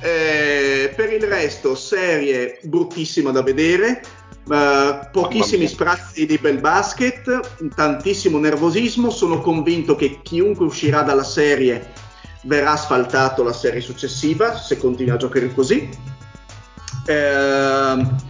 [0.00, 4.02] Eh, per il resto, serie bruttissima da vedere,
[4.46, 9.10] Uh, pochissimi sprazzi di bel basket, tantissimo nervosismo.
[9.10, 11.92] Sono convinto che chiunque uscirà dalla serie
[12.42, 15.88] verrà asfaltato la serie successiva se continua a giocare così.
[17.06, 18.22] Uh,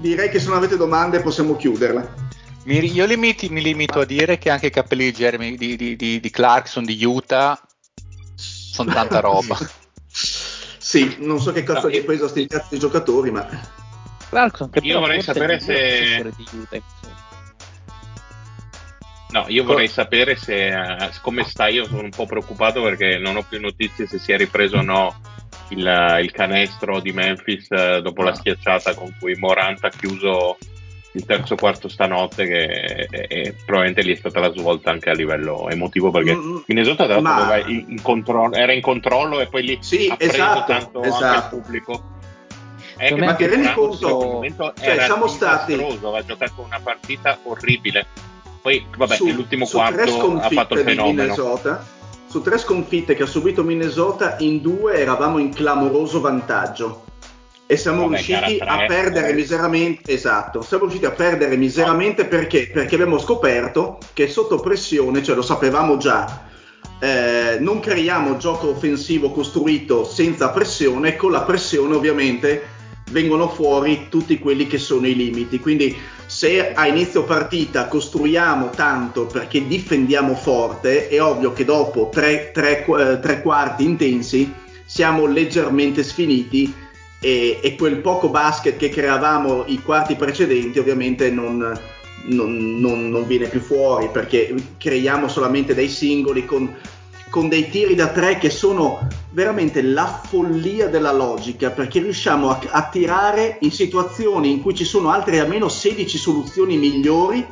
[0.00, 2.32] direi che se non avete domande possiamo chiuderla.
[2.64, 5.96] Mi, io limiti, mi limito a dire che anche i capelli di, Jeremy, di, di,
[5.96, 7.60] di, di Clarkson di Utah
[8.34, 9.58] sono tanta roba.
[10.08, 12.04] sì, non so che cazzo no, io...
[12.04, 13.46] preso a sti cazzo di giocatori, ma
[14.34, 16.32] Clarkson che io vorrei sapere se
[19.30, 21.66] No, io vorrei sapere se uh, come sta.
[21.66, 24.82] Io sono un po' preoccupato perché non ho più notizie se si è ripreso o
[24.82, 25.20] no
[25.70, 28.34] il, il canestro di Memphis uh, dopo la ah.
[28.34, 30.56] schiacciata con cui Morant ha chiuso
[31.14, 35.14] il terzo quarto stanotte, che è, è, probabilmente lì è stata la svolta anche a
[35.14, 36.56] livello emotivo perché mm, mm.
[36.66, 37.56] Minnesota tra ma...
[37.66, 41.24] in, in controllo, era in controllo e poi lì sì, ha preso esatto, tanto esatto.
[41.24, 42.12] anche il pubblico.
[42.96, 44.42] È che ma ti rendi conto?
[44.80, 45.74] Cioè, siamo stati.
[45.74, 48.06] Ha giocato una partita orribile.
[48.60, 51.22] Poi, vabbè, su, nell'ultimo quarto ha fatto il fenomeno.
[51.22, 51.84] Minnesota,
[52.26, 57.04] su tre sconfitte che ha subito Minnesota, in due eravamo in clamoroso vantaggio.
[57.66, 59.32] E siamo vabbè, riusciti a perdere eh.
[59.34, 60.12] miseramente.
[60.12, 62.70] Esatto, siamo riusciti a perdere miseramente perché?
[62.72, 66.46] Perché abbiamo scoperto che sotto pressione, cioè lo sapevamo già,
[67.00, 72.72] eh, non creiamo gioco offensivo costruito senza pressione, con la pressione ovviamente
[73.10, 75.58] vengono fuori tutti quelli che sono i limiti.
[75.58, 82.50] Quindi se a inizio partita costruiamo tanto perché difendiamo forte, è ovvio che dopo tre,
[82.52, 84.52] tre, eh, tre quarti intensi
[84.84, 86.72] siamo leggermente sfiniti
[87.20, 91.56] e, e, quel poco basket che creavamo i quarti precedenti ovviamente non,
[92.24, 96.74] non, non, non viene più fuori perché creiamo solamente dei singoli con
[97.34, 102.60] con dei tiri da tre che sono veramente la follia della logica perché riusciamo a,
[102.70, 107.44] a tirare in situazioni in cui ci sono altre almeno 16 soluzioni migliori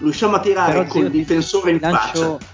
[0.00, 2.46] riusciamo a tirare Però, col zio, difensore in lancio, faccia.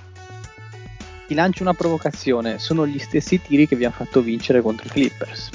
[1.26, 4.90] ti lancio una provocazione sono gli stessi tiri che vi hanno fatto vincere contro i
[4.90, 5.50] Clippers.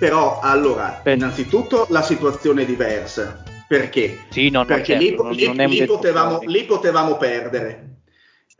[0.00, 1.14] Però allora per...
[1.16, 3.44] innanzitutto la situazione è diversa.
[3.68, 4.24] Perché?
[4.28, 7.90] Sì, no, perché certo, lì, non, lì, lì, potevamo, lì potevamo perdere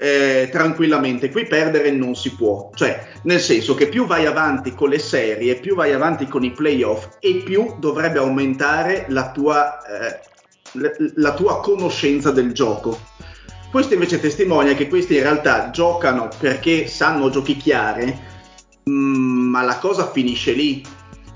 [0.03, 1.31] eh, tranquillamente.
[1.31, 5.61] Qui perdere non si può, cioè nel senso che più vai avanti con le serie,
[5.61, 10.21] più vai avanti con i playoff e più dovrebbe aumentare la tua, eh,
[11.15, 12.99] la tua conoscenza del gioco.
[13.71, 18.19] Questo invece testimonia che questi in realtà giocano perché sanno giochicchiare,
[18.91, 20.83] mm, ma la cosa finisce lì.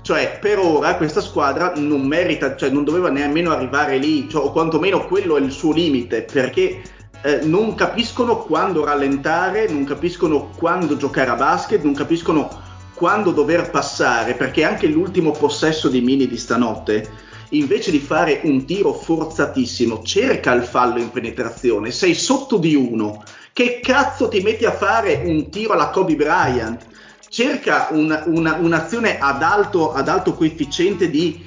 [0.01, 4.51] Cioè, per ora questa squadra non merita, cioè non doveva nemmeno arrivare lì, cioè, o
[4.51, 6.81] quantomeno quello è il suo limite, perché
[7.23, 13.69] eh, non capiscono quando rallentare, non capiscono quando giocare a basket, non capiscono quando dover
[13.69, 20.01] passare, perché anche l'ultimo possesso di Mini di stanotte, invece di fare un tiro forzatissimo,
[20.03, 23.23] cerca il fallo in penetrazione, sei sotto di uno,
[23.53, 26.85] che cazzo ti metti a fare un tiro alla Kobe Bryant?
[27.29, 31.43] Cerca un, una, un'azione ad alto, ad alto coefficiente di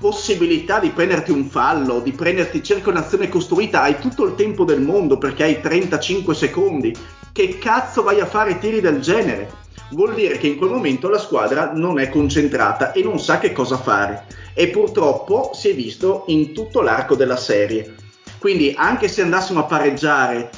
[0.00, 4.80] possibilità di prenderti un fallo, di prenderti cerca un'azione costruita, hai tutto il tempo del
[4.80, 6.96] mondo perché hai 35 secondi.
[7.30, 9.58] Che cazzo vai a fare tiri del genere?
[9.90, 13.52] Vuol dire che in quel momento la squadra non è concentrata e non sa che
[13.52, 14.24] cosa fare.
[14.54, 17.94] E purtroppo si è visto in tutto l'arco della serie.
[18.38, 20.50] Quindi anche se andassimo a pareggiare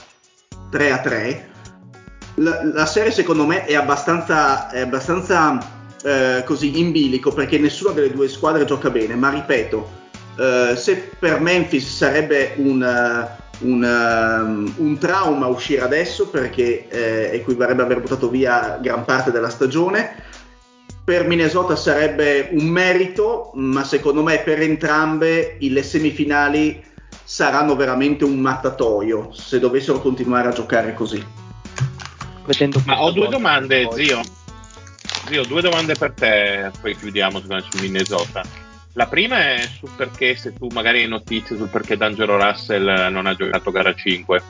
[0.70, 1.50] 3 a 3,
[2.36, 7.92] la, la serie secondo me è abbastanza, è abbastanza eh, così in bilico perché nessuna
[7.92, 10.00] delle due squadre gioca bene, ma ripeto,
[10.38, 17.30] eh, se per Memphis sarebbe un, uh, un, uh, un trauma uscire adesso perché eh,
[17.34, 20.30] equivarrebbe aver buttato via gran parte della stagione,
[21.04, 26.82] per Minnesota sarebbe un merito, ma secondo me per entrambe le semifinali
[27.24, 31.24] saranno veramente un mattatoio se dovessero continuare a giocare così.
[32.86, 34.20] Ma ho due domande, zio.
[35.32, 37.48] Zio, due domande per te, poi chiudiamo su
[37.80, 38.42] Minnesota.
[38.92, 43.24] La prima è su perché, se tu magari hai notizie sul perché D'Angelo Russell non
[43.24, 44.42] ha giocato gara 5.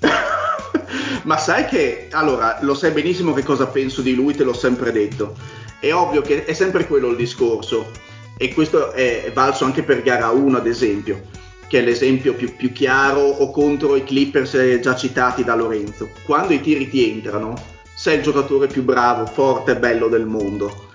[1.22, 4.90] Ma sai che, allora, lo sai benissimo che cosa penso di lui, te l'ho sempre
[4.90, 5.36] detto.
[5.78, 7.92] È ovvio che è sempre quello il discorso,
[8.36, 11.28] e questo è valso anche per gara 1, ad esempio,
[11.68, 16.10] che è l'esempio più, più chiaro, o contro i Clippers già citati da Lorenzo.
[16.24, 20.90] Quando i tiri ti entrano, sei il giocatore più bravo, forte e bello del mondo.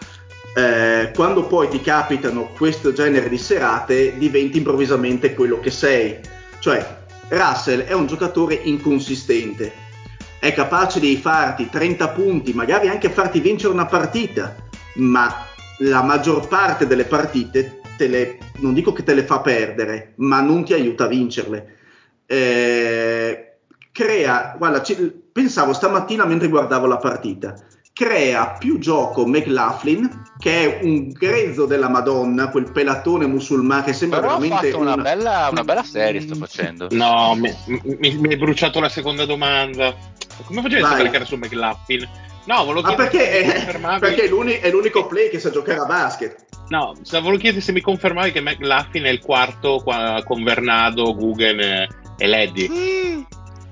[0.55, 6.19] Eh, quando poi ti capitano questo genere di serate, diventi improvvisamente quello che sei.
[6.59, 6.97] Cioè,
[7.29, 9.71] Russell è un giocatore inconsistente,
[10.39, 14.55] è capace di farti 30 punti, magari anche farti vincere una partita,
[14.95, 15.45] ma
[15.79, 20.41] la maggior parte delle partite te le, non dico che te le fa perdere, ma
[20.41, 21.77] non ti aiuta a vincerle.
[22.25, 23.57] Eh,
[23.91, 24.81] crea, guarda,
[25.39, 27.55] pensavo stamattina mentre guardavo la partita,
[27.93, 34.19] crea più gioco McLaughlin, che è un grezzo della Madonna, quel pelatone musulmano che sembra
[34.19, 35.01] Però veramente una, una...
[35.01, 36.89] Bella, una bella serie sto facendo.
[36.91, 39.95] No, mi, mi, mi hai bruciato la seconda domanda.
[40.43, 42.07] Come facevi a sapere che era su McLaughlin?
[42.45, 45.79] No, volevo Ma perché, se è, perché è, l'uni, è, l'unico play che sa giocare
[45.79, 46.47] a basket.
[46.67, 51.59] No, volevo chiedere se mi confermavi che McLaughlin è il quarto qua, con Vernado, Guggen
[51.61, 51.87] e,
[52.17, 52.69] e Leddy.
[52.69, 53.21] Mm.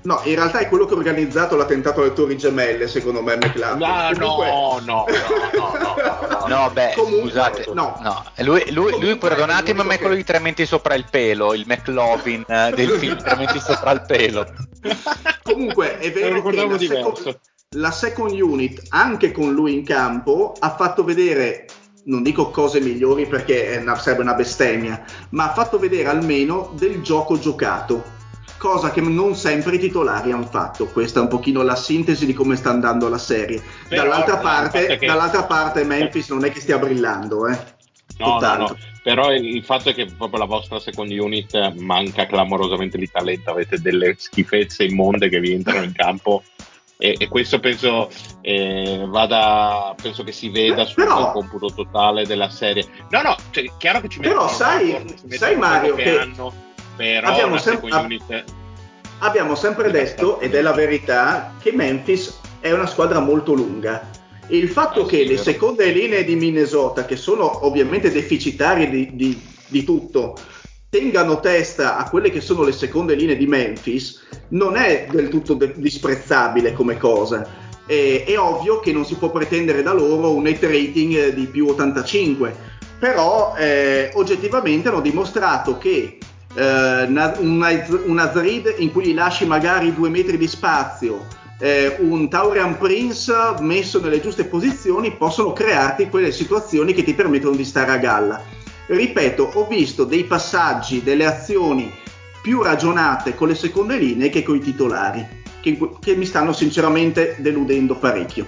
[0.02, 3.78] No, in realtà è quello che ha organizzato l'attentato alle Torri Gemelle, secondo me, McLaren.
[3.78, 4.46] No, Comunque...
[4.46, 7.98] no, no, no, no, no, no, beh, Comunque, scusate, no.
[8.00, 8.24] no.
[8.38, 10.20] Lui, lui, lui perdonatemi, ma è quello che...
[10.20, 14.02] di tre menti sopra il pelo, il McLovin eh, del film Tre menti sopra il
[14.06, 14.46] pelo.
[15.42, 17.38] Comunque, è vero che la second,
[17.76, 21.66] la second unit, anche con lui in campo, ha fatto vedere
[22.04, 27.02] non dico cose migliori perché una, sarebbe una bestemmia, ma ha fatto vedere almeno del
[27.02, 28.16] gioco giocato
[28.58, 30.86] cosa che non sempre i titolari hanno fatto.
[30.86, 33.62] Questa è un pochino la sintesi di come sta andando la serie.
[33.88, 35.06] Però, dall'altra, parte, che...
[35.06, 37.76] dall'altra parte Memphis non è che stia brillando, eh.
[38.18, 42.98] No, no, no, però il fatto è che proprio la vostra second unit manca clamorosamente
[42.98, 46.42] di talento, avete delle schifezze immonde che vi entrano in campo
[46.96, 48.10] e, e questo penso
[48.40, 52.84] eh, vada, penso che si veda sul però, computo totale della serie.
[53.10, 56.18] No, no, cioè, chiaro che ci mettono Però sai, sai Mario che...
[56.18, 56.66] Hanno,
[56.98, 58.44] però abbiamo, sem- ab-
[59.20, 64.10] abbiamo sempre detto, ed è la verità, che Memphis è una squadra molto lunga.
[64.48, 69.10] Il fatto ah, che sì, le seconde linee di Minnesota, che sono ovviamente deficitarie di,
[69.12, 70.36] di, di tutto,
[70.90, 75.54] tengano testa a quelle che sono le seconde linee di Memphis non è del tutto
[75.54, 77.46] de- disprezzabile come cosa.
[77.86, 81.68] E, è ovvio che non si può pretendere da loro un net rating di più
[81.68, 82.56] 85,
[82.98, 86.18] però eh, oggettivamente hanno dimostrato che
[86.54, 91.26] eh, una, una Zrid in cui gli lasci magari due metri di spazio,
[91.60, 97.56] eh, un Taurian Prince messo nelle giuste posizioni, possono crearti quelle situazioni che ti permettono
[97.56, 98.40] di stare a galla.
[98.86, 101.92] Ripeto, ho visto dei passaggi, delle azioni
[102.40, 105.26] più ragionate con le seconde linee che con i titolari,
[105.60, 108.46] che, che mi stanno sinceramente deludendo parecchio.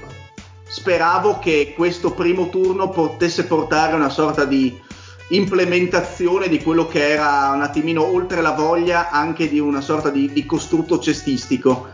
[0.67, 4.81] Speravo che questo primo turno potesse portare una sorta di
[5.31, 10.31] implementazione di quello che era un attimino oltre la voglia anche di una sorta di,
[10.33, 11.89] di costrutto cestistico.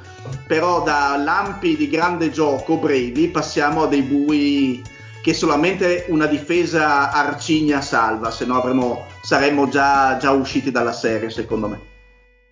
[0.47, 4.83] Però da lampi di grande gioco brevi passiamo a dei bui
[5.23, 11.31] che solamente una difesa arcigna salva, se no avremmo, saremmo già, già usciti dalla serie,
[11.31, 11.81] secondo me.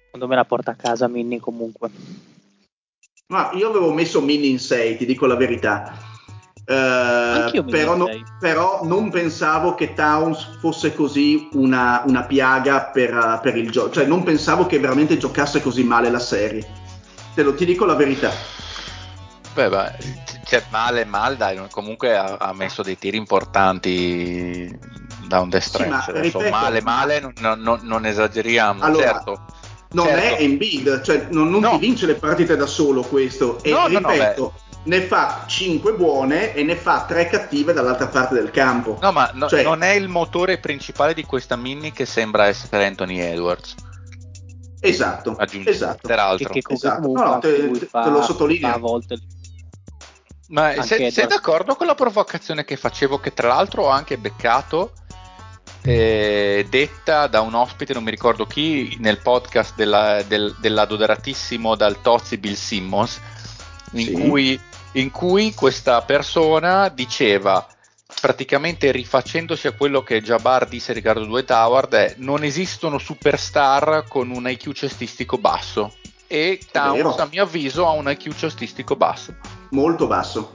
[0.07, 1.91] Secondo me la porta a casa Minnie comunque.
[3.29, 6.14] Ma io avevo messo Minnie in 6, ti dico la verità.
[6.67, 8.09] Uh, però, no,
[8.41, 14.07] però, non pensavo che Towns fosse così una, una piaga per, per il gioco, cioè
[14.07, 16.67] non pensavo che veramente giocasse così male la serie.
[17.35, 18.31] Te lo ti dico la verità.
[19.53, 24.71] Beh, beh cioè, male, male, dai, comunque ha, ha, messo dei tiri importanti
[25.27, 26.05] da un death stretch.
[26.05, 28.83] Sì, ripeto, male, male, non, non, non esageriamo.
[28.83, 29.45] Allora, certo.
[29.93, 30.37] Non certo.
[30.37, 31.71] è Embiid, cioè non, non no.
[31.71, 33.63] ti vince le partite da solo questo.
[33.63, 34.53] E no, ripeto, no,
[34.85, 38.99] ne fa 5 buone e ne fa 3 cattive dall'altra parte del campo.
[39.01, 42.87] No, ma no, cioè, non è il motore principale di questa mini che sembra essere
[42.87, 43.75] Anthony Edwards.
[44.81, 46.07] Esatto, esatto.
[46.07, 46.51] Peraltro.
[46.51, 47.11] Che, che esatto.
[47.11, 48.75] No, te, te, te, lo sottolineo.
[48.75, 49.19] A volte
[50.49, 54.93] ma sei, sei, d'accordo con la provocazione che facevo, che tra l'altro ho anche beccato,
[55.83, 62.01] eh, detta da un ospite, non mi ricordo chi, nel podcast della, del, dell'adoratissimo dal
[62.03, 63.21] Tozzi Bill Simmons,
[63.93, 64.13] in, sì.
[64.13, 64.61] cui,
[64.95, 67.67] in cui questa persona diceva
[68.21, 74.31] praticamente rifacendosi a quello che Jabbar disse Riccardo Dwight Howard è non esistono superstar con
[74.31, 75.95] un IQ cestistico basso
[76.27, 79.35] e Towns a mio avviso ha un IQ cestistico basso
[79.75, 80.53] molto basso.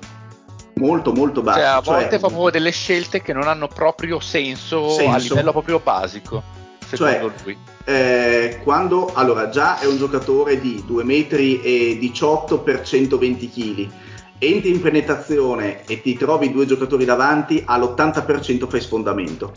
[0.75, 1.59] Molto, molto basso.
[1.59, 5.11] Cioè, a volte cioè, fa proprio delle scelte che non hanno proprio senso, senso.
[5.11, 6.41] a livello proprio basico.
[6.87, 7.57] Secondo cioè, lui.
[7.83, 13.89] Eh, quando allora già è un giocatore di 2 metri e 18 per 120 kg
[14.39, 19.53] entri in penetrazione e ti trovi due giocatori davanti all'80% fai sfondamento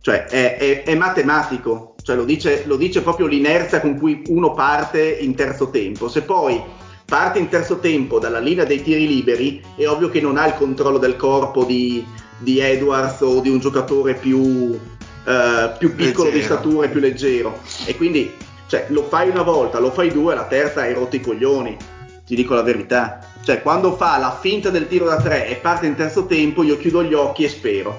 [0.00, 4.52] cioè è, è, è matematico cioè lo dice, lo dice proprio l'inerzia con cui uno
[4.52, 6.62] parte in terzo tempo se poi
[7.08, 10.52] parte in terzo tempo dalla linea dei tiri liberi, è ovvio che non ha il
[10.52, 12.04] controllo del corpo di,
[12.36, 14.78] di Edwards o di un giocatore più,
[15.24, 16.38] eh, più piccolo leggero.
[16.38, 17.58] di statura e più leggero.
[17.86, 18.30] E quindi
[18.66, 21.78] cioè, lo fai una volta, lo fai due, la terza hai rotto i coglioni.
[22.26, 23.20] Ti dico la verità.
[23.48, 26.76] Cioè, quando fa la finta del tiro da tre e parte in terzo tempo, io
[26.76, 27.98] chiudo gli occhi e spero.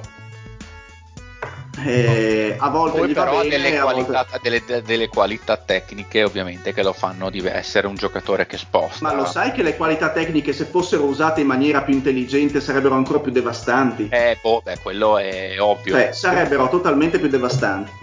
[1.83, 4.39] Eh, a volte Poi però bene, delle, qualità, volte...
[4.43, 8.99] delle, delle, qualità, tecniche ovviamente che lo fanno di essere un giocatore che sposta.
[9.01, 12.93] Ma lo sai che le qualità tecniche se fossero usate in maniera più intelligente sarebbero
[12.93, 14.09] ancora più devastanti?
[14.11, 15.95] Eh boh beh, quello è ovvio.
[15.95, 17.98] Cioè, sarebbero totalmente più devastanti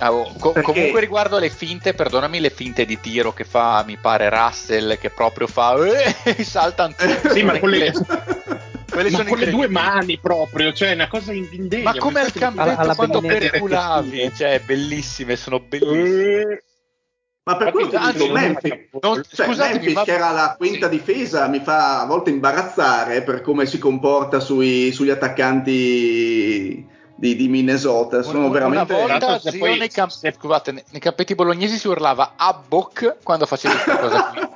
[0.00, 0.72] ah, oh, co- Perché...
[0.72, 5.10] comunque riguardo le finte perdonami le finte di tiro che fa mi pare Russell che
[5.10, 7.92] proprio fa eh, saltano tutti sì ma quelle
[8.90, 11.92] quelle ma con le due mani proprio, cioè una cosa indegna.
[11.92, 16.40] Ma come al campetto alla, quando perculavi, cioè bellissime, sono bellissime.
[16.40, 16.62] Eh,
[17.42, 20.04] ma per quello anzi, dico, Memphis, non, cioè, Memphis ma...
[20.04, 20.96] che era la quinta sì.
[20.96, 26.86] difesa mi fa a volte imbarazzare per come si comporta sui, sugli attaccanti
[27.20, 28.22] di, di, Minnesota.
[28.22, 28.94] Sono una, veramente.
[28.94, 29.78] Una volta zio, poi...
[29.78, 34.40] nei, camp- scusate, nei campetti bolognesi si urlava a boc quando facevi questa cosa qui.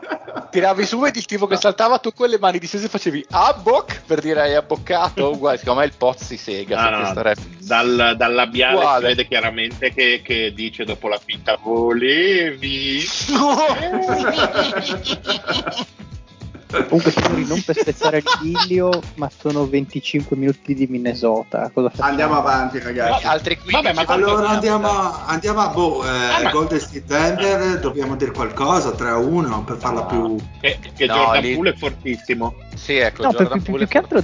[0.55, 4.21] tiravi su vedi il tipo che saltava tu con le mani distese facevi abboc per
[4.21, 9.01] dire hai abboccato uguale secondo me il Pozzi sega ah, no, dal, dal, labiale uguale.
[9.01, 13.03] si vede chiaramente che, che, dice dopo la finta volevi
[16.83, 21.71] Comunque, signori, non per spezzare il figlio, ma sono 25 minuti di Minnesota.
[21.99, 23.25] andiamo avanti, ragazzi.
[23.25, 27.05] No, altri 15 Vabbè, ma allora andiamo a, andiamo a boh, eh, ah, Golden State
[27.05, 27.79] Denver.
[27.81, 30.37] Dobbiamo dire qualcosa 3 a 1 per farla più.
[30.61, 31.55] Che, che no, Jordan lì...
[31.55, 32.55] Poole è fortissimo.
[32.75, 33.23] Sì, ecco.
[33.23, 34.23] No, per, più, più che altro.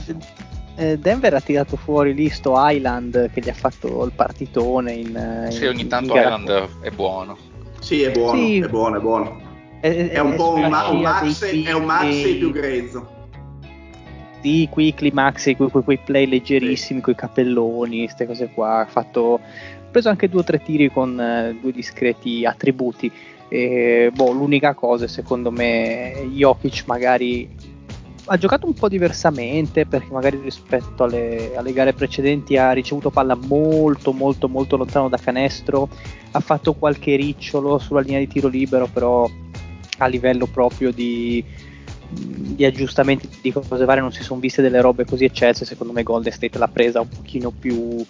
[0.76, 5.08] Eh, Denver ha tirato fuori lì sto Island che gli ha fatto il partitone in,
[5.08, 7.36] in Sì, ogni tanto Island è buono.
[7.80, 8.60] Sì, è buono, sì.
[8.60, 9.49] è buono, è buono.
[9.80, 13.18] È, è un po' un, ma- un Maxi, è un Maxi più grezzo.
[14.42, 18.80] Sì, Quickly, Maxi, quei, quei, quei play leggerissimi, quei cappelloni, queste cose qua.
[18.80, 19.40] Ha fatto,
[19.90, 23.10] preso anche due o tre tiri con eh, due discreti attributi.
[23.48, 27.48] E, boh, l'unica cosa, secondo me, Jokic magari
[28.32, 33.34] ha giocato un po' diversamente perché magari rispetto alle, alle, gare precedenti ha ricevuto palla
[33.34, 35.88] molto molto molto lontano da canestro
[36.30, 39.28] ha fatto qualche ricciolo sulla linea di tiro libero però
[40.00, 41.44] a livello proprio di,
[42.08, 46.02] di aggiustamenti di cose varie non si sono viste delle robe così eccesse secondo me
[46.02, 48.04] Golden State l'ha presa un pochino più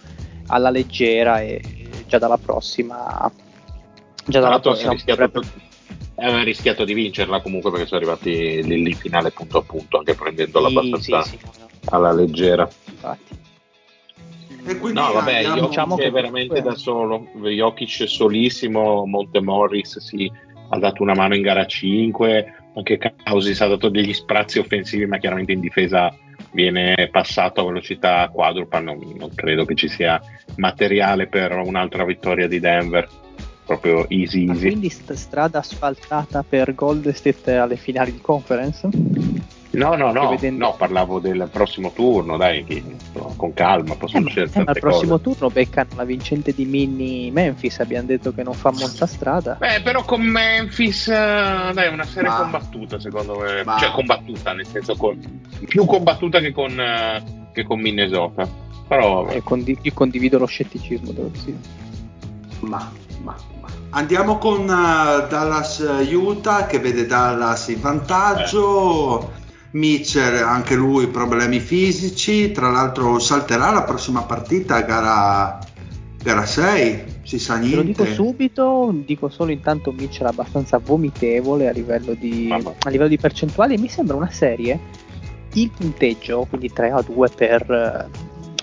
[0.47, 1.61] alla leggera e
[2.07, 3.31] già dalla prossima
[4.25, 5.43] già dalla prossima rischiato,
[6.17, 10.15] aveva rischiato di vincerla comunque perché sono arrivati lì, lì finale punto a punto anche
[10.15, 11.47] prendendola sì, abbastanza sì, sì,
[11.87, 13.39] alla leggera infatti
[14.93, 17.27] no, vabbè, Jokic diciamo è veramente da solo.
[17.35, 20.31] Jokic solissimo, Monte Morris si
[20.71, 25.19] ha dato una mano in gara 5, anche Causis ha dato degli sprazzi offensivi, ma
[25.19, 26.15] chiaramente in difesa
[26.53, 30.21] viene passato a velocità quadrupa, non, non credo che ci sia
[30.57, 33.09] materiale per un'altra vittoria di Denver.
[33.67, 34.67] Proprio easy easy.
[34.67, 38.89] quindi st- strada asfaltata per Gold State alle finali di conference?
[39.73, 40.65] No, no, no, vedendo...
[40.65, 42.85] no, parlavo del prossimo turno, dai,
[43.37, 44.61] con calma, possono eh, scegliere.
[44.61, 48.73] Eh, al prossimo turno beccano la vincente di Mini Memphis, abbiamo detto che non fa
[48.73, 49.55] molta strada.
[49.61, 51.13] Beh, però con Memphis, eh,
[51.73, 52.39] dai, è una serie Ma...
[52.39, 53.63] combattuta, secondo me.
[53.63, 53.79] Ma...
[53.79, 55.19] Cioè, combattuta, nel senso, con...
[55.69, 58.49] più combattuta che con, uh, che con Minnesota.
[58.89, 61.55] Però eh, condiv- io condivido lo scetticismo dello zio.
[62.61, 62.91] Ma,
[63.23, 63.69] ma, ma.
[63.91, 65.79] Andiamo con uh, Dallas
[66.11, 69.39] Utah che vede Dallas in vantaggio.
[69.73, 72.51] Mitchell, anche lui problemi fisici.
[72.51, 75.59] Tra l'altro, salterà la prossima partita, gara,
[76.23, 77.19] gara 6.
[77.23, 77.77] Si sa niente.
[77.77, 83.19] Lo dico subito, dico solo intanto Mitchell abbastanza vomitevole a livello di, a livello di
[83.19, 83.77] percentuali.
[83.77, 85.09] Mi sembra una serie.
[85.53, 88.09] Il punteggio, quindi 3 a 2 per,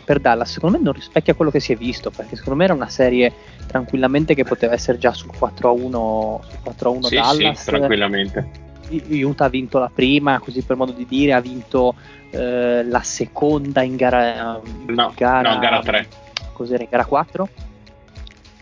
[0.05, 2.73] per Dallas, secondo me non rispecchia quello che si è visto, perché secondo me era
[2.73, 3.33] una serie
[3.67, 7.59] tranquillamente che poteva essere già sul 4 a 1, sul 4 a 1 sì, Dallas.
[7.59, 8.65] Sì, tranquillamente.
[8.89, 11.95] Utah ha vinto la prima, così per modo di dire, ha vinto
[12.31, 16.07] eh, la seconda in gara, no, gara, no, gara 3.
[16.53, 17.49] Cos'era in gara 4?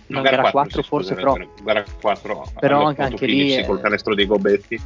[0.07, 1.37] No, gara, gara 4, 4 forse, però.
[1.63, 4.79] Gara 4, però anche, anche lì col canestro dei Gobetti.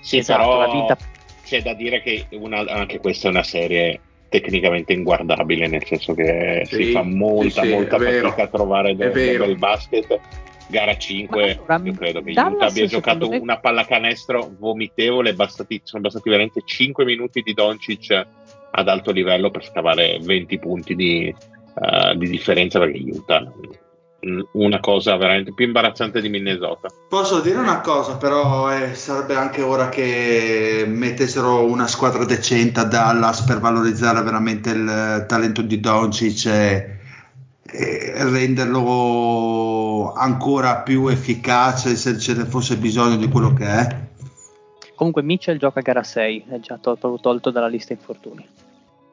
[0.00, 0.96] Sì, esatto, però vinta
[1.44, 4.00] c'è da dire che una, anche questa è una serie
[4.30, 9.12] tecnicamente inguardabile, nel senso che sì, si fa molta, sì, molta fatica a trovare del,
[9.12, 10.18] del basket.
[10.68, 13.38] Gara 5, allora, io credo che Dallas Utah abbia giocato me...
[13.38, 18.26] una pallacanestro vomitevole, bastati, sono bastati veramente 5 minuti di Doncic
[18.70, 21.34] ad alto livello per scavare 20 punti di,
[21.74, 23.52] uh, di differenza perché Utah
[24.52, 26.88] una cosa veramente più imbarazzante di Minnesota.
[27.08, 32.84] Posso dire una cosa, però eh, sarebbe anche ora che mettessero una squadra decente a
[32.84, 36.98] Dallas per valorizzare veramente il talento di Doncic e,
[37.72, 44.00] e renderlo ancora più efficace se ce ne fosse bisogno di quello che è.
[44.94, 48.46] Comunque Mitchell gioca a gara 6, è già tolto, tolto dalla lista infortuni.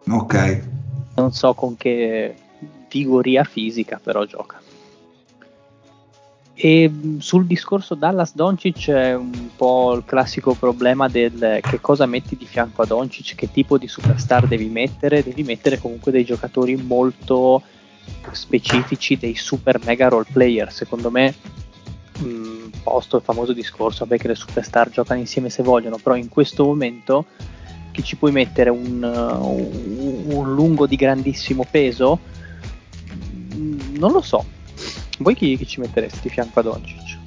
[0.09, 0.63] Ok.
[1.15, 2.35] Non so con che
[2.89, 4.61] vigoria fisica, però gioca.
[6.53, 12.35] E sul discorso Dallas Doncic è un po' il classico problema del che cosa metti
[12.35, 16.75] di fianco a Doncic, che tipo di superstar devi mettere, devi mettere comunque dei giocatori
[16.75, 17.63] molto
[18.31, 20.71] specifici, dei super mega role player.
[20.71, 21.33] Secondo me,
[22.19, 26.29] mh, posto il famoso discorso, vabbè che le superstar giocano insieme se vogliono, però in
[26.29, 27.25] questo momento
[27.91, 32.19] che ci puoi mettere un, un, un lungo di grandissimo peso,
[33.53, 34.57] mh, non lo so
[35.19, 37.17] voi chi, chi ci mettereste di fianco a Doncic?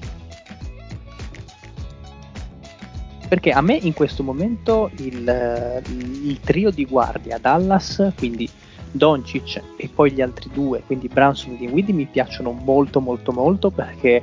[3.28, 5.82] Perché a me in questo momento il,
[6.22, 8.48] il trio di guardia Dallas, quindi
[8.93, 13.70] Doncic e poi gli altri due, quindi Branson e Dinwiddie mi piacciono molto molto molto
[13.70, 14.23] perché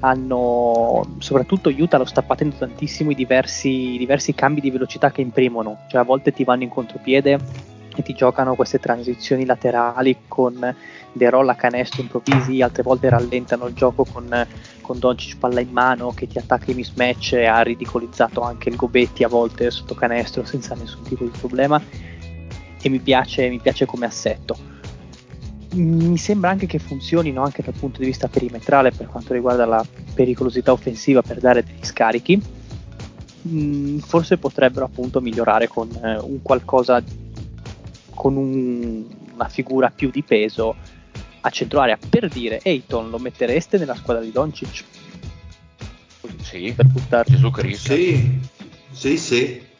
[0.00, 5.22] hanno soprattutto Utah lo sta patendo tantissimo i diversi, i diversi cambi di velocità che
[5.22, 7.38] imprimono, cioè a volte ti vanno in contropiede
[7.94, 10.74] e ti giocano queste transizioni laterali con
[11.12, 14.46] dei roll a canestro improvvisi, altre volte rallentano il gioco con,
[14.80, 19.24] con Doncic palla in mano che ti attacca i mismatch ha ridicolizzato anche il Gobetti
[19.24, 21.80] a volte sotto canestro senza nessun tipo di problema
[22.82, 24.70] e mi piace, mi piace come assetto.
[25.74, 29.84] Mi sembra anche che funzionino anche dal punto di vista perimetrale per quanto riguarda la
[30.12, 32.42] pericolosità offensiva per dare degli scarichi.
[33.48, 37.02] Mm, forse potrebbero appunto migliorare con eh, un qualcosa
[38.14, 39.04] con un,
[39.34, 40.76] una figura più di peso
[41.40, 44.84] a centro area per dire Eiton lo mettereste nella squadra di Doncic?
[46.40, 47.94] Sì, per buttarci su Cristo.
[47.94, 48.38] Sì,
[48.92, 49.70] sì, sì.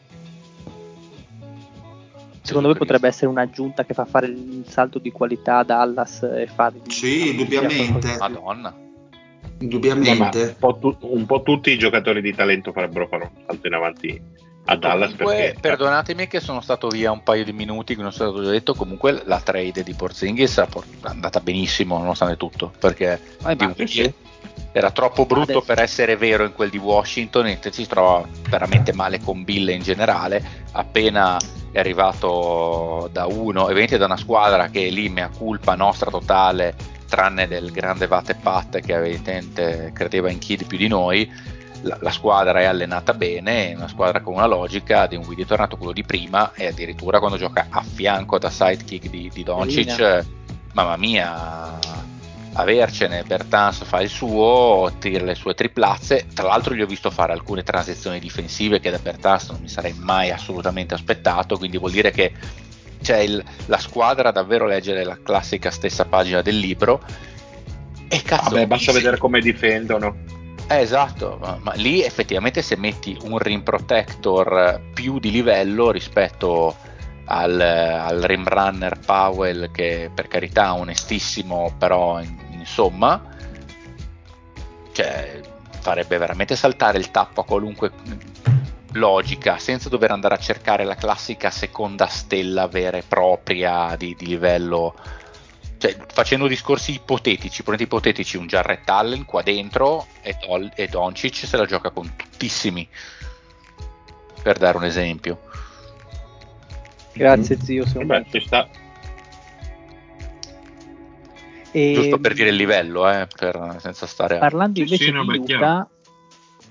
[2.43, 6.45] Secondo me potrebbe essere un'aggiunta che fa fare il salto di qualità a Dallas e
[6.53, 6.81] fare...
[6.89, 8.17] Sì, indubbiamente.
[8.19, 8.75] Madonna.
[9.59, 10.41] Indubbiamente.
[10.41, 13.73] Un po, tu, un po' tutti i giocatori di talento farebbero fare un salto in
[13.73, 14.21] avanti
[14.65, 15.59] a Dallas comunque, perché...
[15.59, 19.21] perdonatemi che sono stato via un paio di minuti che non sono stato detto comunque
[19.25, 20.67] la trade di Porzingis è
[21.01, 23.55] andata benissimo nonostante tutto perché ah,
[24.71, 25.65] era troppo brutto Adesso.
[25.65, 29.81] per essere vero in quel di Washington e si trova veramente male con Bill in
[29.81, 30.41] generale
[30.71, 31.37] appena
[31.73, 36.75] è arrivato da uno e da una squadra che lì mea culpa nostra totale
[37.09, 41.29] tranne del grande Vate Pat che evidentemente credeva in Kid più di noi.
[41.81, 45.41] La, la, squadra è allenata bene, è una squadra con una logica, di un Guidi
[45.41, 49.43] è tornato quello di prima e addirittura quando gioca a fianco da sidekick di, di
[49.43, 50.25] Doncic,
[50.73, 51.77] mamma mia,
[52.53, 57.33] avercene, Bertans fa il suo, tira le sue triplazze, tra l'altro gli ho visto fare
[57.33, 62.11] alcune transizioni difensive che da Bertans non mi sarei mai assolutamente aspettato, quindi vuol dire
[62.11, 62.31] che
[63.01, 67.01] c'è il, la squadra davvero leggere la classica stessa pagina del libro.
[68.07, 70.41] E cazzo, Vabbè, basta vedere come difendono.
[70.67, 76.75] Eh, esatto, ma, ma, lì effettivamente se metti un rim protector più di livello rispetto
[77.25, 82.42] al, al rim runner Powell che per carità onestissimo, però in,
[82.73, 83.21] insomma,
[84.93, 85.41] cioè,
[85.79, 87.91] farebbe veramente saltare il tappo a qualunque
[88.93, 94.25] logica, senza dover andare a cercare la classica seconda stella vera e propria di, di
[94.25, 94.95] livello
[95.77, 101.45] cioè, facendo discorsi ipotetici, progetti ipotetici, un Jarrett Allen qua dentro e, Dol- e Doncic
[101.45, 102.87] se la gioca con tuttissimi,
[104.41, 105.41] per dare un esempio.
[107.11, 108.67] Grazie zio, Beh, ci sta.
[111.75, 111.93] E...
[111.95, 114.39] Giusto per dire il livello, eh, per, senza stare a...
[114.39, 115.87] Parlando invece, Sì, sì, no, di Utah,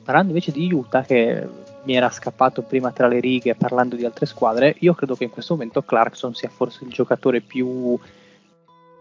[0.05, 1.45] parlando invece di Utah, che
[1.83, 5.31] mi era scappato prima tra le righe parlando di altre squadre, io credo che in
[5.31, 7.99] questo momento Clarkson sia forse il giocatore più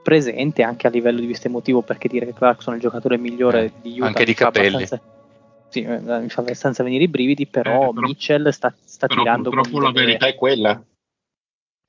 [0.01, 3.65] presente anche a livello di vista emotivo, perché dire che Clarkson è il giocatore migliore
[3.65, 4.75] Eh, di Utah anche di mi fa capelli.
[4.77, 5.03] abbastanza-
[5.69, 9.21] Sì, eh, mi fa abbastanza venire i brividi, però, Eh, però- Mitchell sta, sta però
[9.21, 10.83] tirando purtroppo la verità È quella.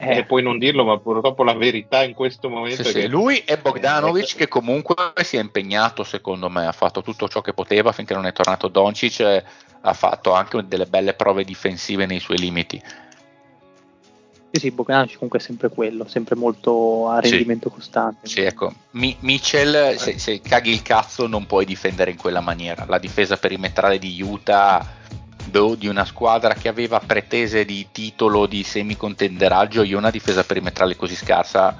[0.02, 3.00] Eh, E puoi non dirlo, ma purtroppo la verità in questo momento Sì, è sì,
[3.00, 7.28] che Lui e Bogdanovic Eh, che comunque si è impegnato secondo me, ha fatto tutto
[7.28, 9.44] ciò che poteva finché non è tornato Doncic, e
[9.80, 12.82] ha fatto anche delle belle prove difensive nei suoi limiti.
[14.50, 17.30] sì, sì, Bogdanovic comunque è sempre quello, sempre molto a Sì.
[17.30, 18.28] rendimento costante.
[18.28, 22.84] Sì, ecco, Mi- Mitchell, se, se caghi il cazzo non puoi difendere in quella maniera.
[22.86, 24.84] La difesa perimetrale di Utah,
[25.44, 30.96] boh, di una squadra che aveva pretese di titolo di semicontenderaggio, io una difesa perimetrale
[30.96, 31.76] così scarsa,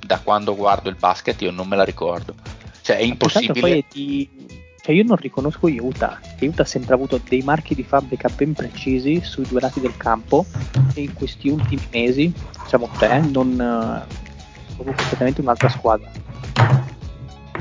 [0.00, 2.34] da quando guardo il basket io non me la ricordo.
[2.80, 3.84] Cioè è impossibile.
[3.90, 4.28] di-
[4.80, 8.52] cioè io non riconosco Utah, che Utah ha sempre avuto dei marchi di fabbrica ben
[8.52, 10.46] precisi sui due lati del campo
[10.94, 12.32] e in questi ultimi mesi,
[12.62, 14.14] diciamo tre, non eh,
[14.76, 16.08] proprio completamente un'altra squadra.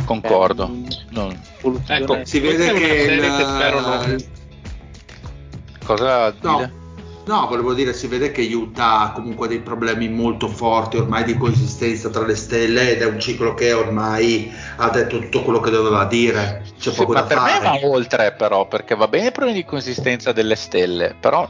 [0.06, 0.66] Concordo.
[0.66, 1.40] Un- Non-
[1.88, 4.24] Ecco, Si vede che il- che spero non-
[5.86, 6.84] Cosa No.
[7.28, 11.36] No, volevo dire, si vede che Utah ha comunque dei problemi molto forti ormai di
[11.36, 15.72] coesistenza tra le stelle ed è un ciclo che ormai ha detto tutto quello che
[15.72, 16.62] doveva dire.
[16.80, 19.58] C'è Sì, poco ma da per me va oltre però, perché va bene il problema
[19.58, 21.50] di consistenza delle stelle, però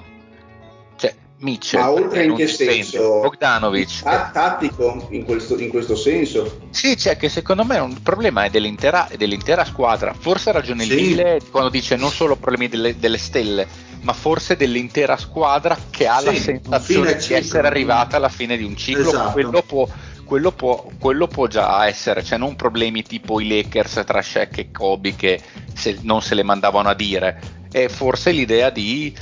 [0.95, 3.19] cioè Mitchell Ma oltre in che senso?
[3.21, 6.59] Bogdanovic Ah, tattico in questo, in questo senso.
[6.69, 10.13] Sì, c'è che secondo me un problema è dell'intera, è dell'intera squadra.
[10.17, 10.95] Forse ha ragione il Sì.
[10.95, 13.67] Dile quando dice non solo problemi delle, delle stelle,
[14.01, 18.55] ma forse dell'intera squadra che ha la Sì, sensazione fine di essere arrivata alla fine
[18.55, 19.09] di un ciclo.
[19.09, 19.31] Esatto.
[19.31, 19.87] Quello, può,
[20.23, 24.71] quello, può, quello può già essere, cioè non problemi tipo i Lakers tra Shaq e
[24.71, 25.41] Kobe che
[25.73, 27.39] se- non se le mandavano a dire.
[27.69, 29.13] È forse l'idea di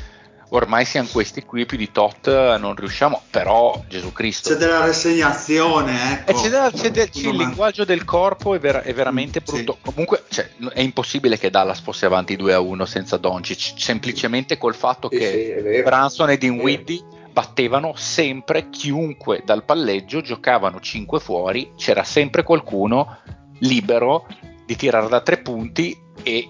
[0.54, 2.28] ormai siamo questi qui più di tot,
[2.58, 4.50] non riusciamo, però Gesù Cristo.
[4.50, 6.42] C'è della rassegnazione, E ecco.
[6.42, 9.78] c'è, da- c'è del- sì, il linguaggio del corpo è, vera- è veramente Mm, brutto.
[9.82, 14.76] Comunque cioè, è impossibile che Dallas fosse avanti 2 a 1 senza Doncic, semplicemente col
[14.76, 15.82] fatto Sì, che sì.
[15.84, 16.38] Branson e.
[16.38, 23.18] Dinwiddie battevano sempre chiunque dal palleggio, giocavano 5 fuori, c'era sempre qualcuno
[23.60, 24.28] libero
[24.66, 26.48] di tirare da tre punti e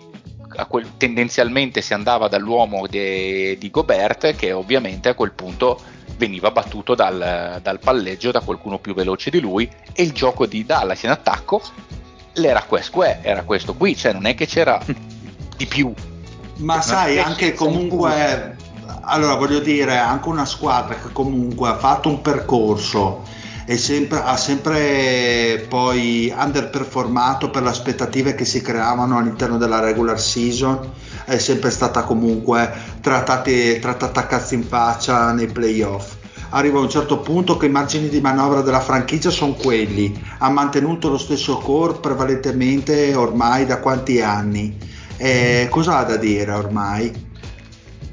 [0.68, 5.80] quel- tendenzialmente si andava dall'uomo de- di Gobert che ovviamente a quel punto
[6.18, 10.66] veniva battuto dal, dal palleggio da qualcuno più veloce di lui e il gioco di
[10.66, 11.62] Dallas in attacco
[12.34, 14.80] era questo, era questo qui, cioè non è che c'era
[15.56, 15.94] di più.
[16.58, 18.56] Ma sai, anche comunque,
[19.02, 23.24] allora voglio dire, anche una squadra che comunque ha fatto un percorso
[23.78, 30.92] sempre, ha sempre poi underperformato per le aspettative che si creavano all'interno della regular season,
[31.26, 32.72] è sempre stata comunque
[33.02, 36.16] trattati- trattata a cazzo in faccia nei playoff.
[36.50, 40.50] Arriva a un certo punto che i margini di manovra della franchigia sono quelli, ha
[40.50, 44.78] mantenuto lo stesso core prevalentemente ormai da quanti anni.
[45.18, 47.32] Eh, cosa ha da dire ormai?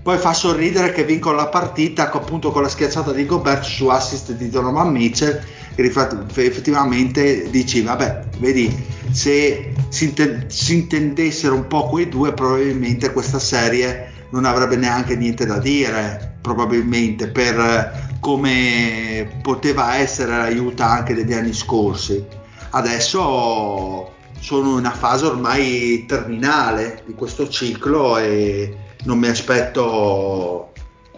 [0.02, 4.32] Poi fa sorridere che vincono la partita appunto con la schiacciata di Gobert su assist
[4.32, 5.40] di Donovan Mitchell
[5.74, 8.74] che effettivamente dici vabbè vedi
[9.10, 15.16] se si, inten- si intendessero un po' quei due probabilmente questa serie non avrebbe neanche
[15.16, 22.22] niente da dire probabilmente per come poteva essere l'aiuto anche degli anni scorsi.
[22.70, 30.72] Adesso sono in una fase ormai terminale di questo ciclo e non mi aspetto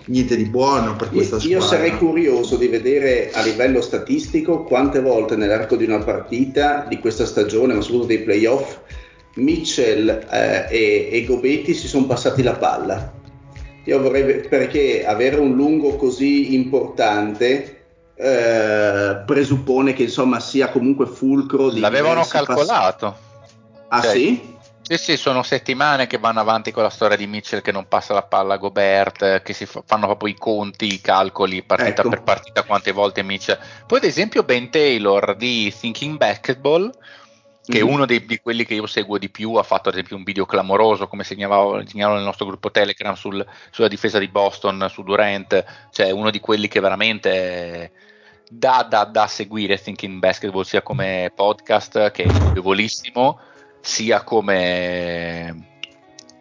[0.06, 1.59] niente di buono per questa squadra.
[1.59, 6.98] io sarei curioso di vedere a livello statistico quante volte nell'arco di una partita di
[6.98, 8.78] questa stagione, ma soprattutto dei playoff,
[9.34, 13.12] Mitchell eh, e, e Gobetti si sono passati la palla.
[13.84, 17.82] Io vorrei perché avere un lungo così importante
[18.14, 23.16] eh, presuppone che insomma sia comunque fulcro di L'avevano diversi pass- calcolato.
[23.88, 24.51] Ah Cioè, sì?
[24.82, 28.14] Sì, sì, sono settimane che vanno avanti con la storia di Mitchell che non passa
[28.14, 32.10] la palla a Gobert, che si fa- fanno proprio i conti, i calcoli partita Ecco.
[32.10, 33.59] per partita quante volte Mitchell.
[33.86, 36.92] Poi ad esempio Ben Taylor di Thinking Basketball
[37.64, 37.94] che mm-hmm.
[37.94, 40.46] uno dei, di quelli che io seguo di più ha fatto ad esempio un video
[40.46, 45.64] clamoroso come segnalavo, segnalavo nel nostro gruppo Telegram sul, sulla difesa di Boston su Durant
[45.92, 47.92] cioè uno di quelli che veramente
[48.50, 53.38] da, da, da seguire Thinking Basketball sia come podcast che è piacevolissimo
[53.82, 55.70] sia come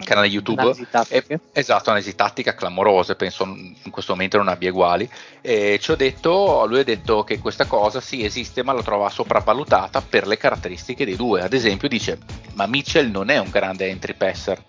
[0.04, 0.74] canale YouTube.
[1.10, 5.10] E, esatto, analisi tattica clamorose, penso in questo momento non abbia uguali.
[5.42, 9.10] E ci ho detto, lui ha detto che questa cosa sì esiste, ma lo trova
[9.10, 11.42] sopravvalutata per le caratteristiche dei due.
[11.42, 12.20] Ad esempio, dice:
[12.54, 14.64] Ma Mitchell non è un grande entry passer.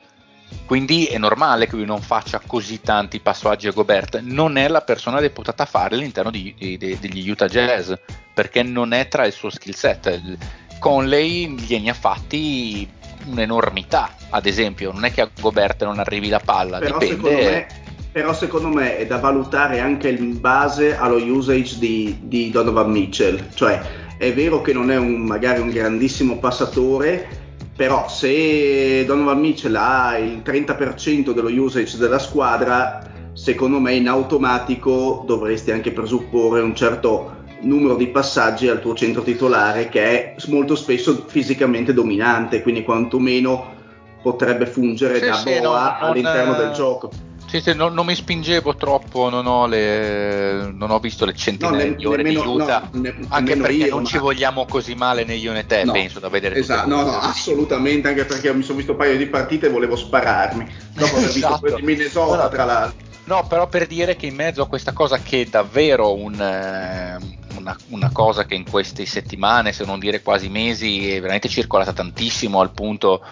[0.66, 4.82] Quindi è normale che lui non faccia così tanti passaggi a Gobert, non è la
[4.82, 7.92] persona deputata a fare all'interno di, di, degli Utah Jazz,
[8.34, 10.38] perché non è tra il suo skill set.
[10.82, 12.88] Conley gliene ha fatti
[13.26, 17.22] un'enormità, ad esempio, non è che a Gobert non arrivi la palla, però dipende...
[17.22, 17.66] Secondo me,
[18.10, 23.50] però secondo me è da valutare anche in base allo usage di, di Donovan Mitchell,
[23.54, 23.80] cioè
[24.18, 27.28] è vero che non è un, magari un grandissimo passatore,
[27.76, 35.22] però se Donovan Mitchell ha il 30% dello usage della squadra, secondo me in automatico
[35.28, 40.74] dovresti anche presupporre un certo numero di passaggi al tuo centro titolare che è molto
[40.74, 43.80] spesso fisicamente dominante, quindi quantomeno
[44.22, 47.10] potrebbe fungere sì, da sì, boa no, all'interno non, del gioco.
[47.46, 51.90] Sì, sì, non, non, mi spingevo troppo, non ho, le, non ho visto le centinaia
[51.90, 54.08] no, di ore nemmeno, di Utah, no, ne, anche perché io, non ma...
[54.08, 58.08] ci vogliamo così male né io né te, penso, da vedere Esatto, no, no, assolutamente,
[58.08, 61.34] anche perché mi sono visto un paio di partite e volevo spararmi, dopo aver esatto.
[61.34, 63.10] visto quello di Minnesota, tra l'altro.
[63.24, 67.16] No, però per dire che in mezzo a questa cosa che è davvero un, eh,
[67.56, 71.92] una, una, cosa che in queste settimane, se non dire quasi mesi, è veramente circolata
[71.92, 73.24] tantissimo al punto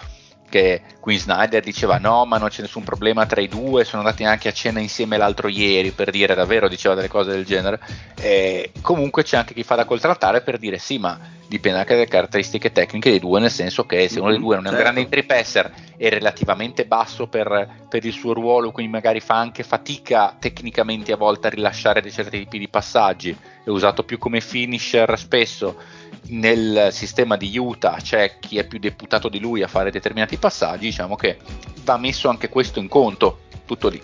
[0.51, 4.25] che Queen Snyder diceva no ma non c'è nessun problema tra i due sono andati
[4.25, 7.79] anche a cena insieme l'altro ieri per dire davvero diceva delle cose del genere
[8.19, 11.17] e comunque c'è anche chi fa da contraltare per dire sì ma
[11.47, 14.65] dipende anche dalle caratteristiche tecniche dei due nel senso che se uno dei due non
[14.65, 14.83] è un certo.
[14.83, 19.63] grande entry passer è relativamente basso per, per, il suo ruolo quindi magari fa anche
[19.63, 24.41] fatica tecnicamente a volte a rilasciare dei certi tipi di passaggi è usato più come
[24.41, 25.77] finisher spesso
[26.27, 30.85] nel sistema di Utah c'è chi è più deputato di lui a fare determinati passaggi,
[30.85, 31.39] diciamo che
[31.83, 34.01] va messo anche questo in conto, tutto lì.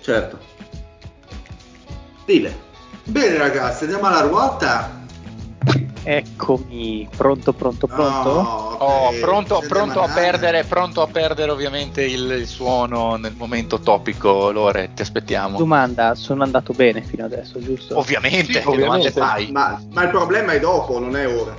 [0.00, 0.38] Certo.
[2.22, 2.66] Stile.
[3.04, 4.97] Bene ragazzi, andiamo alla ruota.
[6.02, 8.28] Eccomi, pronto, pronto, pronto?
[8.28, 9.16] Oh, okay.
[9.16, 14.50] oh pronto, pronto a perdere, pronto a perdere ovviamente il, il, suono nel momento topico,
[14.50, 15.58] Lore, ti aspettiamo.
[15.58, 17.98] Domanda, sono andato bene fino adesso, giusto?
[17.98, 19.20] Ovviamente, sì, ovviamente.
[19.50, 21.54] Ma, ma il problema è dopo, non è ora.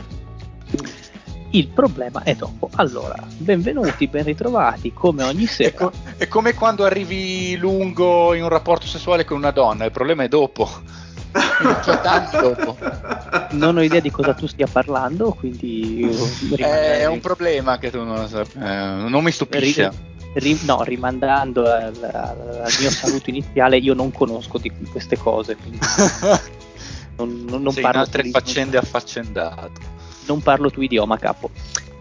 [1.51, 2.69] Il problema è dopo.
[2.75, 5.69] Allora, benvenuti, ben ritrovati, come ogni sera.
[5.69, 9.91] È, co- è come quando arrivi lungo in un rapporto sessuale con una donna, il
[9.91, 10.69] problema è dopo.
[12.41, 12.77] Dopo.
[13.51, 16.01] Non ho idea di cosa tu stia parlando, quindi
[16.56, 19.06] è un problema che tu non lo sappia.
[19.06, 19.91] Eh, non mi stupisce.
[20.34, 25.57] Ri- ri- no, rimandando al, al, mio saluto iniziale, io non conosco di queste cose.
[27.18, 29.97] non, non, non parlo altre faccende affaccendate.
[30.27, 31.49] Non parlo tu idioma, capo.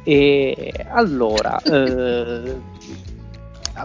[0.02, 2.56] E allora, eh,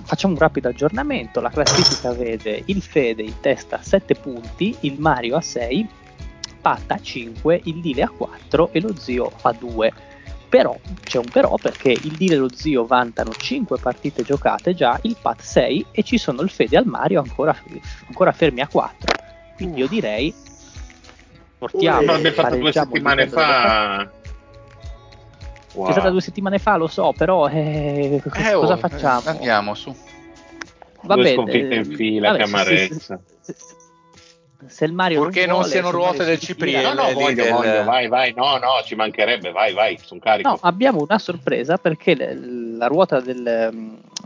[0.01, 1.41] facciamo un rapido aggiornamento.
[1.41, 5.87] La classifica vede il Fede in testa a 7 punti, il Mario a 6,
[6.61, 9.93] Pat a 5, il Dile a 4 e lo zio a 2.
[10.49, 14.99] Però c'è un però perché il Dile e lo zio vantano 5 partite giocate già,
[15.03, 17.55] il Pat 6 e ci sono il Fede il Mario ancora,
[18.07, 19.13] ancora fermi a 4.
[19.55, 20.33] Quindi io direi
[21.57, 22.05] portiamo.
[22.05, 24.11] Ma abbiamo fatto due settimane fa
[25.73, 25.87] Wow.
[25.87, 29.21] C'è stata due settimane fa, lo so, però eh, eh, cosa oh, facciamo?
[29.25, 29.95] Andiamo su.
[31.01, 33.19] Va due bene, sconfitte in fila, vabbè, che amarezza.
[33.41, 33.75] Se, se,
[34.67, 36.93] se, il Mario Perché non, non siano ruote del Cipriano.
[36.93, 37.51] No, no, voglio, del...
[37.51, 38.33] voglio, vai, vai.
[38.33, 40.49] No, no, ci mancherebbe, vai, vai, sono carico.
[40.49, 43.41] No, abbiamo una sorpresa perché la ruota del,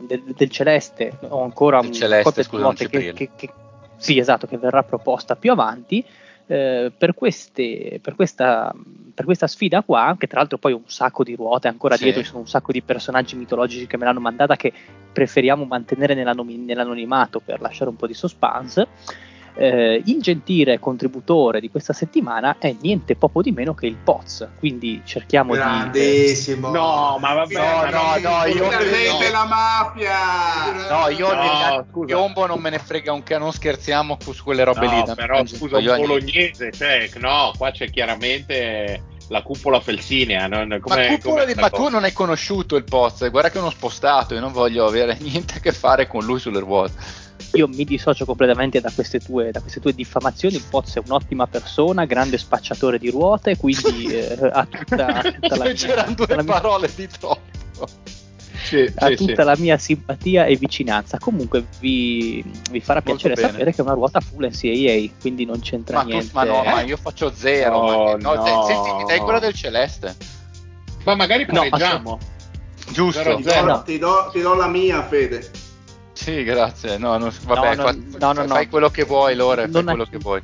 [0.01, 3.49] del, del Celeste, ho ancora un celeste, scusa, che, che, che,
[3.95, 6.05] sì, esatto, che verrà proposta più avanti
[6.47, 8.73] eh, per, queste, per, questa,
[9.13, 12.03] per, questa, sfida qua, che tra l'altro poi un sacco di ruote ancora sì.
[12.03, 14.71] dietro, ci sono un sacco di personaggi mitologici che me l'hanno mandata che
[15.11, 18.87] preferiamo mantenere nell'anonimato per lasciare un po' di suspense
[19.57, 24.47] eh, il gentile contributore di questa settimana è niente poco di meno che il Poz,
[24.59, 26.67] quindi cerchiamo Grandissimo.
[26.67, 26.77] di...
[26.77, 28.63] No, ma vabbè, no, no, no, io...
[28.63, 29.17] No.
[29.19, 30.89] della mafia!
[30.89, 34.63] No, io no, di Piombo non me ne frega un che non scherziamo su quelle
[34.63, 35.15] robe no, lì.
[35.15, 40.47] però scusa, un bolognese, cioè, no, qua c'è chiaramente la cupola felsinea.
[40.47, 43.61] Non, come, ma, come di, ma tu non hai conosciuto il Poz, guarda che è
[43.61, 47.25] uno spostato, io non voglio avere niente a che fare con lui sulle ruote.
[47.53, 50.55] Io mi dissocio completamente da queste tue, da queste tue diffamazioni.
[50.55, 55.63] Il Poz è un'ottima persona, grande spacciatore di ruote, quindi eh, ha tutta, tutta la
[55.63, 57.07] mia, C'erano due la parole mia...
[57.07, 57.87] di troppo.
[58.67, 59.47] Sì, ha sì, tutta sì.
[59.47, 61.17] la mia simpatia e vicinanza.
[61.19, 65.97] Comunque vi, vi farà piacere sapere che è una ruota full NCAA, quindi non c'entra
[65.97, 66.27] ma niente.
[66.27, 67.77] Tu, ma no, ma io faccio zero.
[67.77, 68.65] Oh, no, no.
[68.65, 70.15] Senti, mi dai quella del celeste.
[71.05, 72.09] Ma magari pareggiamo.
[72.09, 72.19] No,
[72.91, 73.21] Giusto.
[73.21, 73.65] Zero, zero.
[73.65, 73.83] No.
[73.83, 75.49] Ti, do, ti do la mia, Fede.
[76.11, 76.97] Sì, grazie.
[76.97, 80.17] No, non, vabbè, no, no, no, fai quello che vuoi, Lore, fai non quello che
[80.17, 80.41] vuoi.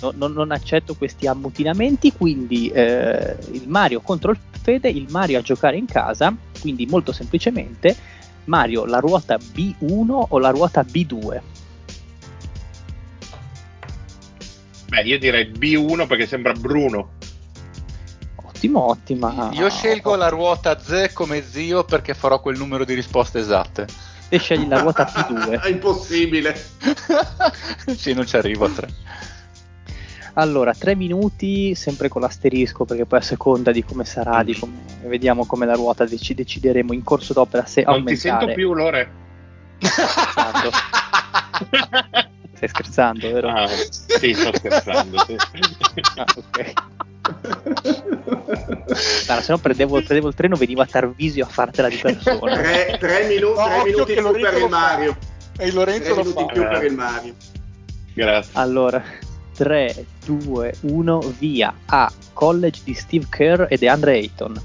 [0.00, 5.38] No, non, non, accetto questi ammutinamenti, quindi eh, il Mario contro il Fede, il Mario
[5.38, 7.96] a giocare in casa, quindi molto semplicemente
[8.44, 11.40] Mario la ruota B1 o la ruota B2?
[14.88, 17.16] Beh, io direi B1 perché sembra Bruno.
[18.36, 19.50] Ottimo, ottima.
[19.52, 23.86] Io scelgo la ruota Z come zio perché farò quel numero di risposte esatte.
[24.30, 25.60] E scegli la ruota P2.
[25.62, 26.58] È impossibile.
[27.96, 28.88] sì, non ci arrivo a 3.
[30.38, 34.84] Allora, tre minuti, sempre con l'asterisco, perché poi a seconda di come sarà, di come,
[35.02, 38.14] vediamo come la ruota dec- decideremo in corso d'opera se non aumentare.
[38.16, 39.10] ti sento più, Lore.
[39.80, 40.70] Scherzando.
[42.54, 43.48] Stai scherzando, vero?
[43.48, 45.24] Ah, sì, sto scherzando.
[45.26, 45.36] Sì.
[46.16, 46.72] Ah, ok.
[49.26, 52.54] Allora, se no prendevo, prendevo, il treno venivo a Tarvisio a fartela di persona.
[52.54, 55.16] tre, tre, minu- no, tre minuti più per il Mario.
[55.58, 56.52] E il Lorenzo tre lo minuti fa.
[56.52, 57.34] più per il Mario.
[58.14, 58.52] Grazie.
[58.54, 59.02] Allora,
[59.58, 61.74] 3, 2, 1, via.
[61.86, 62.12] A.
[62.32, 64.62] College di Steve Kerr e DeAndre Ayton.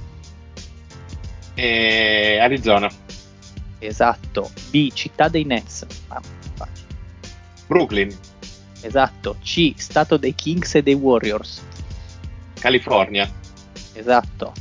[1.55, 2.87] E Arizona.
[3.79, 4.51] Esatto.
[4.69, 4.91] B.
[4.93, 5.83] Città dei Nets.
[6.09, 6.21] Ah.
[7.65, 8.15] Brooklyn.
[8.81, 9.37] Esatto.
[9.41, 9.73] C.
[9.75, 11.63] Stato dei Kings e dei Warriors.
[12.59, 13.27] California.
[13.93, 14.53] Esatto.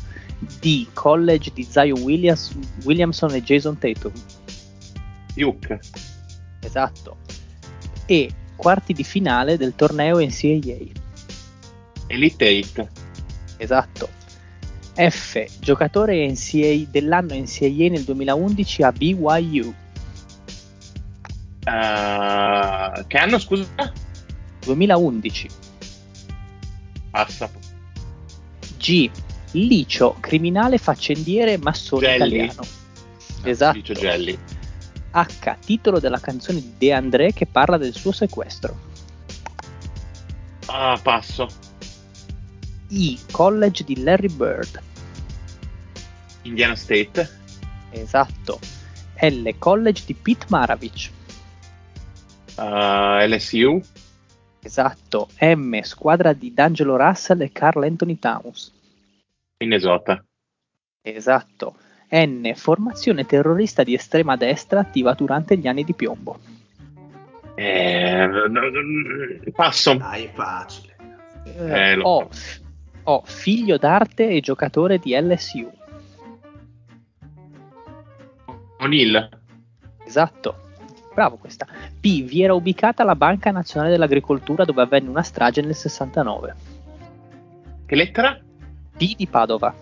[0.60, 0.86] D.
[0.94, 4.12] College di Zion Williams, Williamson e Jason Tatum.
[5.34, 5.78] Duke.
[6.60, 7.18] Esatto.
[8.06, 8.32] E
[8.62, 11.01] quarti di finale del torneo NCAA.
[12.06, 12.89] Elite 8.
[13.56, 14.09] Esatto.
[14.94, 15.44] F.
[15.59, 19.74] Giocatore NCAA dell'anno NCAA nel 2011 a BYU.
[21.64, 23.93] Uh, che anno scusa?
[24.64, 25.48] 2011.
[27.10, 27.51] Passa.
[28.78, 29.10] G.
[29.55, 32.34] Licio, criminale faccendiere massone Gelli.
[32.36, 32.62] italiano.
[33.43, 33.76] Esatto.
[33.76, 34.39] Licio Gelli.
[35.12, 35.56] H.
[35.64, 38.90] Titolo della canzone di De André che parla del suo sequestro.
[40.66, 41.48] Ah, passo.
[42.89, 43.18] I.
[43.30, 44.80] College di Larry Bird.
[46.43, 47.28] Indiana State.
[47.90, 48.59] Esatto.
[49.20, 49.48] L.
[49.59, 51.10] College di Pete Maravich.
[52.56, 53.80] Uh, LSU.
[54.60, 55.28] Esatto.
[55.40, 55.80] M.
[55.82, 58.72] Squadra di D'Angelo Russell e Carl Anthony Towns.
[59.59, 60.24] Minnesota.
[61.02, 61.76] Esatto.
[62.14, 62.52] N.
[62.55, 66.39] Formazione terrorista di estrema destra attiva durante gli anni di piombo.
[67.55, 68.28] Eh,
[69.55, 69.94] passo.
[69.94, 70.97] Dai, facile.
[71.44, 72.28] Eh, lo o,
[73.05, 73.22] o.
[73.24, 75.70] Figlio d'arte e giocatore di LSU.
[78.78, 79.28] O'Neill.
[80.05, 80.56] Esatto.
[81.14, 81.66] Bravo questa.
[82.01, 82.24] P.
[82.24, 86.55] Vi era ubicata la Banca Nazionale dell'Agricoltura dove avvenne una strage nel 69.
[87.86, 88.39] Che lettera?
[88.97, 89.74] D di Padova.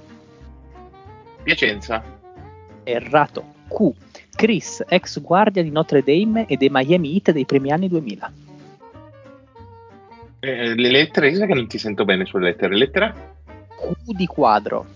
[1.43, 2.19] Piacenza.
[2.91, 3.45] Errato.
[3.69, 3.93] Q.
[4.35, 8.33] Chris, ex guardia di Notre Dame e dei Miami Heat dei primi anni 2000.
[10.41, 12.75] Eh, le lettere, sai che non ti sento bene sulle lettere.
[12.75, 13.15] Lettera?
[13.15, 14.87] Q di quadro.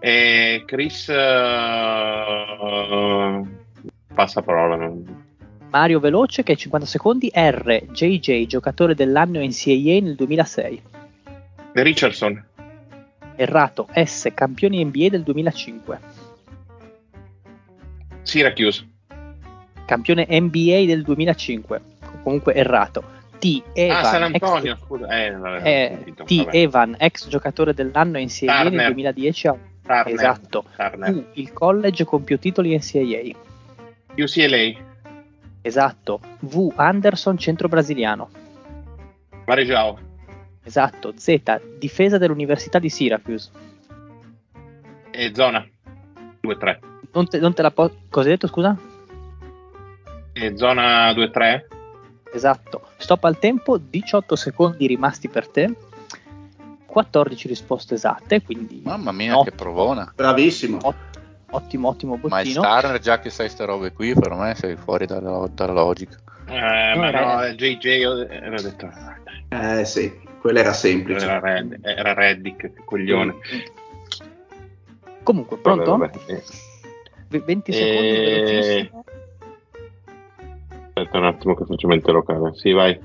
[0.00, 1.12] Eh, Chris uh,
[4.12, 4.76] passa parola.
[4.76, 5.28] Non...
[5.70, 7.30] Mario Veloce che è 50 secondi.
[7.32, 7.84] R.
[7.92, 10.82] JJ, giocatore dell'anno NCAA nel 2006.
[11.74, 12.44] Richardson.
[13.36, 13.86] Errato.
[13.94, 14.28] S.
[14.34, 16.19] Campioni NBA del 2005.
[18.30, 18.86] Syracuse.
[19.86, 21.80] Campione NBA del 2005.
[22.22, 23.02] Comunque errato.
[23.40, 23.60] T.
[23.72, 25.06] Evan, ah, San Antonio, ex, scusa.
[25.08, 25.62] Eh, vabbè,
[26.06, 26.36] eh, T.
[26.44, 26.56] vabbè.
[26.56, 28.72] Evan, ex giocatore dell'anno NCAA Turner.
[28.72, 29.46] nel 2010.
[29.48, 30.14] a- Turner.
[30.14, 30.64] Esatto.
[30.76, 31.10] Turner.
[31.14, 31.24] U.
[31.32, 33.34] Il college con più titoli NCAA.
[34.16, 34.78] UCLA.
[35.62, 36.20] Esatto.
[36.40, 36.72] V.
[36.76, 38.30] Anderson, centro brasiliano.
[39.46, 39.98] Varejao.
[40.62, 41.14] Esatto.
[41.16, 41.40] Z.
[41.78, 43.50] Difesa dell'Università di Syracuse.
[45.10, 45.66] E zona.
[46.40, 46.78] 2-3.
[47.12, 47.96] Non te, non te la posso.
[48.08, 48.76] Cosa hai detto, scusa?
[50.32, 51.64] E zona 2-3.
[52.32, 52.82] Esatto.
[52.96, 55.74] Stop al tempo, 18 secondi rimasti per te.
[56.86, 60.12] 14 risposte esatte, quindi Mamma mia, Ot- che provona.
[60.14, 60.78] Bravissimo.
[60.82, 61.18] ot-
[61.50, 62.62] ottimo, ottimo Ma il bottino.
[62.62, 66.16] Starner, già che sai ste robe qui, per me sei fuori dalla, dalla logica.
[66.46, 67.86] Eh, No, ma era- no, JJ
[68.28, 68.90] era detto.
[69.48, 70.28] Eh sì.
[70.40, 71.24] Quella era semplice.
[71.26, 73.34] Era, Red, era Reddick, coglione.
[75.22, 75.96] Comunque, pronto?
[75.96, 76.42] Vabbè, vabbè.
[77.38, 78.42] 20 secondi e...
[78.42, 79.04] velocissimo.
[80.86, 82.52] Aspetta un attimo che faccio mente locale.
[82.54, 82.98] Sì, vai.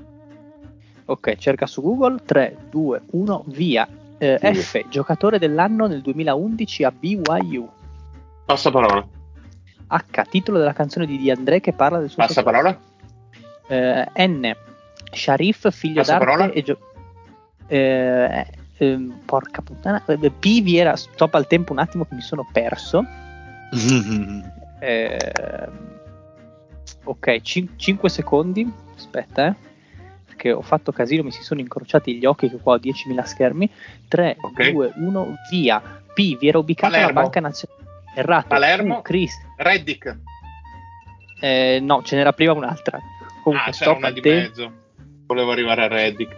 [1.06, 3.88] Ok, cerca su Google 3, 2, 1, via.
[4.18, 4.54] Eh, sì.
[4.54, 7.68] F, giocatore dell'anno nel 2011 a BYU.
[8.44, 9.06] Passa parola.
[9.88, 12.76] H, titolo della canzone di Di André che parla del suo Passa parola.
[13.68, 14.52] Eh, N,
[15.12, 16.52] Sharif, figlio Passa d'arte parola.
[16.52, 16.78] e gio-
[17.68, 18.46] eh,
[18.78, 20.02] eh, porca puttana.
[20.06, 23.04] Eh, P, vi era, stop al tempo un attimo che mi sono perso.
[24.80, 25.68] eh,
[27.04, 27.40] ok,
[27.76, 28.70] 5 secondi.
[28.94, 29.66] Aspetta, eh
[30.36, 33.70] perché ho fatto casino, mi si sono incrociati gli occhi che qua ho 10.000 schermi.
[34.06, 34.72] 3, okay.
[34.72, 35.80] 2, 1, via.
[36.14, 37.14] P, vi era ubicata Palermo.
[37.14, 37.84] la Banca Nazionale.
[38.14, 38.48] Errato.
[38.48, 39.02] Palermo.
[39.02, 39.34] Chris.
[39.56, 40.16] Reddick.
[41.40, 42.98] Eh, no, ce n'era prima un'altra.
[43.42, 44.34] Comunque, ah, c'era una di te.
[44.34, 44.72] mezzo.
[45.26, 46.34] Volevo arrivare a Reddick.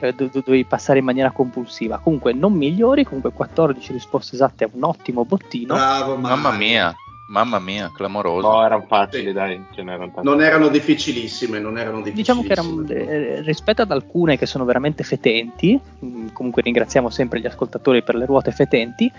[0.00, 1.98] Eh, do- dovevi passare in maniera compulsiva.
[1.98, 3.04] Comunque, non migliori.
[3.04, 5.74] Comunque, 14 risposte esatte a un ottimo bottino.
[5.74, 6.94] Bravo, mamma mia.
[7.28, 8.50] Mamma mia, clamoroso.
[8.50, 9.32] No, erano facili, sì.
[9.32, 10.20] dai, tante.
[10.22, 12.42] Non erano difficilissime, non erano difficilissime.
[12.42, 17.10] Diciamo che erano, eh, rispetto ad alcune che sono veramente fetenti, mh, mm, comunque ringraziamo
[17.10, 19.12] sempre gli ascoltatori per le ruote fetenti,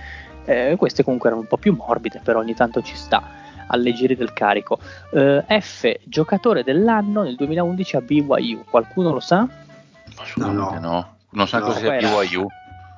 [0.45, 3.21] eh, queste comunque erano un po' più morbide, però ogni tanto ci sta
[3.67, 4.79] alleggerire il carico.
[5.11, 9.47] Eh, F, giocatore dell'anno nel 2011 a BYU, qualcuno lo sa?
[10.35, 10.79] No, no.
[10.79, 11.17] no.
[11.31, 12.47] Non sa no, cos'è BYU.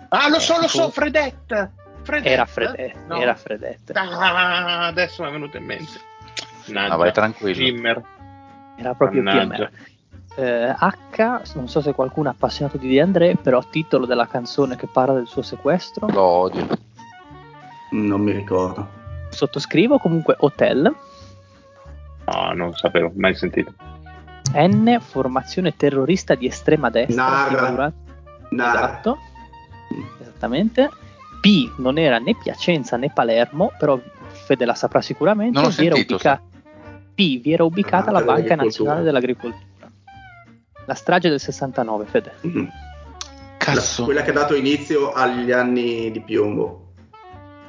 [0.09, 1.71] Ah, lo so, lo so, Fredette!
[2.03, 2.29] Fredette?
[2.29, 2.93] Era Fredette.
[3.07, 3.17] No.
[3.17, 3.93] Era Fredette.
[3.93, 5.99] Ah, adesso mi è venuto in mente.
[6.65, 6.93] Naggia.
[6.93, 7.53] Ah, vai tranquillo.
[7.53, 8.03] Jimmer.
[8.75, 9.69] Era proprio Mannaggia.
[10.35, 14.75] Eh, H, non so se qualcuno è appassionato di De André, però titolo della canzone
[14.75, 16.07] che parla del suo sequestro.
[16.07, 16.67] Lo odio.
[17.91, 18.99] Non mi ricordo.
[19.29, 20.95] Sottoscrivo comunque Hotel.
[22.25, 23.73] No, non sapevo, mai sentito.
[24.53, 27.23] N, formazione terrorista di estrema destra.
[27.23, 27.93] Narra.
[28.49, 28.79] Narra.
[28.79, 29.17] Esatto.
[30.19, 30.89] Esattamente.
[31.41, 33.99] P non era né Piacenza né Palermo, però
[34.45, 35.57] Fede la saprà sicuramente.
[35.57, 36.41] Non ho vi sentito, ubica-
[37.15, 39.69] P vi era ubicata la Banca Nazionale dell'Agricoltura.
[40.85, 42.33] La strage del 69, Fede.
[42.45, 42.67] Mm-hmm.
[43.57, 44.01] Cazzo.
[44.01, 46.93] La, quella che ha dato inizio agli anni di piombo.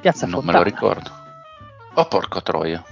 [0.01, 0.57] Piazza non Fontana.
[0.59, 1.11] me lo ricordo.
[1.93, 2.83] Oh porco troia.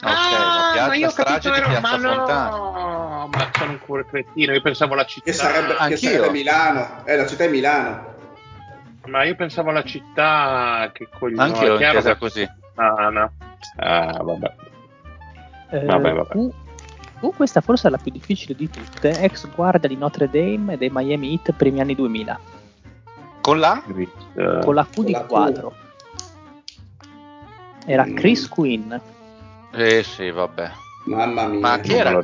[0.00, 2.50] Ok, ah, la, la strage di Piazza ma Fontana.
[2.50, 5.24] No, ma sono un cuore cretino, io pensavo alla città.
[5.24, 8.16] Che sarebbe, che sarebbe Milano, è eh, la città è Milano.
[9.06, 11.42] Ma io pensavo alla città che coglione.
[11.42, 12.48] Anche io ho intesa così.
[12.76, 13.32] Ah, no.
[13.76, 14.54] Ah, vabbè.
[15.70, 16.36] Eh, vabbè, vabbè.
[16.36, 16.54] Uh,
[17.20, 19.20] uh, questa forse è la più difficile di tutte.
[19.20, 22.38] Ex guardia di Notre Dame e dei Miami Heat primi anni 2000.
[23.40, 23.82] Con la?
[24.62, 25.74] Con la Q di quadro.
[27.84, 28.14] Era mm.
[28.14, 28.94] Chris Quinn.
[29.72, 30.70] Eh sì, vabbè.
[31.04, 31.60] Mamma mia.
[31.60, 32.20] Ma chi era,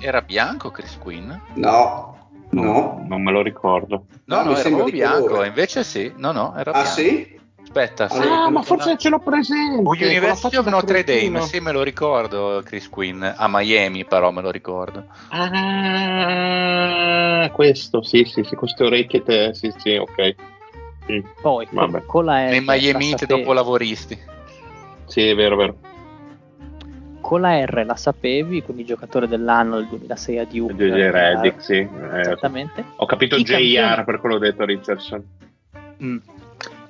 [0.00, 1.32] era bianco Chris Quinn?
[1.54, 2.16] No.
[2.50, 4.06] No, non me lo ricordo.
[4.24, 5.46] No, no, no era bianco, colore.
[5.48, 6.12] invece sì.
[6.16, 7.00] No, no, era ah, bianco.
[7.00, 7.38] sì?
[7.62, 8.18] Aspetta, sì.
[8.18, 9.82] Ah, ma forse ce l'ho presente.
[9.82, 13.22] University of Notre Dame, sì, me lo ricordo, Chris Quinn.
[13.22, 15.04] A Miami, però, me lo ricordo.
[15.28, 16.68] Ah,
[17.52, 20.34] questo, sì, sì, sì, queste orecchie, te, sì, sì, ok.
[21.06, 21.24] Sì.
[21.40, 22.04] Poi, Vabbè.
[22.04, 22.50] con la R.
[22.50, 24.18] Nei Miami dopo lavoristi.
[25.06, 25.76] Sì, è vero, è vero
[27.30, 30.74] con la R la sapevi, quindi giocatore dell'anno del 2006 a Duke.
[30.74, 31.74] JJ Reddick, sì.
[31.74, 32.84] Eh, Esattamente.
[32.96, 34.04] Ho capito I JR campioni...
[34.04, 35.24] per quello detto Richardson.
[36.02, 36.16] Mm.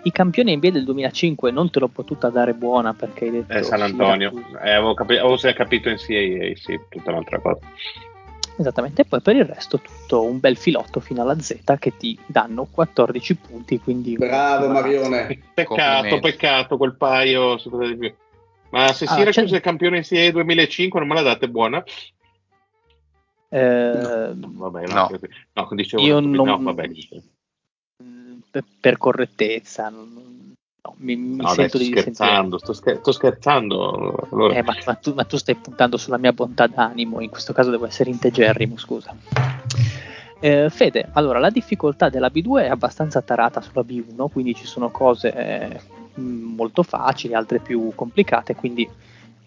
[0.05, 3.53] I campioni NBA del 2005 non te l'ho potuta dare buona perché hai detto...
[3.53, 4.33] Eh, San Antonio.
[4.63, 7.61] Eh, avevo, capi- avevo capito in CAA, sì, tutta un'altra cosa.
[8.57, 12.19] Esattamente, e poi per il resto tutto un bel filotto fino alla Z che ti
[12.25, 13.79] danno 14 punti.
[13.79, 15.39] Quindi Bravo Marione.
[15.53, 17.57] Peccato, peccato quel paio.
[17.57, 18.15] Di più.
[18.71, 19.57] Ma se ah, Syracuse c'è...
[19.57, 21.85] è campione in CIA 2005 non me la date buona?
[23.53, 25.11] Eh, no, vabbè, no.
[25.55, 26.91] no, dicevo, io non, no, vabbè.
[28.81, 34.55] Per, correttezza non, no, mi, mi no, sento di scherzando, sto, scher- sto, scherzando allora.
[34.55, 37.71] eh, ma, ma, tu, ma, tu, stai puntando sulla mia bontà d'animo in questo caso
[37.71, 39.17] devo essere integerrimo scusa
[40.41, 44.91] eh, Fede, allora la difficoltà della B2 è abbastanza tarata sulla B1 quindi ci sono
[44.91, 45.81] cose eh,
[46.15, 48.89] molto facili, altre più complicate, quindi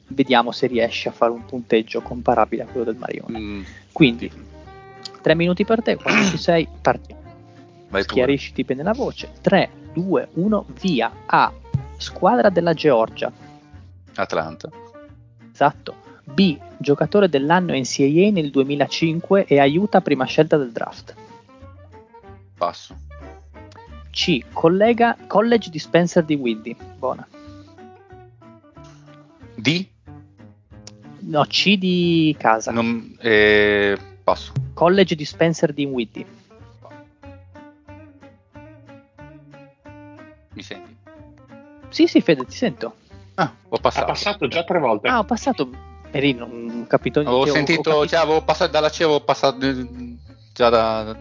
[0.07, 3.39] vediamo se riesci a fare un punteggio comparabile a quello del Marione.
[3.39, 3.61] Mm.
[3.91, 4.31] Quindi,
[5.21, 7.21] tre minuti per te, quando ci sei, partiamo.
[8.05, 9.29] Chiarisciti bene la voce.
[9.41, 11.11] 3, 2, 1, via.
[11.27, 11.53] A.
[11.97, 13.31] Squadra della Georgia.
[14.15, 14.69] Atlanta.
[15.51, 15.95] Esatto.
[16.23, 16.57] B.
[16.77, 21.15] Giocatore dell'anno NCAA nel 2005 e aiuta prima scelta del draft.
[22.57, 22.95] Passo.
[24.13, 24.43] C.
[24.53, 26.75] Collega, college di Spencer di Wildy.
[26.99, 27.27] Buona.
[29.55, 29.87] D.
[31.21, 32.71] No, C di casa.
[32.71, 34.51] Non, eh, passo.
[34.75, 36.25] College di Spencer di Witty.
[40.53, 40.95] Mi senti?
[41.89, 42.95] Sì, sì, Fede, ti sento.
[43.35, 44.05] Ah, ho passato.
[44.05, 45.07] Ha passato già tre volte.
[45.07, 45.69] Ah, ho passato.
[46.11, 47.49] Perino, non capito niente.
[47.49, 49.87] Ho sentito, ho già cioè, avevo passato dalla C, avevo passato eh,
[50.53, 51.17] già da,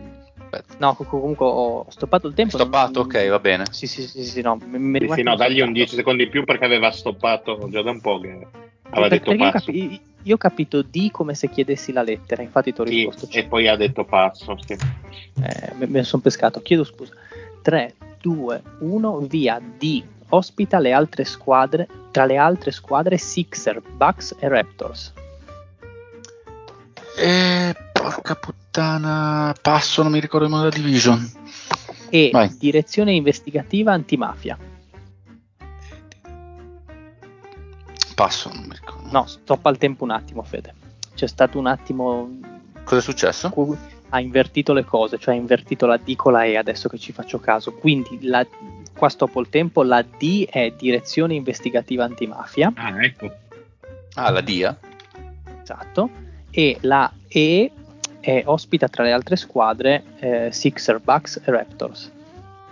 [0.54, 0.74] Aspetta.
[0.78, 2.56] No, co- comunque ho stoppato il tempo.
[2.58, 3.64] Stoppato, non- ok, va bene.
[3.70, 5.72] Sì, sì, sì, sì, no, mi, mi Sì, sì, no, dagli un bloccato.
[5.72, 8.48] 10 secondi in più perché aveva stoppato già da un po' che aveva
[8.90, 9.64] Per- detto perché io, passo.
[9.66, 13.28] capi- io ho capito D come se chiedessi la lettera, infatti ti ho Sì, risposto.
[13.30, 14.56] e poi ha detto passo.
[14.66, 14.72] Sì.
[14.74, 17.14] Eh, me, me sono pescato, chiedo scusa.
[17.62, 20.02] 3, 2, 1, via D.
[20.28, 25.12] Ospita le altre squadre, tra le altre squadre Sixer, Bucks e Raptors.
[27.18, 31.30] Eh, porca puttana, passo, non mi ricordo il modo della division.
[32.10, 32.54] E Vai.
[32.58, 34.58] direzione investigativa antimafia.
[38.14, 39.08] Passo, non mi ricordo.
[39.10, 40.74] No, stoppa il tempo un attimo, Fede.
[41.14, 42.38] C'è stato un attimo.
[42.84, 43.48] Cosa è successo?
[43.50, 43.76] cu-
[44.10, 47.12] Ha invertito le cose, cioè ha invertito la D con la E adesso che ci
[47.12, 47.72] faccio caso.
[47.72, 48.46] Quindi la-
[48.94, 49.82] qua stoppo il tempo.
[49.82, 52.70] La D è direzione investigativa antimafia.
[52.76, 53.30] Ah, ecco.
[54.14, 54.78] Ah, la DIA?
[55.62, 56.10] Esatto.
[56.50, 57.72] E la E
[58.22, 62.10] è ospita tra le altre squadre eh, Sixer, Bucks e Raptors.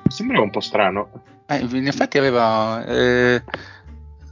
[0.07, 1.11] Sembrava un po' strano.
[1.47, 2.85] Eh, in effetti aveva...
[2.87, 3.43] eh,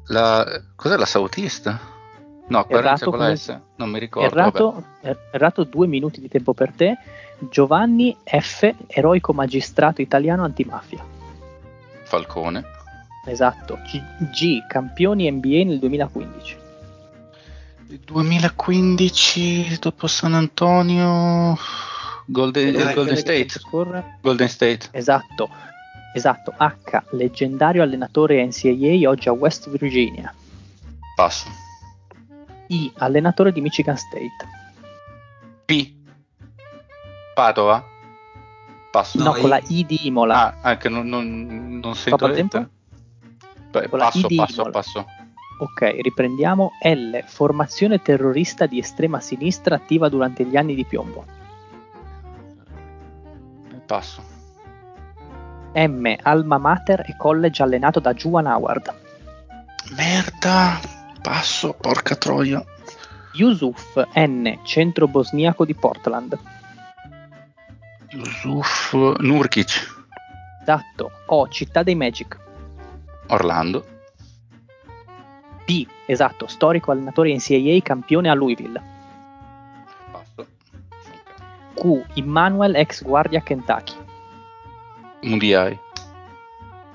[0.07, 1.79] la, cos'è la Southeast?
[2.47, 3.59] No, inizia con la S.
[3.77, 4.29] Non mi ricordo.
[4.29, 6.97] Errato, er- errato due minuti di tempo per te.
[7.51, 11.05] Giovanni F, eroico magistrato italiano antimafia.
[12.05, 12.65] Falcone.
[13.27, 13.79] Esatto.
[13.85, 14.01] G,
[14.31, 16.57] G, campioni NBA nel 2015.
[17.97, 21.57] 2015 dopo San Antonio...
[22.31, 23.61] Golden, eh, Golden State.
[24.21, 24.89] Golden State.
[24.91, 25.49] Esatto.
[26.13, 26.53] Esatto.
[26.59, 30.35] H, leggendario allenatore NCAA oggi a West Virginia.
[31.17, 31.49] Passo.
[32.67, 34.47] I, allenatore di Michigan State.
[35.65, 35.91] P.
[37.35, 37.83] Padova.
[38.91, 39.17] Passo.
[39.19, 40.35] No, No, con I- la I di Imola.
[40.61, 42.27] Ah, anche non, non, non sento.
[42.29, 44.71] Beh, Con passo, passo, Imola.
[44.71, 45.07] passo.
[45.59, 46.73] Ok, riprendiamo.
[46.83, 51.25] L, formazione terrorista di estrema sinistra attiva durante gli anni di piombo.
[53.87, 54.23] Passo.
[55.75, 58.95] M, alma mater e college allenato da Juan Howard.
[59.97, 60.79] Merda.
[61.23, 62.65] Passo, porca troia.
[63.33, 66.39] Yusuf N, centro bosniaco di Portland.
[68.11, 69.97] Yusuf Nurkic.
[70.63, 71.11] Esatto.
[71.27, 72.39] O, città dei Magic.
[73.29, 73.98] Orlando.
[75.69, 78.83] P, esatto, storico allenatore NCAA campione a Louisville.
[80.11, 80.47] Passo.
[81.75, 83.95] Q, Immanuel ex guardia Kentucky.
[85.25, 85.79] Mundiai.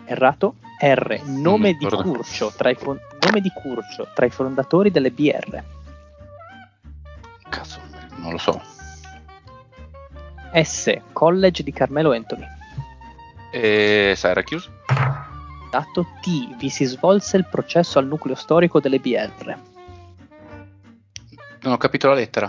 [0.05, 0.55] Errato.
[0.79, 1.85] R, nome di.
[1.85, 5.63] Curcio tra i fon- nome di Curcio tra i fondatori delle BR.
[7.49, 7.79] Cazzo,
[8.15, 8.59] non lo so.
[10.51, 12.47] S, college di Carmelo Anthony.
[13.51, 14.67] E Syracuse.
[15.73, 16.05] Esatto.
[16.21, 19.57] T, vi si svolse il processo al nucleo storico delle BR.
[21.61, 22.47] Non ho capito la lettera.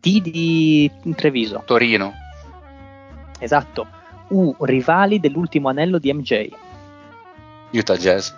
[0.00, 1.62] T di Treviso.
[1.64, 2.12] Torino.
[3.38, 3.86] Esatto.
[4.30, 6.48] U, rivali dell'ultimo anello di MJ.
[7.70, 8.32] Utah Jazz.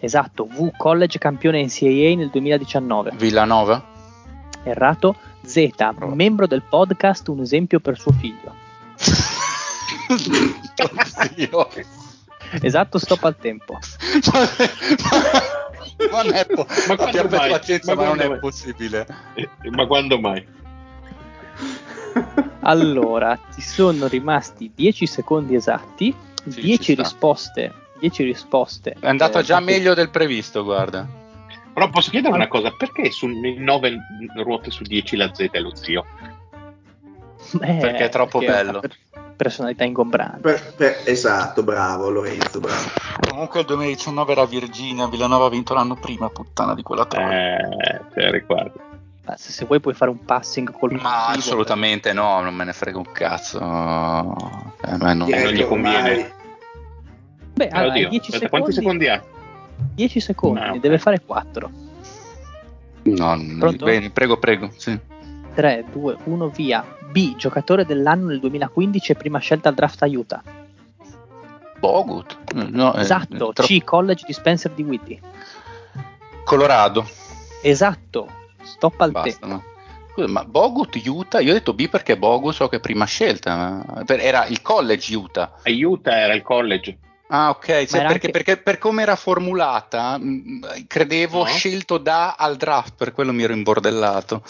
[0.00, 0.44] Esatto.
[0.44, 3.12] V, college campione NCAA nel 2019.
[3.14, 3.80] Villanova.
[4.64, 5.14] Errato.
[5.44, 5.70] Z,
[6.14, 8.52] membro del podcast Un esempio per suo figlio.
[11.36, 11.68] Zio.
[12.62, 13.78] Esatto, stop al tempo.
[16.10, 17.50] ma non è po- Ma abbiate mai?
[17.50, 18.38] pazienza, Ma ma, non quando è mai?
[18.40, 19.06] possibile.
[19.34, 20.46] Eh, Ma quando mai?
[22.60, 26.14] Allora, ci sono rimasti 10 secondi esatti,
[26.48, 27.02] Sì, 10 ci sta.
[27.02, 27.72] risposte.
[28.00, 28.96] 10 risposte.
[28.98, 31.06] È andato eh, già meglio del previsto, guarda.
[31.72, 33.96] Però posso chiedere una cosa, perché su 9
[34.42, 36.04] ruote su 10 la Z è lo zio?
[37.60, 38.80] Eh, Perché è troppo perché bello.
[38.80, 38.96] per-
[39.36, 40.40] personalità ingombrante.
[40.40, 42.82] Per- per- esatto, bravo Lorenzo, bravo.
[43.28, 47.58] Comunque il 2019 era Virginia, Villanova ha vinto l'anno prima, puttana di quella troia.
[47.58, 48.44] Eh, te.
[49.24, 52.72] Ma Se, se vuoi puoi fare un passing col Ma assolutamente no, non me ne
[52.72, 53.58] frega un cazzo.
[53.60, 56.10] Eh, ma non- Direi non gli conviene.
[56.10, 56.32] ormai-
[57.54, 59.36] Beh, Eh, allora, oddio, 10 aspetta, quanti secondi, secondi ha?
[59.94, 60.76] 10 secondi, ok.
[60.78, 61.70] deve fare 4.
[63.02, 63.84] no, non- Pronto?
[63.84, 64.70] bene, prego, prego.
[64.76, 64.98] Sì.
[65.54, 66.84] 3, 2, 1, via.
[67.10, 70.42] B, giocatore dell'anno nel 2015 e prima scelta al draft a Utah.
[71.78, 72.36] Bogut.
[72.54, 73.52] No, eh, Esatto.
[73.52, 75.20] tro- C, college di Spencer di Whitty.
[76.44, 77.08] Colorado.
[77.62, 78.28] Esatto.
[78.62, 79.46] Stop al Basta, tempo.
[79.46, 79.62] no?
[80.12, 81.40] Scusa, ma Bogut Utah?
[81.40, 83.84] Io ho detto B perché Bogut so che è prima scelta.
[84.06, 85.52] Era il college Utah.
[85.64, 86.98] Aiuta, era il college.
[87.28, 87.66] Ah, ok.
[87.66, 91.44] cioè, perché, anche- perché per come era formulata, mh, credevo No.
[91.44, 94.42] scelto da al draft, per quello mi ero imbordellato.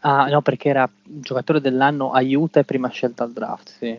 [0.00, 3.76] Ah, no, perché era giocatore dell'anno a Utah e prima scelta al draft.
[3.78, 3.96] Sì.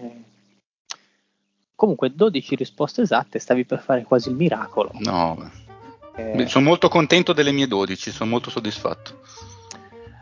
[1.75, 4.91] Comunque 12 risposte esatte, stavi per fare quasi il miracolo.
[4.99, 5.51] No,
[6.15, 9.19] eh, sono molto contento delle mie 12, sono molto soddisfatto.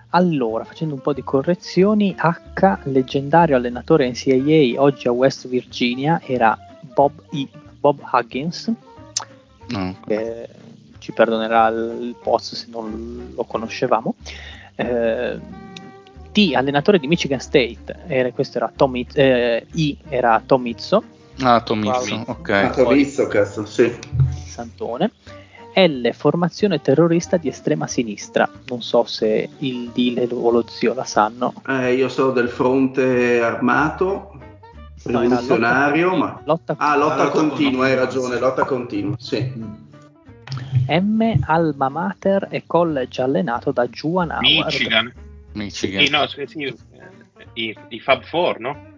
[0.10, 6.57] Allora, facendo un po' di correzioni, H, leggendario allenatore NCAA, oggi a West Virginia, era
[6.81, 7.47] Bob, I,
[7.80, 8.72] Bob Huggins,
[9.68, 9.97] no.
[10.06, 10.49] che
[10.99, 14.15] ci perdonerà il post se non lo conoscevamo.
[14.76, 15.39] Eh,
[16.31, 21.03] T, allenatore di Michigan State, era, questo era Tom, eh, I, era Tom Izzo,
[21.41, 22.49] Ah, Tomizzo, ok.
[22.49, 23.93] Ah, Tomizzo, cazzo, sì.
[24.45, 25.11] Santone.
[25.73, 28.49] L, formazione terrorista di estrema sinistra.
[28.69, 31.53] Non so se il Dile o lo zio la sanno.
[31.68, 34.39] Eh, io so del fronte armato,
[35.03, 36.41] rivoluzionario, no, lotta, ma...
[36.45, 39.52] Lotta, ah, lotta, lotta continua, hai ragione, lotta continua, sì.
[40.88, 44.65] M, alma mater e college allenato da Juan Howard.
[44.65, 45.14] Michigan.
[45.53, 46.06] Michigan.
[46.06, 46.76] Sì, no, sì,
[47.53, 48.94] i, i Fab Four, no?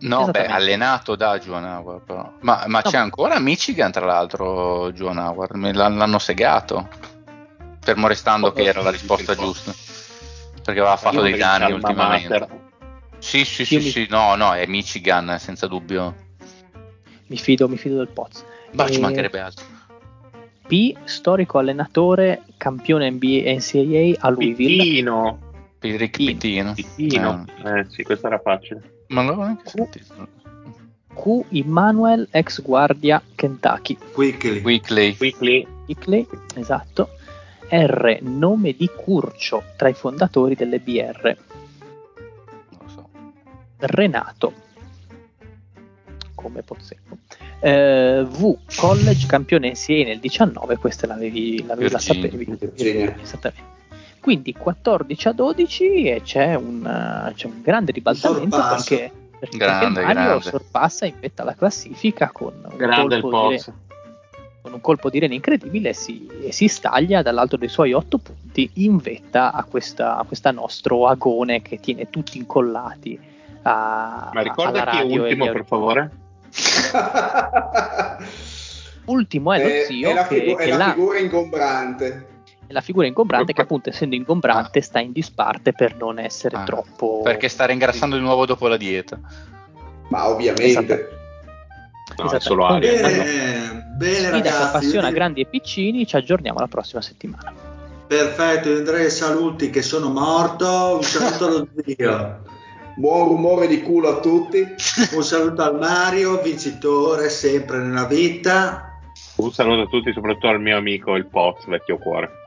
[0.00, 2.32] No, beh, allenato da Juan Howard, però.
[2.40, 2.90] Ma, ma no.
[2.90, 5.56] c'è ancora Michigan, tra l'altro, Juan Howard.
[5.74, 6.88] l'hanno segato.
[7.80, 9.72] Fermo restando oh, che era la risposta giusta.
[10.62, 12.66] Perché aveva fatto dei danni ultimamente.
[13.18, 16.14] Sì, sì, sì, sì, no, no, è Michigan, senza dubbio.
[17.26, 18.44] Mi fido, mi fido del Poz.
[18.72, 18.92] Ma e...
[18.92, 19.64] ci mancherebbe altro.
[20.68, 24.82] P, storico allenatore, campione NBA NCAA a Louisville.
[24.82, 25.38] Pittino.
[25.80, 26.74] Rick Pittino.
[26.74, 27.46] Pittino.
[27.64, 27.78] Eh.
[27.78, 29.04] eh sì, questo era facile.
[29.06, 30.28] Ma non l'avevo neanche sentito.
[31.14, 31.46] Q.
[31.48, 33.96] Immanuel, ex guardia Kentucky.
[34.12, 34.60] Quickly.
[34.60, 35.16] Quickly.
[35.16, 35.66] Quickly.
[35.86, 37.08] Quickly, esatto.
[37.70, 38.18] R.
[38.20, 41.36] Nome di Curcio, tra i fondatori delle BR.
[42.68, 43.08] Non lo so.
[43.78, 44.52] Renato.
[46.34, 47.16] Come Pozzecco.
[47.60, 48.56] Eh, v.
[48.76, 52.58] College campione NCAA nel 19, questa l'avevi, l'avevi la sapevi.
[53.22, 53.76] Esattamente
[54.28, 60.22] quindi 14 a 12 e c'è un, c'è un grande ribaltamento perché, perché grande, Mario
[60.22, 60.42] grande.
[60.42, 62.76] sorpassa in vetta alla classifica con un,
[63.08, 63.62] colpo di,
[64.60, 68.18] con un colpo di rene incredibile e si, e si, staglia dall'alto dei suoi 8
[68.18, 73.18] punti in vetta a questa, a questa nostro agone che tiene tutti incollati
[73.62, 76.10] a, Ma ricorda chi è ultimo per favore?
[79.06, 82.26] ultimo è lo è, zio è la, figu- che, è la figura ingombrante.
[82.68, 84.82] La figura ingombrante che appunto essendo ingombrante ah.
[84.82, 86.64] sta in disparte per non essere ah.
[86.64, 89.18] troppo perché sta ringrassando di nuovo dopo la dieta.
[90.08, 91.16] Ma ovviamente.
[92.16, 94.56] No, è solo aria bene, bene ragazzi.
[94.56, 97.52] che appassiona grandi e piccini ci aggiorniamo la prossima settimana.
[98.06, 100.96] Perfetto Andrea saluti che sono morto.
[100.96, 102.42] Un saluto allo zio
[102.98, 104.58] buon rumore di culo a tutti
[105.14, 108.98] un saluto al Mario vincitore sempre nella vita
[109.36, 112.46] un saluto a tutti soprattutto al mio amico il Poz vecchio cuore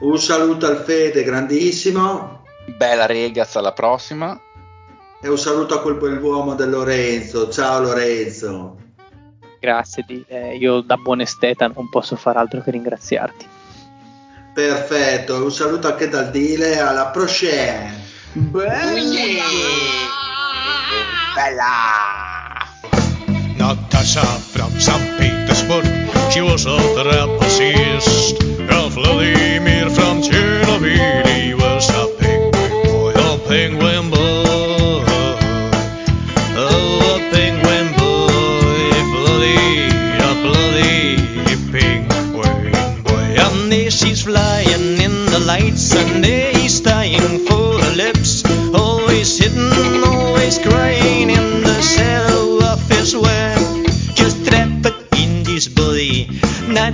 [0.00, 2.44] un saluto al Fede, grandissimo.
[2.64, 4.40] Bella regaz, alla prossima.
[5.20, 7.50] E un saluto a quel bell'uomo del Lorenzo.
[7.50, 8.76] Ciao Lorenzo.
[9.60, 13.46] Grazie, di, eh, io da buon esteta non posso far altro che ringraziarti.
[14.54, 18.09] Perfetto, un saluto anche dal Dile, alla prochaine.
[18.36, 19.42] Bella!
[21.34, 21.74] Bella!
[23.58, 25.18] Natasha from St.
[25.18, 25.84] Petersburg,
[26.30, 28.38] she was a trapezist.
[28.94, 29.69] Vladimir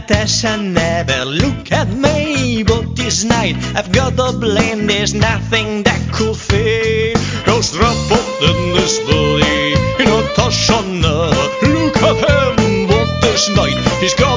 [0.08, 3.56] Natasha never look at me, but this night?
[3.74, 4.86] I've got the blame.
[4.86, 7.16] There's nothing that could fade.
[7.44, 11.26] Cause trapped in this body, Natasha never
[11.66, 13.78] look at him, but this night?
[14.00, 14.35] He's got